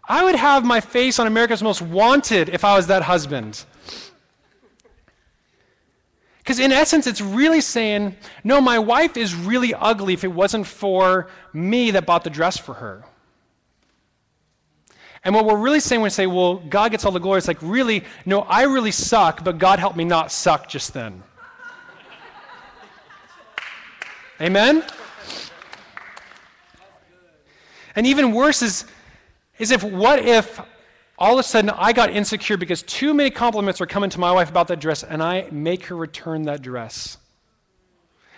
I 0.08 0.24
would 0.24 0.36
have 0.36 0.66
my 0.66 0.82
face 0.82 1.20
on 1.20 1.28
America's 1.28 1.64
Most 1.64 1.82
Wanted 1.82 2.50
if 2.50 2.66
I 2.66 2.76
was 2.76 2.88
that 2.88 3.04
husband. 3.04 3.64
Because 6.39 6.60
in 6.60 6.74
essence, 6.74 7.08
it's 7.08 7.22
really 7.22 7.62
saying, 7.62 8.18
no, 8.44 8.60
my 8.60 8.78
wife 8.80 9.16
is 9.16 9.34
really 9.34 9.74
ugly 9.74 10.14
if 10.14 10.26
it 10.26 10.32
wasn't 10.32 10.68
for 10.68 11.30
me 11.54 11.91
that 11.91 12.06
bought 12.06 12.26
the 12.26 12.30
dress 12.30 12.58
for 12.58 12.74
her. 12.74 13.06
And 15.24 15.34
what 15.34 15.46
we're 15.46 15.58
really 15.58 15.80
saying 15.80 16.02
when 16.02 16.08
we 16.08 16.10
say, 16.10 16.28
well, 16.28 16.56
God 16.56 16.91
gets 16.91 17.06
all 17.06 17.14
the 17.14 17.20
glory, 17.20 17.38
it's 17.38 17.48
like, 17.48 17.62
really, 17.62 18.04
no, 18.26 18.41
I 18.41 18.64
really 18.64 18.91
suck, 18.91 19.46
but 19.46 19.58
God 19.58 19.80
helped 19.80 19.96
me 19.96 20.04
not 20.04 20.34
suck 20.34 20.68
just 20.68 20.94
then. 20.94 21.24
Amen? 24.41 24.84
And 27.96 28.08
even 28.08 28.34
worse 28.34 28.62
is, 28.62 28.86
is 29.60 29.72
if 29.72 29.84
what 29.84 30.20
if 30.20 30.60
all 31.18 31.34
of 31.34 31.39
a 31.39 31.44
sudden 31.44 31.70
I 31.70 31.94
got 31.94 32.10
insecure 32.10 32.58
because 32.58 32.84
too 32.84 33.14
many 33.14 33.30
compliments 33.30 33.80
are 33.82 33.86
coming 33.86 34.10
to 34.12 34.20
my 34.20 34.32
wife 34.32 34.50
about 34.50 34.68
that 34.70 34.80
dress 34.80 35.04
and 35.04 35.22
I 35.22 35.48
make 35.52 35.86
her 35.86 35.96
return 35.96 36.44
that 36.44 36.62
dress. 36.62 37.18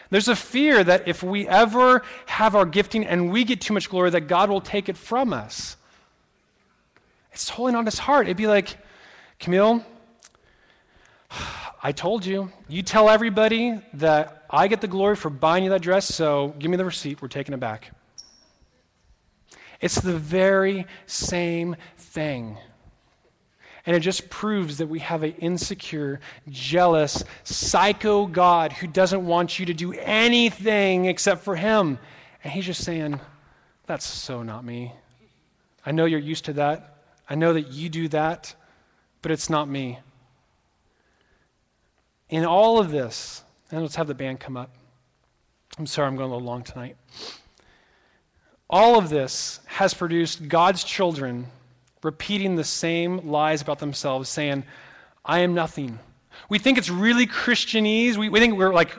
There's 0.09 0.27
a 0.27 0.35
fear 0.35 0.83
that 0.83 1.07
if 1.07 1.23
we 1.23 1.47
ever 1.47 2.03
have 2.25 2.55
our 2.55 2.65
gifting 2.65 3.05
and 3.05 3.31
we 3.31 3.43
get 3.43 3.61
too 3.61 3.73
much 3.73 3.89
glory, 3.89 4.11
that 4.11 4.21
God 4.21 4.49
will 4.49 4.61
take 4.61 4.87
it 4.87 4.97
from 4.97 5.33
us. 5.33 5.77
It's 7.31 7.47
totally 7.47 7.73
not 7.73 7.85
his 7.85 7.97
heart. 7.97 8.27
It'd 8.27 8.37
be 8.37 8.47
like, 8.47 8.77
Camille, 9.39 9.83
I 11.83 11.91
told 11.91 12.25
you. 12.25 12.51
You 12.69 12.81
tell 12.81 13.09
everybody 13.09 13.81
that 13.93 14.45
I 14.49 14.67
get 14.67 14.79
the 14.81 14.87
glory 14.87 15.15
for 15.15 15.29
buying 15.29 15.63
you 15.63 15.69
that 15.71 15.81
dress, 15.81 16.05
so 16.05 16.53
give 16.59 16.71
me 16.71 16.77
the 16.77 16.85
receipt. 16.85 17.21
We're 17.21 17.27
taking 17.27 17.53
it 17.53 17.59
back. 17.59 17.91
It's 19.85 20.01
the 20.01 20.17
very 20.17 20.87
same 21.05 21.75
thing. 21.95 22.57
And 23.85 23.95
it 23.95 23.99
just 23.99 24.31
proves 24.31 24.79
that 24.79 24.87
we 24.87 24.97
have 24.97 25.21
an 25.21 25.33
insecure, 25.33 26.21
jealous, 26.49 27.23
psycho 27.43 28.25
God 28.25 28.73
who 28.73 28.87
doesn't 28.87 29.23
want 29.23 29.59
you 29.59 29.67
to 29.67 29.75
do 29.75 29.93
anything 29.93 31.05
except 31.05 31.43
for 31.43 31.55
Him. 31.55 31.99
And 32.43 32.51
He's 32.51 32.65
just 32.65 32.83
saying, 32.83 33.19
That's 33.85 34.07
so 34.07 34.41
not 34.41 34.65
me. 34.65 34.91
I 35.85 35.91
know 35.91 36.05
you're 36.05 36.19
used 36.19 36.45
to 36.45 36.53
that. 36.53 37.03
I 37.29 37.35
know 37.35 37.53
that 37.53 37.67
you 37.67 37.87
do 37.87 38.07
that, 38.07 38.55
but 39.21 39.31
it's 39.31 39.51
not 39.51 39.69
me. 39.69 39.99
In 42.29 42.43
all 42.43 42.79
of 42.79 42.89
this, 42.89 43.43
and 43.69 43.83
let's 43.83 43.97
have 43.97 44.07
the 44.07 44.15
band 44.15 44.39
come 44.39 44.57
up. 44.57 44.71
I'm 45.77 45.85
sorry, 45.85 46.07
I'm 46.07 46.15
going 46.15 46.31
a 46.31 46.33
little 46.33 46.47
long 46.47 46.63
tonight. 46.63 46.97
All 48.75 48.97
of 48.97 49.07
this 49.07 49.61
has 49.67 49.93
produced 49.93 50.49
God's 50.49 50.83
children 50.83 51.47
repeating 52.03 52.57
the 52.57 52.65
same 52.65 53.25
lies 53.25 53.61
about 53.61 53.79
themselves, 53.79 54.27
saying, 54.27 54.65
I 55.23 55.39
am 55.39 55.53
nothing. 55.53 55.97
We 56.49 56.59
think 56.59 56.77
it's 56.77 56.89
really 56.89 57.25
Christianese. 57.25 58.17
We, 58.17 58.27
we 58.27 58.41
think 58.41 58.57
we're 58.57 58.73
like, 58.73 58.93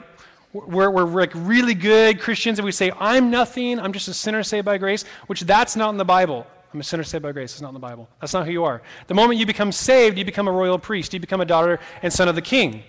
we're, 0.51 0.89
we're 0.89 1.05
like 1.05 1.31
really 1.35 1.75
good 1.75 2.19
Christians, 2.19 2.57
and 2.57 2.65
we 2.65 2.71
say, 2.71 2.91
I'm 2.99 3.29
nothing. 3.29 3.79
I'm 3.79 3.93
just 3.93 4.07
a 4.07 4.15
sinner 4.15 4.41
saved 4.41 4.65
by 4.65 4.79
grace, 4.79 5.03
which 5.27 5.41
that's 5.41 5.75
not 5.75 5.91
in 5.91 5.97
the 5.97 6.03
Bible. 6.03 6.47
I'm 6.73 6.79
a 6.79 6.83
sinner 6.83 7.03
saved 7.03 7.21
by 7.21 7.31
grace. 7.31 7.51
It's 7.51 7.61
not 7.61 7.67
in 7.67 7.75
the 7.75 7.79
Bible. 7.79 8.09
That's 8.19 8.33
not 8.33 8.47
who 8.47 8.51
you 8.51 8.63
are. 8.63 8.81
The 9.05 9.13
moment 9.13 9.37
you 9.37 9.45
become 9.45 9.71
saved, 9.71 10.17
you 10.17 10.25
become 10.25 10.47
a 10.47 10.51
royal 10.51 10.79
priest. 10.79 11.13
You 11.13 11.19
become 11.19 11.41
a 11.41 11.45
daughter 11.45 11.79
and 12.01 12.11
son 12.11 12.27
of 12.27 12.33
the 12.33 12.41
king. 12.41 12.81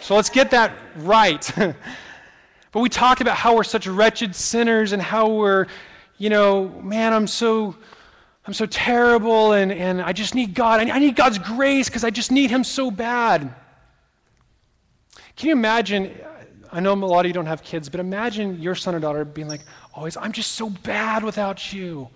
So 0.00 0.16
let's 0.16 0.30
get 0.30 0.50
that 0.52 0.72
right. 0.96 1.46
But 2.72 2.80
we 2.80 2.88
talk 2.88 3.20
about 3.20 3.36
how 3.36 3.56
we're 3.56 3.64
such 3.64 3.86
wretched 3.86 4.34
sinners 4.34 4.92
and 4.92 5.02
how 5.02 5.28
we're, 5.28 5.66
you 6.18 6.30
know, 6.30 6.68
man, 6.68 7.12
I'm 7.12 7.26
so. 7.26 7.76
I'm 8.46 8.54
so 8.54 8.64
terrible 8.66 9.52
and, 9.52 9.70
and 9.70 10.00
I 10.00 10.12
just 10.12 10.34
need 10.34 10.54
God. 10.54 10.80
I 10.80 10.98
need 10.98 11.14
God's 11.14 11.38
grace 11.38 11.88
because 11.88 12.04
I 12.04 12.10
just 12.10 12.32
need 12.32 12.50
Him 12.50 12.64
so 12.64 12.90
bad. 12.90 13.54
Can 15.36 15.48
you 15.48 15.52
imagine? 15.52 16.18
I 16.72 16.80
know 16.80 16.92
a 16.92 16.94
lot 16.94 17.20
of 17.20 17.26
you 17.26 17.34
don't 17.34 17.46
have 17.46 17.62
kids, 17.62 17.88
but 17.90 18.00
imagine 18.00 18.60
your 18.60 18.74
son 18.74 18.94
or 18.94 18.98
daughter 18.98 19.24
being 19.26 19.46
like, 19.46 19.60
always, 19.94 20.16
I'm 20.16 20.32
just 20.32 20.52
so 20.52 20.70
bad 20.70 21.22
without 21.22 21.72
you. 21.72 22.08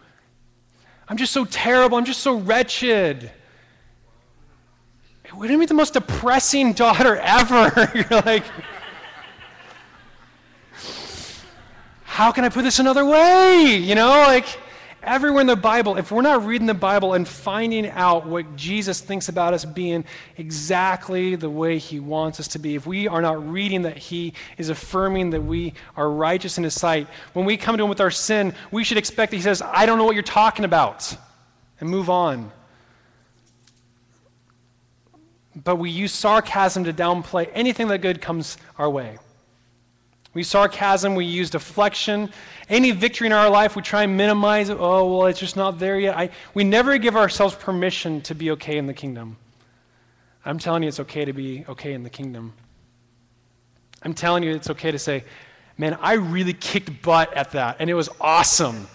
I'm 1.06 1.18
just 1.18 1.32
so 1.32 1.44
terrible. 1.44 1.98
I'm 1.98 2.04
just 2.06 2.20
so 2.20 2.38
wretched. 2.38 3.30
Wouldn't 5.34 5.58
be 5.58 5.66
the 5.66 5.74
most 5.74 5.94
depressing 5.94 6.72
daughter 6.84 7.16
ever. 7.16 7.90
You're 7.94 8.20
like, 8.22 8.44
how 12.14 12.30
can 12.30 12.44
I 12.44 12.48
put 12.48 12.62
this 12.62 12.78
another 12.78 13.04
way? 13.04 13.74
You 13.74 13.96
know, 13.96 14.08
like, 14.08 14.46
everywhere 15.02 15.40
in 15.40 15.48
the 15.48 15.56
Bible, 15.56 15.96
if 15.96 16.12
we're 16.12 16.22
not 16.22 16.46
reading 16.46 16.68
the 16.68 16.72
Bible 16.72 17.14
and 17.14 17.26
finding 17.26 17.90
out 17.90 18.24
what 18.24 18.54
Jesus 18.54 19.00
thinks 19.00 19.28
about 19.28 19.52
us 19.52 19.64
being 19.64 20.04
exactly 20.36 21.34
the 21.34 21.50
way 21.50 21.76
he 21.76 21.98
wants 21.98 22.38
us 22.38 22.46
to 22.46 22.60
be, 22.60 22.76
if 22.76 22.86
we 22.86 23.08
are 23.08 23.20
not 23.20 23.50
reading 23.50 23.82
that 23.82 23.96
he 23.96 24.32
is 24.58 24.68
affirming 24.68 25.30
that 25.30 25.40
we 25.40 25.74
are 25.96 26.08
righteous 26.08 26.56
in 26.56 26.62
his 26.62 26.74
sight, 26.74 27.08
when 27.32 27.46
we 27.46 27.56
come 27.56 27.76
to 27.76 27.82
him 27.82 27.88
with 27.88 28.00
our 28.00 28.12
sin, 28.12 28.54
we 28.70 28.84
should 28.84 28.96
expect 28.96 29.32
that 29.32 29.36
he 29.38 29.42
says, 29.42 29.60
I 29.60 29.84
don't 29.84 29.98
know 29.98 30.04
what 30.04 30.14
you're 30.14 30.22
talking 30.22 30.64
about, 30.64 31.16
and 31.80 31.90
move 31.90 32.08
on. 32.08 32.52
But 35.56 35.76
we 35.76 35.90
use 35.90 36.12
sarcasm 36.12 36.84
to 36.84 36.92
downplay 36.92 37.50
anything 37.54 37.88
that 37.88 37.98
good 37.98 38.20
comes 38.20 38.56
our 38.78 38.88
way. 38.88 39.18
We 40.34 40.40
use 40.40 40.48
sarcasm, 40.48 41.14
we 41.14 41.24
use 41.24 41.48
deflection. 41.48 42.30
Any 42.68 42.90
victory 42.90 43.28
in 43.28 43.32
our 43.32 43.48
life, 43.48 43.76
we 43.76 43.82
try 43.82 44.02
and 44.02 44.16
minimize 44.16 44.68
it. 44.68 44.76
Oh, 44.80 45.16
well, 45.16 45.26
it's 45.26 45.38
just 45.38 45.56
not 45.56 45.78
there 45.78 45.98
yet. 45.98 46.16
I, 46.16 46.30
we 46.54 46.64
never 46.64 46.98
give 46.98 47.16
ourselves 47.16 47.54
permission 47.54 48.20
to 48.22 48.34
be 48.34 48.50
okay 48.52 48.76
in 48.76 48.86
the 48.86 48.94
kingdom. 48.94 49.36
I'm 50.44 50.58
telling 50.58 50.82
you, 50.82 50.88
it's 50.88 51.00
okay 51.00 51.24
to 51.24 51.32
be 51.32 51.64
okay 51.68 51.94
in 51.94 52.02
the 52.02 52.10
kingdom. 52.10 52.52
I'm 54.02 54.12
telling 54.12 54.42
you, 54.42 54.54
it's 54.54 54.70
okay 54.70 54.90
to 54.90 54.98
say, 54.98 55.24
man, 55.78 55.96
I 56.00 56.14
really 56.14 56.52
kicked 56.52 57.00
butt 57.00 57.32
at 57.34 57.52
that, 57.52 57.76
and 57.78 57.88
it 57.88 57.94
was 57.94 58.10
awesome. 58.20 58.88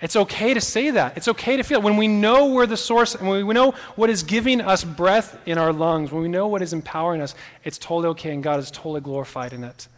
It's 0.00 0.16
okay 0.16 0.52
to 0.52 0.60
say 0.60 0.90
that. 0.90 1.16
It's 1.16 1.28
okay 1.28 1.56
to 1.56 1.62
feel. 1.62 1.80
When 1.80 1.96
we 1.96 2.06
know 2.06 2.46
where 2.46 2.66
the 2.66 2.76
source, 2.76 3.14
and 3.14 3.26
when 3.26 3.46
we 3.46 3.54
know 3.54 3.72
what 3.94 4.10
is 4.10 4.22
giving 4.22 4.60
us 4.60 4.84
breath 4.84 5.38
in 5.46 5.56
our 5.56 5.72
lungs, 5.72 6.12
when 6.12 6.22
we 6.22 6.28
know 6.28 6.48
what 6.48 6.60
is 6.60 6.74
empowering 6.74 7.22
us, 7.22 7.34
it's 7.64 7.78
totally 7.78 8.08
okay, 8.08 8.32
and 8.32 8.42
God 8.42 8.60
is 8.60 8.70
totally 8.70 9.00
glorified 9.00 9.54
in 9.54 9.64
it. 9.64 9.88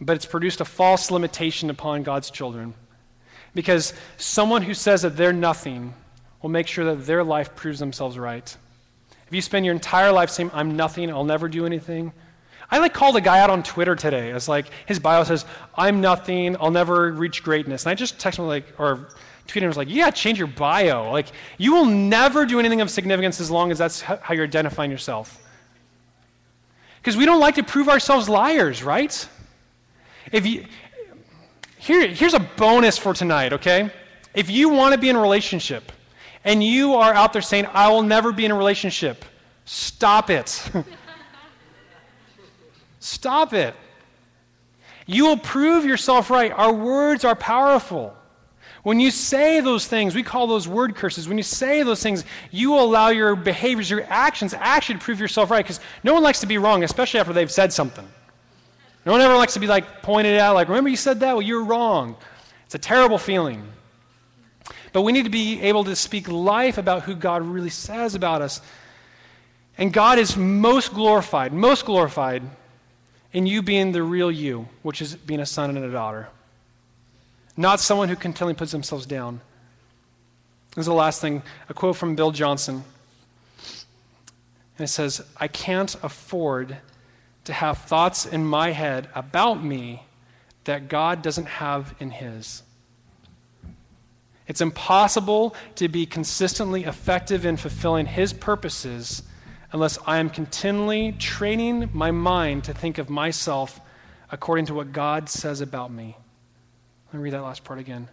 But 0.00 0.16
it's 0.16 0.26
produced 0.26 0.60
a 0.60 0.66
false 0.66 1.10
limitation 1.10 1.70
upon 1.70 2.02
God's 2.02 2.30
children. 2.30 2.74
Because 3.54 3.94
someone 4.18 4.60
who 4.60 4.74
says 4.74 5.00
that 5.00 5.16
they're 5.16 5.32
nothing 5.32 5.94
will 6.42 6.50
make 6.50 6.66
sure 6.66 6.84
that 6.84 7.06
their 7.06 7.24
life 7.24 7.56
proves 7.56 7.78
themselves 7.78 8.18
right. 8.18 8.54
If 9.26 9.34
you 9.34 9.40
spend 9.40 9.64
your 9.64 9.74
entire 9.74 10.12
life 10.12 10.28
saying, 10.28 10.50
I'm 10.52 10.76
nothing, 10.76 11.10
I'll 11.10 11.24
never 11.24 11.48
do 11.48 11.64
anything, 11.64 12.12
I 12.70 12.78
like 12.78 12.94
called 12.94 13.16
a 13.16 13.20
guy 13.20 13.38
out 13.38 13.50
on 13.50 13.62
Twitter 13.62 13.94
today. 13.94 14.30
It's 14.30 14.48
like 14.48 14.66
his 14.86 14.98
bio 14.98 15.22
says, 15.24 15.44
"I'm 15.76 16.00
nothing. 16.00 16.56
I'll 16.60 16.70
never 16.70 17.12
reach 17.12 17.42
greatness." 17.42 17.84
And 17.84 17.90
I 17.90 17.94
just 17.94 18.18
texted 18.18 18.40
him 18.40 18.48
like, 18.48 18.66
or 18.78 19.08
tweeted 19.46 19.62
him 19.62 19.68
was 19.68 19.76
like, 19.76 19.88
"Yeah, 19.88 20.10
change 20.10 20.38
your 20.38 20.48
bio. 20.48 21.10
Like 21.12 21.28
you 21.58 21.72
will 21.72 21.84
never 21.84 22.44
do 22.44 22.58
anything 22.58 22.80
of 22.80 22.90
significance 22.90 23.40
as 23.40 23.50
long 23.50 23.70
as 23.70 23.78
that's 23.78 24.00
how 24.00 24.34
you're 24.34 24.44
identifying 24.44 24.90
yourself." 24.90 25.42
Because 27.00 27.16
we 27.16 27.24
don't 27.24 27.38
like 27.40 27.54
to 27.54 27.62
prove 27.62 27.88
ourselves 27.88 28.28
liars, 28.28 28.82
right? 28.82 29.28
If 30.32 30.44
you 30.44 30.66
here, 31.78 32.08
here's 32.08 32.34
a 32.34 32.40
bonus 32.40 32.98
for 32.98 33.14
tonight, 33.14 33.52
okay? 33.52 33.90
If 34.34 34.50
you 34.50 34.70
want 34.70 34.92
to 34.92 34.98
be 34.98 35.08
in 35.08 35.14
a 35.14 35.20
relationship 35.20 35.92
and 36.42 36.64
you 36.64 36.94
are 36.94 37.14
out 37.14 37.32
there 37.32 37.42
saying, 37.42 37.66
"I 37.72 37.88
will 37.90 38.02
never 38.02 38.32
be 38.32 38.44
in 38.44 38.50
a 38.50 38.56
relationship," 38.56 39.24
stop 39.64 40.30
it. 40.30 40.68
Stop 43.06 43.52
it. 43.52 43.72
You 45.06 45.26
will 45.26 45.36
prove 45.36 45.84
yourself 45.84 46.28
right. 46.28 46.50
Our 46.50 46.72
words 46.72 47.24
are 47.24 47.36
powerful. 47.36 48.16
When 48.82 48.98
you 48.98 49.12
say 49.12 49.60
those 49.60 49.86
things, 49.86 50.16
we 50.16 50.24
call 50.24 50.48
those 50.48 50.66
word 50.66 50.96
curses. 50.96 51.28
When 51.28 51.36
you 51.36 51.44
say 51.44 51.84
those 51.84 52.02
things, 52.02 52.24
you 52.50 52.74
allow 52.74 53.10
your 53.10 53.36
behaviors, 53.36 53.88
your 53.88 54.04
actions 54.08 54.54
actually 54.54 54.96
to 54.96 55.04
prove 55.04 55.20
yourself 55.20 55.52
right 55.52 55.64
because 55.64 55.78
no 56.02 56.14
one 56.14 56.24
likes 56.24 56.40
to 56.40 56.46
be 56.46 56.58
wrong, 56.58 56.82
especially 56.82 57.20
after 57.20 57.32
they've 57.32 57.50
said 57.50 57.72
something. 57.72 58.06
No 59.04 59.12
one 59.12 59.20
ever 59.20 59.36
likes 59.36 59.54
to 59.54 59.60
be 59.60 59.68
like 59.68 60.02
pointed 60.02 60.36
out, 60.40 60.56
like, 60.56 60.68
remember 60.68 60.90
you 60.90 60.96
said 60.96 61.20
that? 61.20 61.32
Well, 61.32 61.42
you're 61.42 61.62
wrong. 61.62 62.16
It's 62.64 62.74
a 62.74 62.78
terrible 62.78 63.18
feeling. 63.18 63.62
But 64.92 65.02
we 65.02 65.12
need 65.12 65.24
to 65.24 65.30
be 65.30 65.62
able 65.62 65.84
to 65.84 65.94
speak 65.94 66.28
life 66.28 66.76
about 66.76 67.04
who 67.04 67.14
God 67.14 67.42
really 67.42 67.70
says 67.70 68.16
about 68.16 68.42
us. 68.42 68.60
And 69.78 69.92
God 69.92 70.18
is 70.18 70.36
most 70.36 70.92
glorified, 70.92 71.52
most 71.52 71.84
glorified 71.84 72.42
in 73.36 73.44
you 73.44 73.60
being 73.60 73.92
the 73.92 74.02
real 74.02 74.32
you, 74.32 74.66
which 74.80 75.02
is 75.02 75.14
being 75.14 75.40
a 75.40 75.46
son 75.46 75.68
and 75.68 75.84
a 75.84 75.92
daughter. 75.92 76.26
Not 77.54 77.80
someone 77.80 78.08
who 78.08 78.16
continually 78.16 78.54
puts 78.54 78.72
themselves 78.72 79.04
down. 79.04 79.42
This 80.70 80.84
is 80.84 80.86
the 80.86 80.94
last 80.94 81.20
thing 81.20 81.42
a 81.68 81.74
quote 81.74 81.96
from 81.96 82.16
Bill 82.16 82.30
Johnson. 82.30 82.82
And 84.78 84.84
it 84.84 84.88
says, 84.88 85.20
I 85.36 85.48
can't 85.48 85.94
afford 86.02 86.78
to 87.44 87.52
have 87.52 87.76
thoughts 87.76 88.24
in 88.24 88.46
my 88.46 88.70
head 88.70 89.06
about 89.14 89.62
me 89.62 90.04
that 90.64 90.88
God 90.88 91.20
doesn't 91.20 91.46
have 91.46 91.94
in 92.00 92.12
His. 92.12 92.62
It's 94.48 94.62
impossible 94.62 95.54
to 95.74 95.88
be 95.88 96.06
consistently 96.06 96.84
effective 96.84 97.44
in 97.44 97.58
fulfilling 97.58 98.06
His 98.06 98.32
purposes 98.32 99.22
unless 99.76 99.98
I 100.06 100.16
am 100.16 100.30
continually 100.30 101.12
training 101.12 101.90
my 101.92 102.10
mind 102.10 102.64
to 102.64 102.72
think 102.72 102.96
of 102.96 103.10
myself 103.10 103.78
according 104.30 104.64
to 104.64 104.74
what 104.74 104.90
God 104.90 105.28
says 105.28 105.60
about 105.60 105.92
me. 105.92 106.16
Let 107.08 107.18
me 107.18 107.20
read 107.20 107.34
that 107.34 107.42
last 107.42 107.62
part 107.62 107.78
again. 107.78 108.08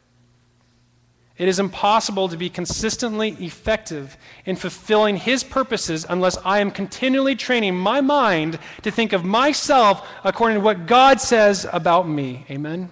It 1.38 1.48
is 1.48 1.60
impossible 1.60 2.28
to 2.28 2.36
be 2.36 2.50
consistently 2.50 3.30
effective 3.40 4.18
in 4.46 4.58
fulfilling 4.58 5.16
His 5.16 5.42
purposes 5.42 6.06
unless 6.10 6.38
I 6.44 6.60
am 6.60 6.70
continually 6.70 7.38
training 7.38 7.78
my 7.78 8.02
mind 8.02 8.60
to 8.82 8.92
think 8.92 9.14
of 9.14 9.24
myself 9.24 10.06
according 10.26 10.58
to 10.58 10.62
what 10.62 10.86
God 10.86 11.22
says 11.22 11.66
about 11.72 12.10
me. 12.10 12.46
Amen? 12.50 12.90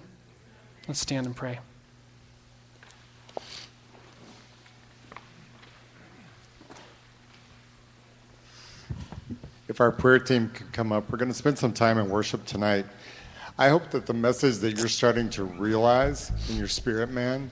Let's 0.88 1.00
stand 1.00 1.26
and 1.26 1.36
pray. 1.36 1.58
If 9.72 9.80
our 9.80 9.90
prayer 9.90 10.18
team 10.18 10.50
can 10.50 10.66
come 10.72 10.92
up, 10.92 11.10
we're 11.10 11.16
going 11.16 11.30
to 11.30 11.34
spend 11.34 11.58
some 11.58 11.72
time 11.72 11.96
in 11.96 12.10
worship 12.10 12.44
tonight. 12.44 12.84
I 13.56 13.70
hope 13.70 13.90
that 13.92 14.04
the 14.04 14.12
message 14.12 14.58
that 14.58 14.76
you're 14.76 14.86
starting 14.86 15.30
to 15.30 15.44
realize 15.44 16.30
in 16.50 16.56
your 16.56 16.68
spirit, 16.68 17.10
man, 17.10 17.50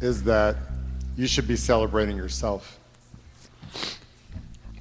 is 0.00 0.22
that 0.22 0.56
you 1.14 1.26
should 1.26 1.46
be 1.46 1.56
celebrating 1.56 2.16
yourself. 2.16 2.80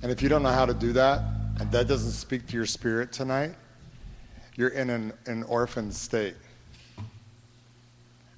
And 0.02 0.10
if 0.14 0.22
you 0.22 0.30
don't 0.30 0.42
know 0.42 0.54
how 0.54 0.66
to 0.66 0.74
do 0.74 0.94
that, 0.94 1.24
and 1.60 1.70
that 1.74 1.90
doesn't 1.90 2.12
speak 2.12 2.48
to 2.48 2.54
your 2.56 2.66
spirit 2.66 3.12
tonight, 3.12 3.54
you're 4.56 4.70
in 4.70 4.90
an, 4.90 5.12
an 5.26 5.44
orphan 5.44 5.92
state. 5.92 6.36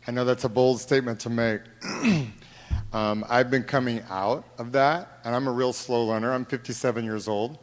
I 0.07 0.11
know 0.11 0.25
that's 0.25 0.45
a 0.45 0.49
bold 0.49 0.79
statement 0.79 1.19
to 1.19 1.29
make. 1.29 1.61
um, 2.93 3.23
I've 3.29 3.51
been 3.51 3.63
coming 3.63 4.01
out 4.09 4.43
of 4.57 4.71
that, 4.71 5.19
and 5.23 5.35
I'm 5.35 5.47
a 5.47 5.51
real 5.51 5.71
slow 5.71 6.05
learner. 6.05 6.33
I'm 6.33 6.45
57 6.45 7.05
years 7.05 7.27
old. 7.27 7.59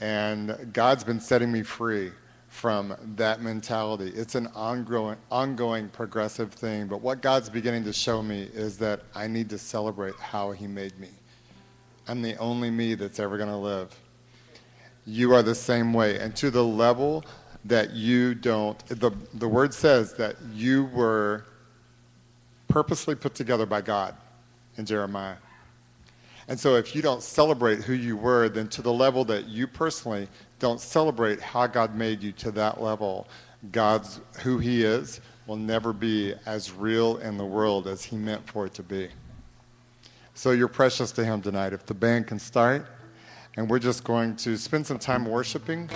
And 0.00 0.72
God's 0.72 1.04
been 1.04 1.20
setting 1.20 1.52
me 1.52 1.62
free 1.62 2.12
from 2.48 2.94
that 3.16 3.40
mentality. 3.40 4.12
It's 4.14 4.34
an 4.34 4.48
ongoing, 4.54 5.16
ongoing 5.30 5.88
progressive 5.88 6.52
thing. 6.52 6.86
But 6.86 7.00
what 7.00 7.22
God's 7.22 7.48
beginning 7.48 7.84
to 7.84 7.92
show 7.92 8.22
me 8.22 8.42
is 8.52 8.76
that 8.78 9.00
I 9.14 9.26
need 9.26 9.48
to 9.50 9.58
celebrate 9.58 10.14
how 10.16 10.52
He 10.52 10.66
made 10.66 10.98
me. 10.98 11.08
I'm 12.06 12.20
the 12.20 12.36
only 12.36 12.70
me 12.70 12.94
that's 12.94 13.18
ever 13.20 13.36
going 13.36 13.48
to 13.48 13.56
live. 13.56 13.98
You 15.06 15.34
are 15.34 15.42
the 15.42 15.54
same 15.54 15.92
way. 15.92 16.18
And 16.18 16.36
to 16.36 16.50
the 16.50 16.64
level 16.64 17.24
that 17.64 17.92
you 17.92 18.34
don't, 18.34 18.78
the, 18.86 19.12
the 19.34 19.48
word 19.48 19.72
says 19.72 20.14
that 20.14 20.36
you 20.52 20.84
were 20.86 21.46
purposely 22.68 23.14
put 23.14 23.34
together 23.34 23.66
by 23.66 23.80
God 23.80 24.14
in 24.76 24.84
Jeremiah. 24.84 25.36
And 26.48 26.58
so 26.58 26.76
if 26.76 26.94
you 26.94 27.02
don't 27.02 27.22
celebrate 27.22 27.80
who 27.80 27.92
you 27.92 28.16
were, 28.16 28.48
then 28.48 28.68
to 28.68 28.82
the 28.82 28.92
level 28.92 29.24
that 29.26 29.46
you 29.46 29.66
personally 29.66 30.28
don't 30.58 30.80
celebrate 30.80 31.40
how 31.40 31.66
God 31.66 31.94
made 31.94 32.22
you 32.22 32.32
to 32.32 32.50
that 32.52 32.82
level, 32.82 33.28
God's 33.70 34.20
who 34.40 34.58
he 34.58 34.82
is 34.82 35.20
will 35.46 35.56
never 35.56 35.92
be 35.92 36.34
as 36.46 36.72
real 36.72 37.18
in 37.18 37.36
the 37.36 37.44
world 37.44 37.86
as 37.86 38.04
he 38.04 38.16
meant 38.16 38.46
for 38.48 38.66
it 38.66 38.74
to 38.74 38.82
be. 38.82 39.08
So 40.34 40.52
you're 40.52 40.68
precious 40.68 41.12
to 41.12 41.24
him 41.24 41.42
tonight. 41.42 41.72
If 41.72 41.86
the 41.86 41.94
band 41.94 42.26
can 42.26 42.38
start, 42.38 42.86
and 43.56 43.68
we're 43.68 43.78
just 43.78 44.02
going 44.02 44.36
to 44.36 44.56
spend 44.56 44.86
some 44.86 44.98
time 44.98 45.26
worshiping 45.26 45.90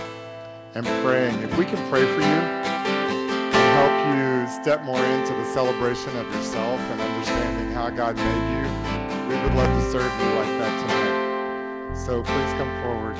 and 0.74 0.86
praying. 1.02 1.40
If 1.42 1.56
we 1.56 1.64
can 1.64 1.78
pray 1.88 2.04
for 2.04 2.20
you 2.20 2.26
and 2.26 3.54
help 3.78 4.16
you 4.16 4.62
step 4.62 4.82
more 4.82 5.02
into 5.02 5.32
the 5.32 5.44
celebration 5.52 6.14
of 6.18 6.26
yourself 6.34 6.78
and 6.80 7.00
understanding 7.00 7.72
how 7.72 7.88
God 7.88 8.16
made 8.16 8.50
you 8.50 8.55
we 9.28 9.34
would 9.34 9.54
love 9.54 9.82
to 9.82 9.90
serve 9.90 10.12
you 10.20 10.28
like 10.38 10.54
that 10.60 10.74
tonight. 10.82 11.96
So 11.96 12.22
please 12.22 12.52
come 12.58 12.82
forward. 12.82 13.16